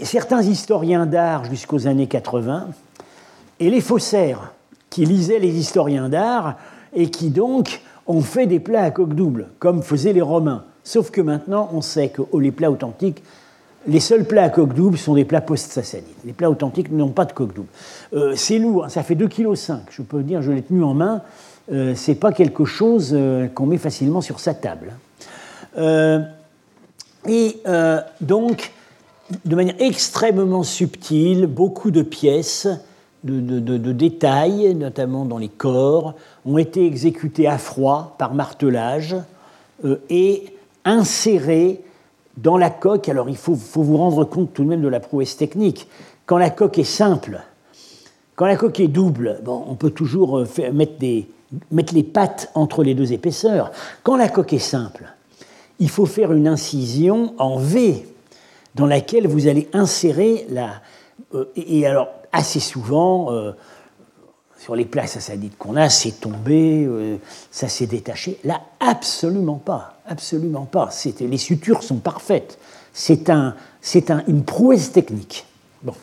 certains 0.04 0.44
historiens 0.44 1.08
d'art 1.08 1.46
jusqu'aux 1.46 1.88
années 1.88 2.06
80 2.06 2.68
et 3.60 3.70
les 3.72 3.82
faussaires 3.82 4.54
qui 4.92 5.06
lisaient 5.06 5.40
les 5.40 5.58
historiens 5.58 6.08
d'art 6.08 6.56
et 6.94 7.10
qui 7.10 7.32
donc 7.32 7.82
ont 8.06 8.22
fait 8.22 8.46
des 8.46 8.60
plats 8.60 8.84
à 8.84 8.92
coque 8.92 9.16
double, 9.16 9.48
comme 9.58 9.82
faisaient 9.82 10.14
les 10.14 10.22
Romains. 10.22 10.64
Sauf 10.84 11.10
que 11.10 11.22
maintenant, 11.22 11.70
on 11.74 11.82
sait 11.82 12.10
que 12.10 12.22
oh, 12.32 12.40
les 12.40 12.52
plats 12.52 12.70
authentiques, 12.70 13.24
les 13.88 14.00
seuls 14.00 14.26
plats 14.26 14.44
à 14.44 14.50
coque 14.50 14.76
double 14.76 15.00
sont 15.00 15.16
des 15.16 15.26
plats 15.26 15.42
post-sassanides. 15.42 16.06
Les 16.26 16.34
plats 16.34 16.50
authentiques 16.50 16.92
n'ont 16.92 17.10
pas 17.10 17.26
de 17.26 17.34
coque 17.34 17.56
double. 17.56 17.70
Euh, 18.14 18.34
c'est 18.36 18.60
lourd, 18.60 18.86
ça 18.90 19.02
fait 19.02 19.16
2,5 19.16 19.30
kg. 19.30 19.80
Je 19.90 20.02
peux 20.04 20.22
dire, 20.22 20.44
je 20.44 20.52
l'ai 20.52 20.62
tenu 20.62 20.84
en 20.84 20.94
main. 20.94 21.24
Euh, 21.72 21.94
c'est 21.96 22.16
pas 22.16 22.32
quelque 22.32 22.66
chose 22.66 23.12
euh, 23.14 23.48
qu'on 23.48 23.68
met 23.68 23.78
facilement 23.78 24.22
sur 24.22 24.40
sa 24.40 24.54
table. 24.54 24.94
Euh, 25.78 26.20
et 27.28 27.58
donc, 28.22 28.72
de 29.44 29.56
manière 29.56 29.76
extrêmement 29.80 30.64
subtile, 30.64 31.48
beaucoup 31.48 31.92
de 31.92 32.02
pièces, 32.02 32.68
de, 33.26 33.92
détails, 33.92 34.74
notamment 34.74 35.26
dans 35.26 35.38
les 35.38 35.50
corps, 35.50 36.16
ont 36.46 36.58
été 36.58 36.86
exécutés 36.86 37.46
à 37.46 37.58
froid 37.58 38.16
par 38.18 38.34
martelage 38.34 39.18
et 40.10 40.46
insérés 40.86 41.82
dans 42.38 42.58
la 42.58 42.70
coque. 42.70 43.10
Alors, 43.10 43.30
il 43.30 43.38
faut, 43.38 43.56
faut, 43.56 43.84
vous 43.84 43.98
rendre 43.98 44.24
compte 44.24 44.54
tout 44.54 44.64
de 44.64 44.70
même 44.70 44.82
de 44.82 44.88
la 44.88 45.02
prouesse 45.02 45.36
technique. 45.36 45.88
Quand 46.26 46.38
la 46.38 46.50
coque 46.50 46.80
est 46.80 46.84
simple, 46.86 47.42
quand 48.38 48.46
la 48.46 48.56
coque 48.56 48.80
est 48.80 48.88
double, 48.88 49.42
bon, 49.44 49.62
on 49.68 49.76
peut 49.76 49.92
toujours 49.92 50.46
mettre 50.72 50.98
des, 50.98 51.28
mettre 51.72 51.94
les 51.94 52.04
pattes 52.04 52.52
entre 52.56 52.84
les 52.84 52.94
deux 52.94 53.14
épaisseurs. 53.14 53.72
Quand 54.04 54.16
la 54.16 54.30
coque 54.30 54.54
est 54.54 54.60
simple, 54.60 55.06
il 55.80 55.90
faut 55.90 56.06
faire 56.06 56.32
une 56.34 56.48
incision 56.48 57.34
en 57.38 57.58
V 57.58 58.06
dans 58.76 58.86
laquelle 58.86 59.28
vous 59.28 59.48
allez 59.48 59.68
insérer 59.74 60.46
la. 60.50 60.82
Euh, 61.34 61.46
et 61.56 61.86
alors, 61.86 62.10
assez 62.32 62.60
souvent, 62.60 63.32
euh, 63.32 63.52
sur 64.60 64.76
les 64.76 64.86
places 64.86 65.14
sassanides 65.14 65.58
qu'on 65.58 65.76
a, 65.76 65.90
c'est 65.90 66.20
tombé, 66.20 66.86
euh, 66.86 67.18
ça 67.50 67.68
s'est 67.68 67.88
détaché. 67.88 68.40
Là, 68.44 68.62
absolument 68.80 69.58
pas. 69.58 70.00
Absolument 70.06 70.66
pas. 70.66 70.90
Les 71.20 71.38
sutures 71.38 71.84
sont 71.84 71.98
parfaites. 71.98 72.58
C'est 72.94 73.30
un, 73.30 73.56
un, 74.10 74.24
une 74.28 74.44
prouesse 74.44 74.92
technique. 74.92 75.46
Bon. 75.82 75.94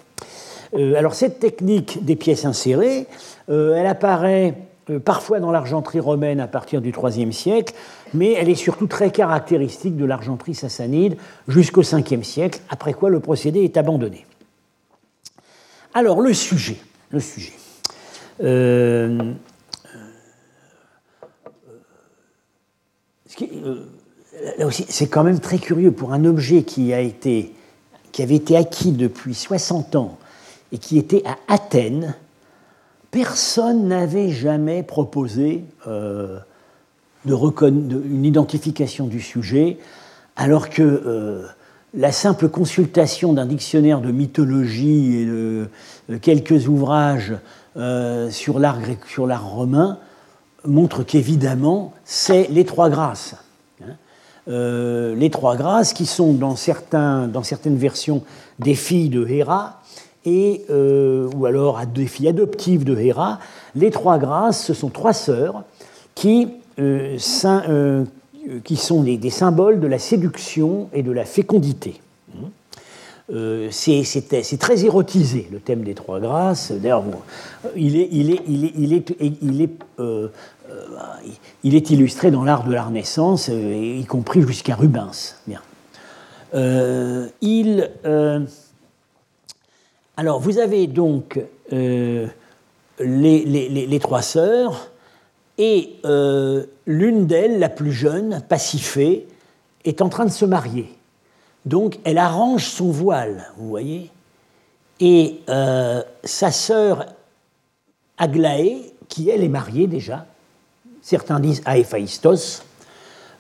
alors, 0.72 1.14
cette 1.14 1.38
technique 1.38 2.05
des 2.05 2.16
pièces 2.16 2.44
insérées, 2.44 3.07
elle 3.49 3.86
apparaît 3.86 4.55
parfois 5.05 5.41
dans 5.41 5.51
l'argenterie 5.51 6.01
romaine 6.01 6.41
à 6.41 6.47
partir 6.47 6.80
du 6.80 6.93
IIIe 6.93 7.32
siècle, 7.32 7.74
mais 8.14 8.32
elle 8.32 8.49
est 8.49 8.55
surtout 8.55 8.87
très 8.87 9.11
caractéristique 9.11 9.97
de 9.97 10.05
l'argenterie 10.05 10.55
sassanide 10.55 11.16
jusqu'au 11.49 11.82
Ve 11.82 12.22
siècle, 12.22 12.61
après 12.68 12.93
quoi 12.93 13.11
le 13.11 13.20
procédé 13.20 13.64
est 13.64 13.76
abandonné. 13.76 14.26
Alors, 15.95 16.20
le 16.20 16.34
sujet. 16.34 16.76
Le 17.11 17.20
sujet. 17.20 17.55
Euh, 18.43 19.32
euh, 23.41 23.84
là 24.59 24.66
aussi, 24.66 24.84
c'est 24.89 25.09
quand 25.09 25.24
même 25.24 25.41
très 25.41 25.59
curieux 25.59 25.93
pour 25.93 26.12
un 26.12 26.24
objet 26.24 26.62
qui, 26.62 26.93
a 26.93 27.01
été, 27.01 27.55
qui 28.12 28.22
avait 28.22 28.37
été 28.37 28.57
acquis 28.57 28.93
depuis 28.93 29.34
60 29.34 29.97
ans 29.97 30.18
et 30.72 30.78
qui 30.78 30.99
était 30.99 31.22
à 31.24 31.37
Athènes 31.49 32.14
personne 33.16 33.88
n'avait 33.88 34.28
jamais 34.28 34.82
proposé 34.82 35.64
euh, 35.86 36.36
une 37.24 38.24
identification 38.26 39.06
du 39.06 39.22
sujet, 39.22 39.78
alors 40.36 40.68
que 40.68 40.82
euh, 40.82 41.46
la 41.94 42.12
simple 42.12 42.50
consultation 42.50 43.32
d'un 43.32 43.46
dictionnaire 43.46 44.02
de 44.02 44.12
mythologie 44.12 45.16
et 45.16 45.24
de, 45.24 45.68
quelques 46.20 46.68
ouvrages 46.68 47.32
euh, 47.78 48.28
sur 48.28 48.58
l'art 48.58 48.80
romain 49.50 49.98
montre 50.66 51.02
qu'évidemment, 51.02 51.94
c'est 52.04 52.48
les 52.50 52.66
trois 52.66 52.90
grâces. 52.90 53.34
Hein. 53.82 53.94
les 54.46 55.30
trois 55.30 55.56
grâces 55.56 55.94
qui 55.94 56.04
sont 56.04 56.34
dans, 56.34 56.54
dans 57.28 57.42
certaines 57.42 57.78
versions 57.78 58.24
des 58.58 58.74
filles 58.74 59.08
de 59.08 59.26
Héra, 59.26 59.80
et, 60.27 60.64
ou 60.68 61.47
alors 61.47 61.81
des 61.87 62.07
filles 62.07 62.29
adoptives 62.29 62.85
de 62.85 62.97
Héra. 62.99 63.39
Les 63.74 63.91
trois 63.91 64.18
grâces, 64.18 64.64
ce 64.64 64.74
sont 64.74 64.91
trois 64.91 65.12
sœurs 65.12 65.62
qui, 66.14 66.49
qui 68.64 68.77
sont 68.77 69.03
des, 69.03 69.31
symboles 69.31 69.81
de 69.81 69.87
la 69.87 69.99
séduction 69.99 70.89
et 70.93 71.03
de 71.03 71.12
la 71.12 71.24
fécondité. 71.24 72.01
Euh, 73.33 73.68
c'est 73.72 74.59
très 74.59 74.85
érotisé, 74.85 75.49
le 75.51 75.59
thème 75.59 75.83
des 75.83 75.95
trois 75.95 76.20
grâces. 76.20 76.70
D'ailleurs, 76.70 77.03
il, 77.74 77.97
est, 77.97 78.09
il, 78.12 78.31
est, 78.31 78.41
il, 78.47 78.64
est, 78.64 78.72
il, 78.79 78.93
est, 78.93 79.12
il, 79.43 79.62
est, 79.62 79.70
euh, 79.99 80.29
il 81.64 81.74
est 81.74 81.91
illustré 81.91 82.31
dans 82.31 82.45
l'art 82.45 82.64
de 82.64 82.72
la 82.72 82.85
Renaissance, 82.85 83.49
euh, 83.51 83.99
y 84.01 84.05
compris 84.05 84.43
jusqu'à 84.43 84.77
Rubens. 84.77 85.37
Il, 87.43 87.91
alors, 90.16 90.40
vous 90.40 90.58
avez 90.58 90.86
donc 90.86 91.38
les, 91.70 92.24
les, 92.98 93.98
trois 93.98 94.22
sœurs, 94.22 94.90
et 95.58 95.96
l'une 96.86 97.26
d'elles, 97.26 97.58
la 97.58 97.68
plus 97.68 97.92
jeune, 97.92 98.42
Pacifée, 98.48 99.26
est 99.84 100.02
en 100.02 100.08
train 100.08 100.24
de 100.24 100.30
se 100.30 100.44
marier. 100.44 100.88
Donc 101.66 101.98
elle 102.04 102.18
arrange 102.18 102.66
son 102.66 102.90
voile, 102.90 103.52
vous 103.58 103.68
voyez. 103.68 104.10
Et 105.00 105.40
euh, 105.48 106.02
sa 106.24 106.50
sœur 106.50 107.06
Aglaé, 108.18 108.94
qui 109.08 109.28
elle 109.28 109.42
est 109.42 109.48
mariée 109.48 109.86
déjà, 109.86 110.26
certains 111.02 111.40
disent 111.40 111.62
à 111.66 111.76
Héphaïstos, 111.76 112.62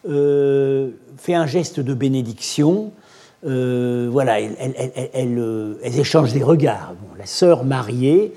euh, 0.08 0.90
fait 1.16 1.34
un 1.34 1.46
geste 1.46 1.80
de 1.80 1.94
bénédiction. 1.94 2.92
Euh, 3.44 4.08
voilà, 4.10 4.40
elle, 4.40 5.76
échange 5.82 6.32
des 6.32 6.42
regards. 6.42 6.94
la 7.18 7.26
sœur 7.26 7.64
mariée 7.64 8.32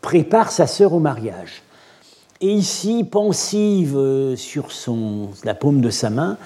prépare 0.00 0.52
sa 0.52 0.66
sœur 0.66 0.92
au 0.92 1.00
mariage. 1.00 1.62
Et 2.40 2.50
ici, 2.50 3.04
pensive 3.04 3.98
sur 4.36 4.70
son, 4.70 5.30
la 5.44 5.54
paume 5.54 5.80
de 5.80 5.90
sa 5.90 6.10
main, 6.10 6.36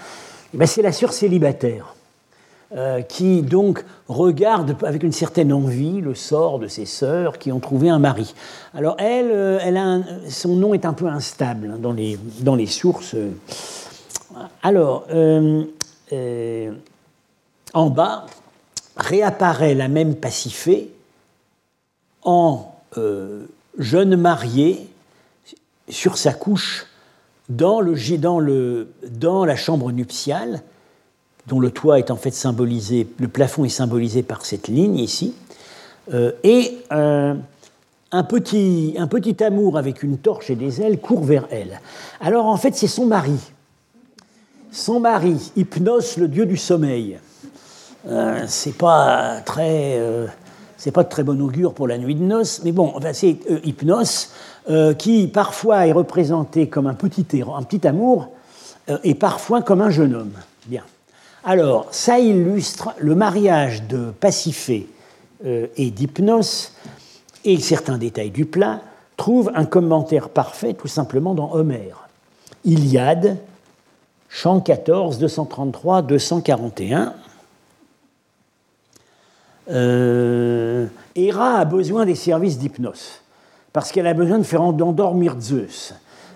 eh 0.54 0.56
ben, 0.56 0.66
c'est 0.66 0.82
la 0.82 0.92
sœur 0.92 1.12
célibataire. 1.12 1.94
Euh, 2.76 3.00
qui 3.00 3.40
donc 3.40 3.82
regarde 4.08 4.76
avec 4.84 5.02
une 5.02 5.12
certaine 5.12 5.54
envie 5.54 6.02
le 6.02 6.14
sort 6.14 6.58
de 6.58 6.66
ses 6.66 6.84
sœurs 6.84 7.38
qui 7.38 7.50
ont 7.50 7.60
trouvé 7.60 7.88
un 7.88 7.98
mari. 7.98 8.34
Alors 8.74 8.94
elle, 8.98 9.30
euh, 9.32 9.58
elle 9.62 9.78
a 9.78 10.00
son 10.28 10.54
nom 10.54 10.74
est 10.74 10.84
un 10.84 10.92
peu 10.92 11.06
instable 11.06 11.72
hein, 11.72 11.78
dans, 11.80 11.94
les, 11.94 12.18
dans 12.40 12.54
les 12.54 12.66
sources. 12.66 13.16
Alors, 14.62 15.06
euh, 15.14 15.64
en 17.74 17.90
bas, 17.90 18.26
réapparaît 18.96 19.74
la 19.74 19.88
même 19.88 20.16
Pacifée 20.16 20.90
en 22.22 22.74
jeune 23.78 24.16
mariée 24.16 24.88
sur 25.88 26.18
sa 26.18 26.32
couche 26.32 26.86
dans, 27.48 27.80
la 27.80 29.56
chambre 29.56 29.92
nuptiale 29.92 30.62
dont 31.46 31.60
le 31.60 31.70
toit 31.70 31.98
est 31.98 32.10
en 32.10 32.16
fait 32.16 32.32
symbolisé, 32.32 33.08
le 33.18 33.28
plafond 33.28 33.64
est 33.64 33.70
symbolisé 33.70 34.22
par 34.22 34.44
cette 34.44 34.68
ligne 34.68 34.98
ici, 34.98 35.34
euh, 36.12 36.32
et 36.44 36.78
euh, 36.92 37.34
un, 38.12 38.22
petit, 38.24 38.94
un 38.98 39.06
petit 39.06 39.42
amour 39.42 39.78
avec 39.78 40.02
une 40.02 40.18
torche 40.18 40.50
et 40.50 40.56
des 40.56 40.82
ailes 40.82 41.00
court 41.00 41.24
vers 41.24 41.46
elle. 41.50 41.80
Alors 42.20 42.46
en 42.46 42.58
fait 42.58 42.74
c'est 42.74 42.86
son 42.86 43.06
mari, 43.06 43.38
son 44.70 45.00
mari, 45.00 45.52
Hypnos, 45.56 46.18
le 46.18 46.28
dieu 46.28 46.44
du 46.44 46.58
sommeil. 46.58 47.18
Euh, 48.06 48.44
c'est 48.46 48.76
pas 48.76 49.40
très, 49.44 50.00
c'est 50.76 50.92
pas 50.92 51.02
de 51.02 51.08
très 51.08 51.24
bon 51.24 51.40
augure 51.40 51.74
pour 51.74 51.88
la 51.88 51.98
nuit 51.98 52.14
de 52.14 52.22
noces, 52.22 52.62
mais 52.64 52.72
bon, 52.72 52.94
c'est 53.12 53.38
Hypnos 53.64 54.30
qui 54.98 55.26
parfois 55.28 55.86
est 55.86 55.92
représenté 55.92 56.68
comme 56.68 56.86
un 56.86 56.94
petit, 56.94 57.26
un 57.42 57.62
petit 57.62 57.86
amour 57.86 58.28
et 59.02 59.14
parfois 59.14 59.62
comme 59.62 59.80
un 59.80 59.90
jeune 59.90 60.14
homme. 60.14 60.34
Bien. 60.66 60.84
Alors, 61.44 61.86
ça 61.92 62.18
illustre 62.18 62.90
le 62.98 63.14
mariage 63.14 63.84
de 63.84 64.12
euh, 65.44 65.66
et 65.76 65.90
d'Hypnos, 65.90 66.72
et 67.44 67.58
certains 67.60 67.96
détails 67.96 68.30
du 68.30 68.44
plat 68.44 68.80
trouvent 69.16 69.50
un 69.54 69.64
commentaire 69.64 70.28
parfait 70.28 70.74
tout 70.74 70.88
simplement 70.88 71.34
dans 71.34 71.52
Homère. 71.52 72.08
Iliade, 72.64 73.38
chant 74.28 74.60
14, 74.60 75.18
233, 75.18 76.02
241. 76.02 77.14
Héra 79.68 81.58
a 81.58 81.64
besoin 81.64 82.06
des 82.06 82.14
services 82.14 82.58
d'Hypnos, 82.58 83.22
parce 83.72 83.92
qu'elle 83.92 84.06
a 84.06 84.14
besoin 84.14 84.38
de 84.38 84.44
faire 84.44 84.62
endormir 84.62 85.36
Zeus. 85.40 85.94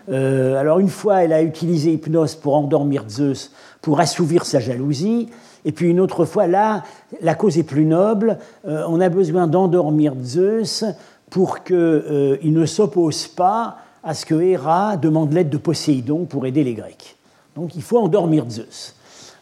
Euh, 0.09 0.57
alors 0.57 0.79
une 0.79 0.89
fois, 0.89 1.23
elle 1.23 1.33
a 1.33 1.43
utilisé 1.43 1.93
Hypnos 1.93 2.35
pour 2.35 2.57
endormir 2.57 3.05
Zeus 3.09 3.53
pour 3.81 4.01
assouvir 4.01 4.45
sa 4.45 4.61
jalousie. 4.61 5.29
Et 5.65 5.73
puis 5.73 5.89
une 5.91 6.01
autre 6.01 6.25
fois, 6.25 6.47
là, 6.47 6.83
la 7.21 7.35
cause 7.35 7.59
est 7.59 7.63
plus 7.63 7.85
noble. 7.85 8.39
Euh, 8.67 8.85
on 8.89 9.01
a 9.01 9.09
besoin 9.09 9.47
d'endormir 9.47 10.15
Zeus 10.23 10.85
pour 11.31 11.63
qu'il 11.63 11.77
euh, 11.77 12.37
ne 12.43 12.67
s'oppose 12.67 13.29
pas 13.29 13.77
à 14.03 14.15
ce 14.15 14.27
que 14.27 14.41
Héra 14.41 14.97
demande 14.97 15.33
l'aide 15.33 15.51
de 15.51 15.57
Poséidon 15.57 16.25
pour 16.25 16.47
aider 16.47 16.65
les 16.65 16.75
Grecs. 16.75 17.17
Donc 17.55 17.77
il 17.77 17.83
faut 17.83 17.99
endormir 17.99 18.45
Zeus. 18.49 18.97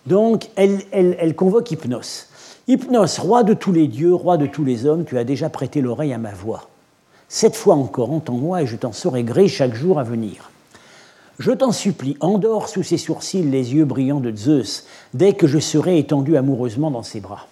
Donc 0.06 0.48
elle, 0.56 0.80
elle 0.92 1.34
convoque 1.34 1.70
Hypnos. 1.70 2.29
Hypnos, 2.70 3.18
roi 3.18 3.42
de 3.42 3.52
tous 3.52 3.72
les 3.72 3.88
dieux, 3.88 4.14
roi 4.14 4.36
de 4.36 4.46
tous 4.46 4.62
les 4.62 4.86
hommes, 4.86 5.04
tu 5.04 5.18
as 5.18 5.24
déjà 5.24 5.48
prêté 5.48 5.80
l'oreille 5.80 6.12
à 6.12 6.18
ma 6.18 6.30
voix. 6.30 6.68
Cette 7.28 7.56
fois 7.56 7.74
encore, 7.74 8.12
entends-moi 8.12 8.62
et 8.62 8.66
je 8.68 8.76
t'en 8.76 8.92
saurai 8.92 9.24
gré 9.24 9.48
chaque 9.48 9.74
jour 9.74 9.98
à 9.98 10.04
venir. 10.04 10.52
Je 11.40 11.50
t'en 11.50 11.72
supplie, 11.72 12.16
endors 12.20 12.68
sous 12.68 12.84
ses 12.84 12.96
sourcils 12.96 13.42
les 13.42 13.74
yeux 13.74 13.84
brillants 13.84 14.20
de 14.20 14.32
Zeus, 14.36 14.86
dès 15.14 15.32
que 15.32 15.48
je 15.48 15.58
serai 15.58 15.98
étendu 15.98 16.36
amoureusement 16.36 16.92
dans 16.92 17.02
ses 17.02 17.18
bras. 17.18 17.48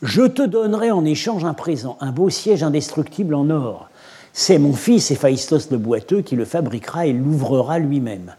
Je 0.00 0.22
te 0.22 0.40
donnerai 0.40 0.92
en 0.92 1.04
échange 1.04 1.44
un 1.44 1.52
présent, 1.52 1.98
un 2.00 2.10
beau 2.10 2.30
siège 2.30 2.62
indestructible 2.62 3.34
en 3.34 3.50
or. 3.50 3.90
C'est 4.32 4.56
mon 4.56 4.72
fils 4.72 5.10
Héphaïstos 5.10 5.70
le 5.70 5.76
boiteux 5.76 6.22
qui 6.22 6.36
le 6.36 6.46
fabriquera 6.46 7.04
et 7.04 7.12
l'ouvrera 7.12 7.78
lui-même. 7.78 8.34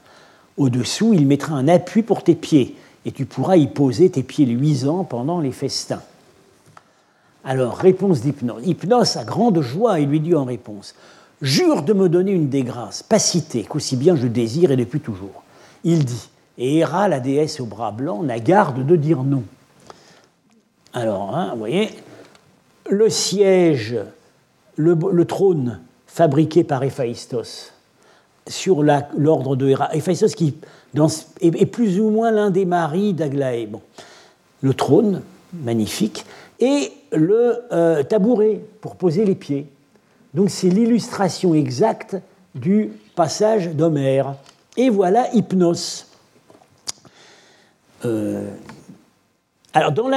Au-dessous, 0.57 1.14
il 1.14 1.28
mettra 1.28 1.53
un 1.53 1.68
appui 1.68 2.01
pour 2.01 2.24
tes 2.24 2.34
pieds, 2.34 2.76
et 3.05 3.11
tu 3.11 3.25
pourras 3.25 3.57
y 3.57 3.67
poser 3.67 4.09
tes 4.09 4.23
pieds 4.23 4.45
luisants 4.45 5.03
pendant 5.03 5.39
les 5.39 5.51
festins. 5.51 6.01
Alors, 7.43 7.77
réponse 7.77 8.21
d'Hypnos. 8.21 8.61
Hypnos 8.63 9.17
a 9.17 9.23
grande 9.23 9.61
joie 9.61 9.99
et 9.99 10.05
lui 10.05 10.19
dit 10.19 10.35
en 10.35 10.45
réponse 10.45 10.95
Jure 11.41 11.83
de 11.83 11.93
me 11.93 12.09
donner 12.09 12.33
une 12.33 12.49
des 12.49 12.63
grâces, 12.63 13.01
pacité, 13.01 13.63
qu'aussi 13.63 13.95
bien 13.95 14.15
je 14.17 14.27
désire 14.27 14.71
et 14.71 14.75
depuis 14.75 14.99
toujours. 14.99 15.43
Il 15.85 16.03
dit, 16.03 16.29
et 16.57 16.79
Héra, 16.79 17.07
la 17.07 17.21
déesse 17.21 17.61
au 17.61 17.65
bras 17.65 17.91
blanc, 17.91 18.23
n'a 18.23 18.39
garde 18.39 18.85
de 18.85 18.95
dire 18.97 19.23
non. 19.23 19.43
Alors, 20.93 21.35
hein, 21.35 21.51
vous 21.53 21.59
voyez, 21.59 21.89
le 22.89 23.09
siège, 23.09 23.95
le, 24.75 25.25
trône 25.25 25.79
fabriqué 26.07 26.65
par 26.65 26.83
Héphaïstos 26.83 27.71
sur 28.49 28.83
l'ordre 28.83 29.55
de 29.55 29.69
Héra, 29.69 29.95
Héphaïstos 29.95 30.35
qui 30.35 30.55
est, 31.41 31.65
plus 31.65 31.99
ou 31.99 32.09
moins 32.09 32.31
l'un 32.31 32.49
des 32.49 32.65
maris 32.65 33.13
d'Aglaé. 33.13 33.69
Le 34.61 34.73
trône, 34.73 35.21
magnifique, 35.53 36.25
et 36.59 36.91
le 37.13 37.59
euh, 37.71 38.03
tabouret 38.03 38.59
pour 38.81 38.97
poser 38.97 39.23
les 39.23 39.35
pieds. 39.35 39.67
Donc 40.33 40.49
c'est 40.49 40.69
l'illustration 40.69 41.53
exacte 41.53 42.17
du 42.55 42.91
passage 43.15 43.69
d'Homère. 43.69 44.35
Et 44.75 44.89
voilà 44.89 45.33
Hypnos. 45.33 46.07
Euh, 48.05 48.49
alors, 49.73 49.91
dans 49.91 50.09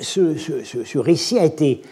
ce, 0.00 0.98
récit 0.98 1.38
a 1.38 1.44
été 1.44 1.82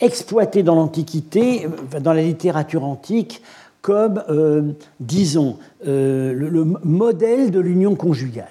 exploité 0.00 0.62
dans 0.62 0.74
l'Antiquité, 0.74 1.68
dans 2.00 2.12
la 2.12 2.22
littérature 2.22 2.84
antique, 2.84 3.40
comme, 3.86 4.20
euh, 4.30 4.72
disons, 4.98 5.58
euh, 5.86 6.32
le, 6.32 6.64
modèle 6.64 7.52
de 7.52 7.60
l'union 7.60 7.94
conjugale. 7.94 8.48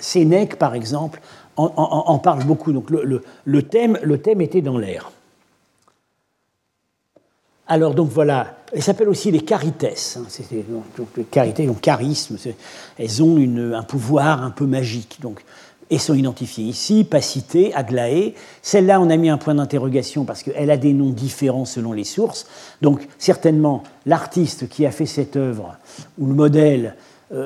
Sénèque, 0.00 0.58
par 0.58 0.74
exemple, 0.74 1.20
en, 1.56 2.18
parle 2.18 2.42
beaucoup. 2.42 2.72
Donc, 2.72 2.90
le, 2.90 3.62
thème, 3.62 3.96
le 4.02 4.18
thème 4.18 4.40
était 4.40 4.60
dans 4.60 4.78
l'air. 4.78 5.12
Alors 7.68 7.94
donc 7.94 8.10
voilà, 8.10 8.56
elles 8.72 8.82
s'appellent 8.82 9.08
aussi 9.08 9.30
les 9.30 9.42
carites. 9.42 9.86
Hein, 10.16 10.22
les 11.16 11.24
carités, 11.24 11.64
donc 11.64 11.80
charisme, 11.80 12.36
elles 12.98 13.22
ont 13.22 13.38
un 13.74 13.82
pouvoir 13.84 14.42
un 14.42 14.50
peu 14.50 14.66
magique. 14.66 15.18
Donc, 15.22 15.44
elles 15.92 16.00
sont 16.00 16.14
identifiées 16.14 16.64
ici, 16.64 17.04
Pacité, 17.04 17.74
Aglaé. 17.74 18.34
Celle-là, 18.62 19.00
on 19.00 19.10
a 19.10 19.16
mis 19.16 19.28
un 19.28 19.36
point 19.36 19.54
d'interrogation 19.54 20.24
parce 20.24 20.42
qu'elle 20.42 20.70
a 20.70 20.76
des 20.76 20.94
noms 20.94 21.10
différents 21.10 21.66
selon 21.66 21.92
les 21.92 22.04
sources. 22.04 22.46
Donc 22.80 23.06
certainement, 23.18 23.82
l'artiste 24.06 24.68
qui 24.68 24.86
a 24.86 24.90
fait 24.90 25.06
cette 25.06 25.36
œuvre, 25.36 25.76
ou 26.18 26.26
le 26.26 26.34
modèle, 26.34 26.96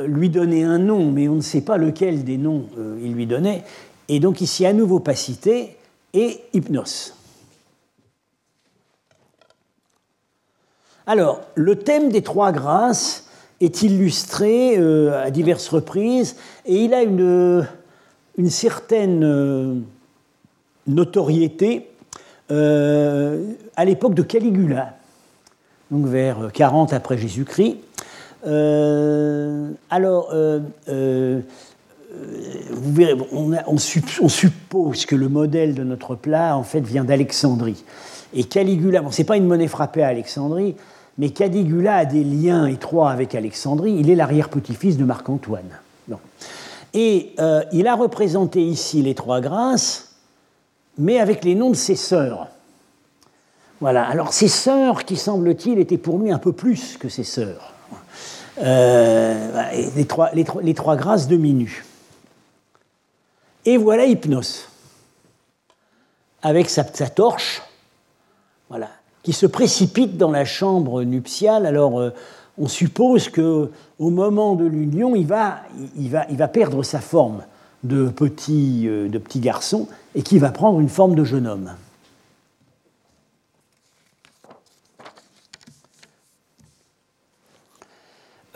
lui 0.06 0.30
donner 0.30 0.64
un 0.64 0.78
nom, 0.78 1.10
mais 1.10 1.28
on 1.28 1.36
ne 1.36 1.40
sait 1.40 1.60
pas 1.60 1.76
lequel 1.76 2.24
des 2.24 2.38
noms 2.38 2.66
il 3.02 3.12
lui 3.14 3.26
donnait. 3.26 3.64
Et 4.08 4.20
donc 4.20 4.40
ici, 4.40 4.64
à 4.64 4.72
nouveau, 4.72 5.00
Pacité 5.00 5.76
et 6.14 6.40
Hypnos. 6.52 7.14
Alors, 11.06 11.40
le 11.54 11.76
thème 11.76 12.10
des 12.10 12.22
trois 12.22 12.50
grâces 12.50 13.28
est 13.60 13.82
illustré 13.82 14.76
à 14.76 15.30
diverses 15.30 15.68
reprises 15.68 16.36
et 16.64 16.84
il 16.84 16.94
a 16.94 17.02
une, 17.02 17.64
une 18.38 18.50
certaine 18.50 19.84
notoriété 20.86 21.88
à 22.50 23.84
l'époque 23.84 24.14
de 24.14 24.22
Caligula 24.22 24.96
donc 25.90 26.06
vers 26.06 26.50
40 26.52 26.92
après 26.92 27.16
Jésus-Christ. 27.18 27.76
Euh, 28.46 29.70
alors, 29.90 30.30
euh, 30.32 30.60
euh, 30.88 31.40
vous 32.70 32.92
verrez, 32.92 33.16
on, 33.32 33.78
suppose 33.78 35.06
que 35.06 35.16
le 35.16 35.28
modèle 35.28 35.74
de 35.74 35.84
notre 35.84 36.14
plat, 36.14 36.56
en 36.56 36.62
fait, 36.62 36.80
vient 36.80 37.04
d'Alexandrie. 37.04 37.84
Et 38.34 38.44
Caligula, 38.44 39.02
bon, 39.02 39.10
c'est 39.10 39.24
pas 39.24 39.36
une 39.36 39.46
monnaie 39.46 39.68
frappée 39.68 40.02
à 40.02 40.08
Alexandrie, 40.08 40.76
mais 41.18 41.30
Caligula 41.30 41.96
a 41.96 42.04
des 42.04 42.24
liens 42.24 42.66
étroits 42.66 43.10
avec 43.10 43.34
Alexandrie. 43.34 43.96
Il 43.98 44.10
est 44.10 44.14
l'arrière-petit-fils 44.14 44.96
de 44.96 45.04
Marc-Antoine. 45.04 45.62
Et 46.94 47.34
il 47.72 47.86
a 47.86 47.94
représenté 47.94 48.62
ici 48.62 49.02
les 49.02 49.14
trois 49.14 49.40
grâces, 49.40 50.16
mais 50.98 51.20
avec 51.20 51.44
les 51.44 51.54
noms 51.54 51.70
de 51.70 51.76
ses 51.76 51.96
sœurs. 51.96 52.48
Voilà. 53.80 54.06
Alors 54.08 54.32
ses 54.32 54.48
sœurs, 54.48 55.04
qui 55.04 55.16
semble-t-il, 55.16 55.78
étaient 55.78 55.98
pour 55.98 56.18
lui 56.18 56.30
un 56.30 56.38
peu 56.38 56.52
plus 56.52 56.96
que 56.96 57.08
ses 57.08 57.24
sœurs. 57.24 57.74
Euh, 58.62 59.62
les, 59.94 60.06
trois, 60.06 60.30
les, 60.32 60.74
trois, 60.74 60.96
grâces 60.96 61.28
de 61.28 61.36
Minu. 61.36 61.84
Et 63.66 63.76
voilà 63.76 64.06
Hypnos, 64.06 64.68
avec 66.42 66.70
sa, 66.70 66.84
torche, 66.84 67.62
voilà, 68.70 68.88
qui 69.22 69.34
se 69.34 69.44
précipite 69.44 70.16
dans 70.16 70.30
la 70.30 70.46
chambre 70.46 71.02
nuptiale. 71.02 71.66
Alors, 71.66 72.00
euh, 72.00 72.14
on 72.58 72.68
suppose 72.68 73.28
que 73.28 73.70
au 73.98 74.10
moment 74.10 74.54
de 74.54 74.64
l'union, 74.64 75.14
il 75.14 75.26
va, 75.26 76.48
perdre 76.48 76.82
sa 76.82 77.00
forme 77.00 77.42
de 77.84 78.08
petit, 78.08 78.84
euh, 78.86 79.08
de 79.08 79.18
petit 79.18 79.40
garçon 79.40 79.88
et 80.14 80.22
qu'il 80.22 80.40
va 80.40 80.50
prendre 80.50 80.80
une 80.80 80.88
forme 80.88 81.14
de 81.14 81.24
jeune 81.24 81.46
homme. 81.46 81.72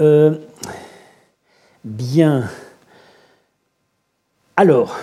Euh, 0.01 0.39
bien. 1.85 2.49
Alors, 4.57 4.97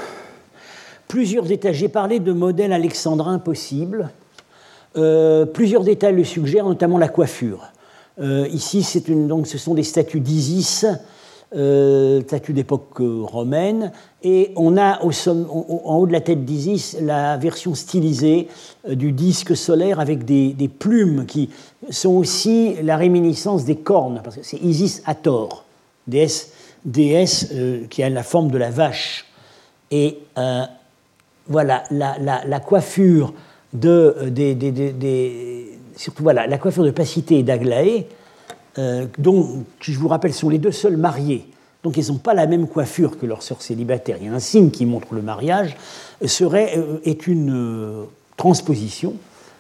plusieurs 1.07 1.43
détails. 1.43 1.75
J'ai 1.75 1.87
parlé 1.87 2.19
de 2.19 2.31
modèles 2.31 2.73
alexandrins 2.73 3.37
possibles. 3.37 4.09
Euh, 4.95 5.45
plusieurs 5.45 5.83
détails 5.83 6.15
le 6.15 6.23
suggèrent, 6.23 6.65
notamment 6.65 6.97
la 6.97 7.09
coiffure. 7.09 7.71
Euh, 8.19 8.47
ici, 8.51 8.85
donc, 9.07 9.47
ce 9.47 9.57
sont 9.57 9.73
des 9.73 9.83
statues 9.83 10.19
d'Isis 10.19 10.85
euh, 11.55 12.21
statue 12.23 12.51
d'époque 12.51 12.99
euh, 12.99 13.21
romaine, 13.21 13.93
et 14.21 14.51
on 14.57 14.75
a 14.75 15.01
au 15.01 15.11
en 15.29 15.95
haut 15.95 16.05
de 16.05 16.11
la 16.11 16.19
tête 16.19 16.43
d'Isis 16.43 16.97
la 17.01 17.37
version 17.37 17.73
stylisée 17.73 18.49
du 18.85 19.13
disque 19.13 19.55
solaire 19.55 20.01
avec 20.01 20.25
des, 20.25 20.69
plumes 20.79 21.25
qui 21.25 21.49
sont 21.89 22.15
aussi 22.15 22.75
la 22.83 22.97
réminiscence 22.97 23.63
des 23.63 23.77
cornes, 23.77 24.19
parce 24.25 24.35
que 24.35 24.43
c'est 24.43 24.61
Isis 24.61 25.01
Hathor, 25.05 25.63
déesse, 26.05 26.51
déesse 26.83 27.53
qui 27.89 28.03
a 28.03 28.09
la 28.09 28.23
forme 28.23 28.51
de 28.51 28.57
la 28.57 28.69
vache. 28.69 29.25
Et 29.89 30.19
voilà, 31.47 31.83
la, 31.91 32.59
coiffure 32.59 33.33
de, 33.71 34.29
surtout 35.97 36.23
voilà, 36.23 36.47
la 36.47 36.57
coiffure 36.57 36.83
de 36.83 36.91
Pacité 36.91 37.39
et 37.39 37.43
d'Aglaé 37.43 38.07
euh, 38.77 39.07
dont, 39.17 39.63
je 39.81 39.97
vous 39.97 40.07
rappelle, 40.07 40.33
sont 40.33 40.49
les 40.49 40.59
deux 40.59 40.71
seuls 40.71 40.97
mariés, 40.97 41.47
donc 41.83 41.97
ils 41.97 42.11
n'ont 42.11 42.19
pas 42.19 42.33
la 42.33 42.45
même 42.45 42.67
coiffure 42.67 43.17
que 43.17 43.25
leurs 43.25 43.41
sœurs 43.41 43.61
célibataires, 43.61 44.17
il 44.21 44.27
y 44.27 44.29
a 44.29 44.33
un 44.33 44.39
signe 44.39 44.69
qui 44.69 44.85
montre 44.85 45.13
le 45.13 45.21
mariage, 45.21 45.75
serait, 46.25 46.77
euh, 46.77 46.99
est 47.03 47.27
une 47.27 47.51
euh, 47.53 48.03
transposition 48.37 49.15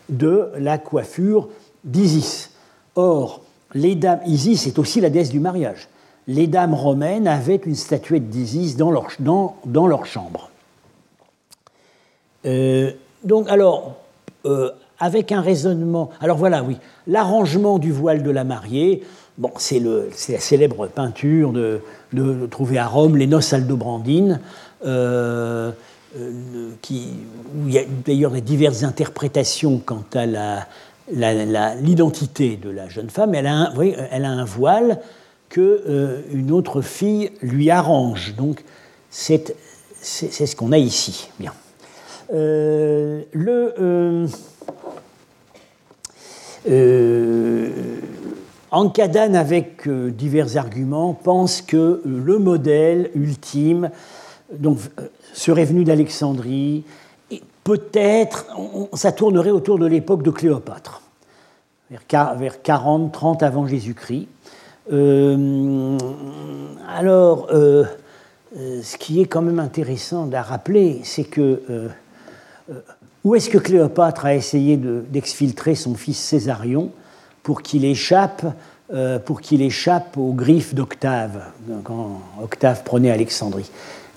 de 0.09 0.49
la 0.57 0.77
coiffure 0.77 1.49
d'Isis. 1.83 2.51
Or, 2.95 3.41
les 3.73 3.95
dames, 3.95 4.21
Isis 4.25 4.67
est 4.67 4.79
aussi 4.79 5.01
la 5.01 5.09
déesse 5.09 5.29
du 5.29 5.39
mariage. 5.39 5.89
Les 6.27 6.47
dames 6.47 6.73
romaines 6.73 7.27
avaient 7.27 7.61
une 7.65 7.75
statuette 7.75 8.29
d'Isis 8.29 8.77
dans 8.77 8.91
leur, 8.91 9.07
dans, 9.19 9.57
dans 9.65 9.87
leur 9.87 10.05
chambre. 10.05 10.49
donc, 13.23 13.49
alors, 13.49 13.95
avec 14.99 15.31
un 15.31 15.41
raisonnement. 15.41 16.09
Alors 16.21 16.37
voilà, 16.37 16.63
oui, 16.63 16.77
l'arrangement 17.05 17.79
du 17.79 17.91
voile 17.91 18.23
de 18.23 18.31
la 18.31 18.43
mariée, 18.43 19.03
bon, 19.37 19.51
c'est 19.57 19.79
la 19.79 20.39
célèbre 20.39 20.87
peinture 20.87 21.51
de, 21.51 21.81
de, 22.13 22.45
trouver 22.47 22.77
à 22.77 22.87
Rome 22.87 23.17
les 23.17 23.27
noces 23.27 23.53
aldobrandines, 23.53 24.39
euh, 24.85 25.71
euh, 26.17 26.71
qui, 26.81 27.09
où 27.55 27.67
il 27.67 27.73
y 27.73 27.79
a 27.79 27.83
d'ailleurs 28.05 28.31
diverses 28.33 28.83
interprétations 28.83 29.81
quant 29.83 30.03
à 30.15 30.65
l'identité 31.81 32.57
de 32.57 32.69
la 32.69 32.87
jeune 32.89 33.09
femme. 33.09 33.35
Elle 33.35 33.47
a 33.47 33.53
un, 33.53 33.73
elle 34.11 34.25
a 34.25 34.29
un 34.29 34.45
voile 34.45 34.99
que 35.49 35.83
euh, 35.87 36.21
une 36.31 36.51
autre 36.51 36.81
fille 36.81 37.31
lui 37.41 37.69
arrange. 37.69 38.35
Donc 38.35 38.63
c'est 39.09 39.53
ce 40.01 40.55
qu'on 40.55 40.71
a 40.71 40.77
ici. 40.77 41.29
Bien. 41.39 41.53
le 42.31 44.27
euh, 46.67 47.69
Ankadan, 48.71 49.33
avec 49.33 49.87
euh, 49.87 50.11
divers 50.11 50.57
arguments, 50.57 51.13
pense 51.13 51.61
que 51.61 51.77
euh, 51.77 52.01
le 52.05 52.37
modèle 52.37 53.09
ultime 53.15 53.89
donc, 54.51 54.79
serait 55.33 55.65
venu 55.65 55.83
d'Alexandrie, 55.83 56.83
peut-être 57.63 58.45
ça 58.93 59.11
tournerait 59.11 59.51
autour 59.51 59.79
de 59.79 59.85
l'époque 59.85 60.23
de 60.23 60.31
Cléopâtre, 60.31 61.01
vers 61.89 62.61
40, 62.61 63.11
30 63.11 63.43
avant 63.43 63.67
Jésus-Christ. 63.67 64.27
alors, 64.89 67.49
ce 67.49 68.97
qui 68.97 69.21
est 69.21 69.25
quand 69.25 69.41
même 69.41 69.59
intéressant 69.59 70.31
à 70.31 70.41
rappeler, 70.41 71.01
c'est 71.03 71.25
que 71.25 71.89
où 73.27 73.35
est-ce 73.35 73.49
que 73.49 73.57
Cléopâtre 73.57 74.25
a 74.25 74.35
essayé 74.35 74.77
d'exfiltrer 74.77 75.75
son 75.75 75.95
fils 75.95 76.17
Césarion 76.17 76.91
pour 77.43 77.61
qu'il 77.61 77.83
échappe, 77.83 78.45
euh, 78.93 79.19
échappe 79.51 80.17
aux 80.17 80.31
griffes 80.31 80.73
d'Octave, 80.73 81.43
quand 81.83 82.21
Octave 82.41 82.85
prenait 82.85 83.11
Alexandrie? 83.11 83.69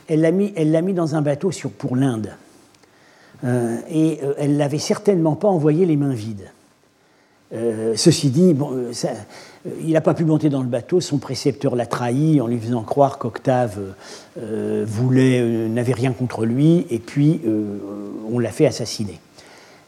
Elle 0.06 0.20
l'a 0.20 0.30
mis, 0.30 0.52
mis, 0.52 0.94
dans 0.94 1.16
un 1.16 1.22
bateau 1.22 1.50
pour 1.76 1.96
l'Inde. 1.96 2.30
Euh, 3.42 3.78
et 3.90 4.20
euh, 4.22 4.34
elle 4.38 4.56
l'avait 4.56 4.78
certainement 4.78 5.34
pas 5.34 5.48
envoyé 5.48 5.86
les 5.86 5.96
mains 5.96 6.14
vides. 6.14 6.48
ceci 7.96 8.30
dit, 8.30 8.54
bon, 8.54 8.92
il 9.82 9.92
n'a 9.92 10.00
pas 10.00 10.14
pu 10.14 10.24
monter 10.24 10.48
dans 10.48 10.62
le 10.62 10.68
bateau, 10.68 11.00
son 11.00 11.18
précepteur 11.18 11.76
l'a 11.76 11.86
trahi 11.86 12.40
en 12.40 12.46
lui 12.46 12.58
faisant 12.58 12.82
croire 12.82 13.18
qu'Octave 13.18 13.78
euh, 14.38 14.84
voulait, 14.86 15.40
euh, 15.40 15.68
n'avait 15.68 15.92
rien 15.92 16.12
contre 16.12 16.46
lui, 16.46 16.86
et 16.90 16.98
puis 16.98 17.40
on 18.32 18.38
l'a 18.38 18.50
fait 18.50 18.66
assassiner. 18.66 19.20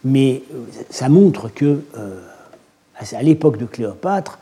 Mais 0.05 0.43
ça 0.91 1.09
montre 1.09 1.49
que, 1.49 1.81
à 3.13 3.23
l'époque 3.23 3.57
de 3.57 3.67
Cléopâtre, 3.67 4.39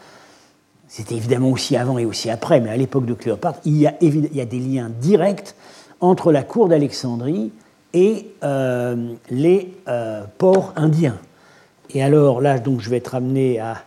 c'était 0.88 1.14
évidemment 1.14 1.50
aussi 1.50 1.76
avant 1.76 1.98
et 1.98 2.04
aussi 2.04 2.30
après, 2.30 2.60
mais 2.60 2.70
à 2.70 2.76
l'époque 2.76 3.04
de 3.04 3.14
Cléopâtre, 3.14 3.60
il 3.64 3.76
y, 3.76 3.86
a, 3.86 3.94
il 4.00 4.34
y, 4.34 4.40
a, 4.40 4.46
des 4.46 4.58
liens 4.58 4.90
directs 5.00 5.54
entre 6.00 6.32
la 6.32 6.42
cour 6.42 6.68
d'Alexandrie 6.68 7.52
et 7.92 8.26
les 9.30 9.74
ports 10.38 10.72
indiens. 10.76 11.18
Et 11.92 12.02
alors 12.02 12.40
là, 12.40 12.58
donc, 12.58 12.80
je 12.80 12.88
vais 12.88 12.96
être 12.96 13.14
amené 13.14 13.60
à 13.60 13.82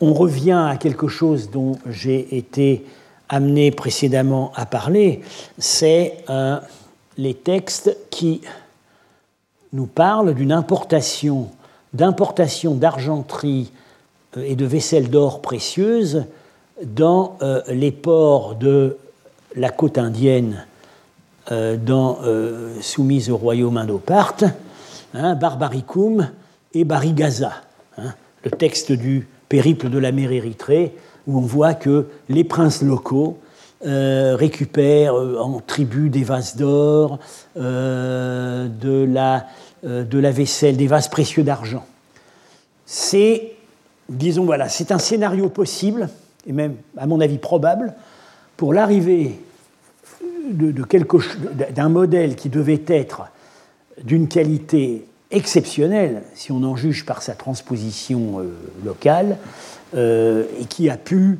on 0.00 0.12
revient 0.12 0.52
à 0.70 0.76
quelque 0.76 1.08
chose 1.08 1.50
dont 1.50 1.72
j'ai 1.88 2.36
été 2.36 2.84
amené 3.28 3.70
précédemment 3.70 4.52
à 4.54 4.66
parler, 4.66 5.22
c'est 5.58 6.18
euh, 6.30 6.58
les 7.16 7.34
textes 7.34 7.96
qui 8.10 8.40
nous 9.72 9.86
parlent 9.86 10.34
d'une 10.34 10.52
importation, 10.52 11.48
d'importation 11.92 12.74
d'argenterie 12.74 13.70
euh, 14.36 14.44
et 14.44 14.56
de 14.56 14.64
vaisselle 14.64 15.10
d'or 15.10 15.42
précieuse 15.42 16.24
dans 16.82 17.36
euh, 17.42 17.60
les 17.68 17.92
ports 17.92 18.54
de 18.54 18.96
la 19.54 19.70
côte 19.70 19.98
indienne 19.98 20.64
dans, 21.50 22.18
soumise 22.82 23.30
au 23.30 23.38
royaume 23.38 23.78
indoparte, 23.78 24.44
hein, 25.14 25.34
Barbaricum 25.34 26.28
et 26.74 26.84
Barigaza. 26.84 27.52
Hein, 27.96 28.12
le 28.44 28.50
texte 28.50 28.92
du 28.92 29.26
périple 29.48 29.88
de 29.88 29.98
la 29.98 30.12
mer 30.12 30.32
Érythrée, 30.32 30.94
où 31.26 31.38
on 31.38 31.42
voit 31.42 31.74
que 31.74 32.06
les 32.28 32.44
princes 32.44 32.82
locaux 32.82 33.38
récupère 33.82 35.14
en 35.14 35.60
tribut 35.64 36.10
des 36.10 36.24
vases 36.24 36.56
d'or, 36.56 37.18
de, 37.56 39.04
la, 39.04 39.46
de 39.84 40.18
la 40.18 40.30
vaisselle, 40.30 40.76
des 40.76 40.86
vases 40.86 41.08
précieux 41.08 41.42
d'argent. 41.42 41.84
C'est, 42.86 43.52
disons, 44.08 44.44
voilà, 44.44 44.68
c'est 44.68 44.90
un 44.92 44.98
scénario 44.98 45.48
possible, 45.48 46.08
et 46.46 46.52
même, 46.52 46.76
à 46.96 47.06
mon 47.06 47.20
avis, 47.20 47.38
probable, 47.38 47.94
pour 48.56 48.72
l'arrivée 48.72 49.38
d'un 50.50 51.88
modèle 51.88 52.34
qui 52.36 52.48
devait 52.48 52.82
être 52.86 53.24
d'une 54.02 54.28
qualité 54.28 55.04
exceptionnelle, 55.30 56.22
si 56.34 56.52
on 56.52 56.62
en 56.62 56.76
juge 56.76 57.04
par 57.04 57.22
sa 57.22 57.34
transposition 57.34 58.40
euh, 58.40 58.44
locale, 58.84 59.36
euh, 59.94 60.44
et 60.60 60.64
qui 60.64 60.88
a 60.88 60.96
pu 60.96 61.38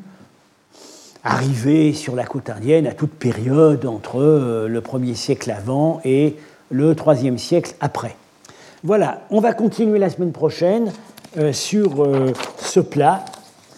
arriver 1.23 1.93
sur 1.93 2.15
la 2.15 2.25
côte 2.25 2.49
indienne 2.49 2.87
à 2.87 2.93
toute 2.93 3.11
période 3.11 3.85
entre 3.85 4.21
euh, 4.21 4.67
le 4.67 4.81
1er 4.81 5.15
siècle 5.15 5.51
avant 5.51 6.01
et 6.05 6.35
le 6.69 6.93
3e 6.93 7.37
siècle 7.37 7.75
après. 7.79 8.15
Voilà, 8.83 9.21
on 9.31 9.41
va 9.41 9.53
continuer 9.53 9.99
la 9.99 10.09
semaine 10.09 10.31
prochaine 10.31 10.93
sur 11.51 12.07
ce 12.57 12.79
plat 12.79 13.25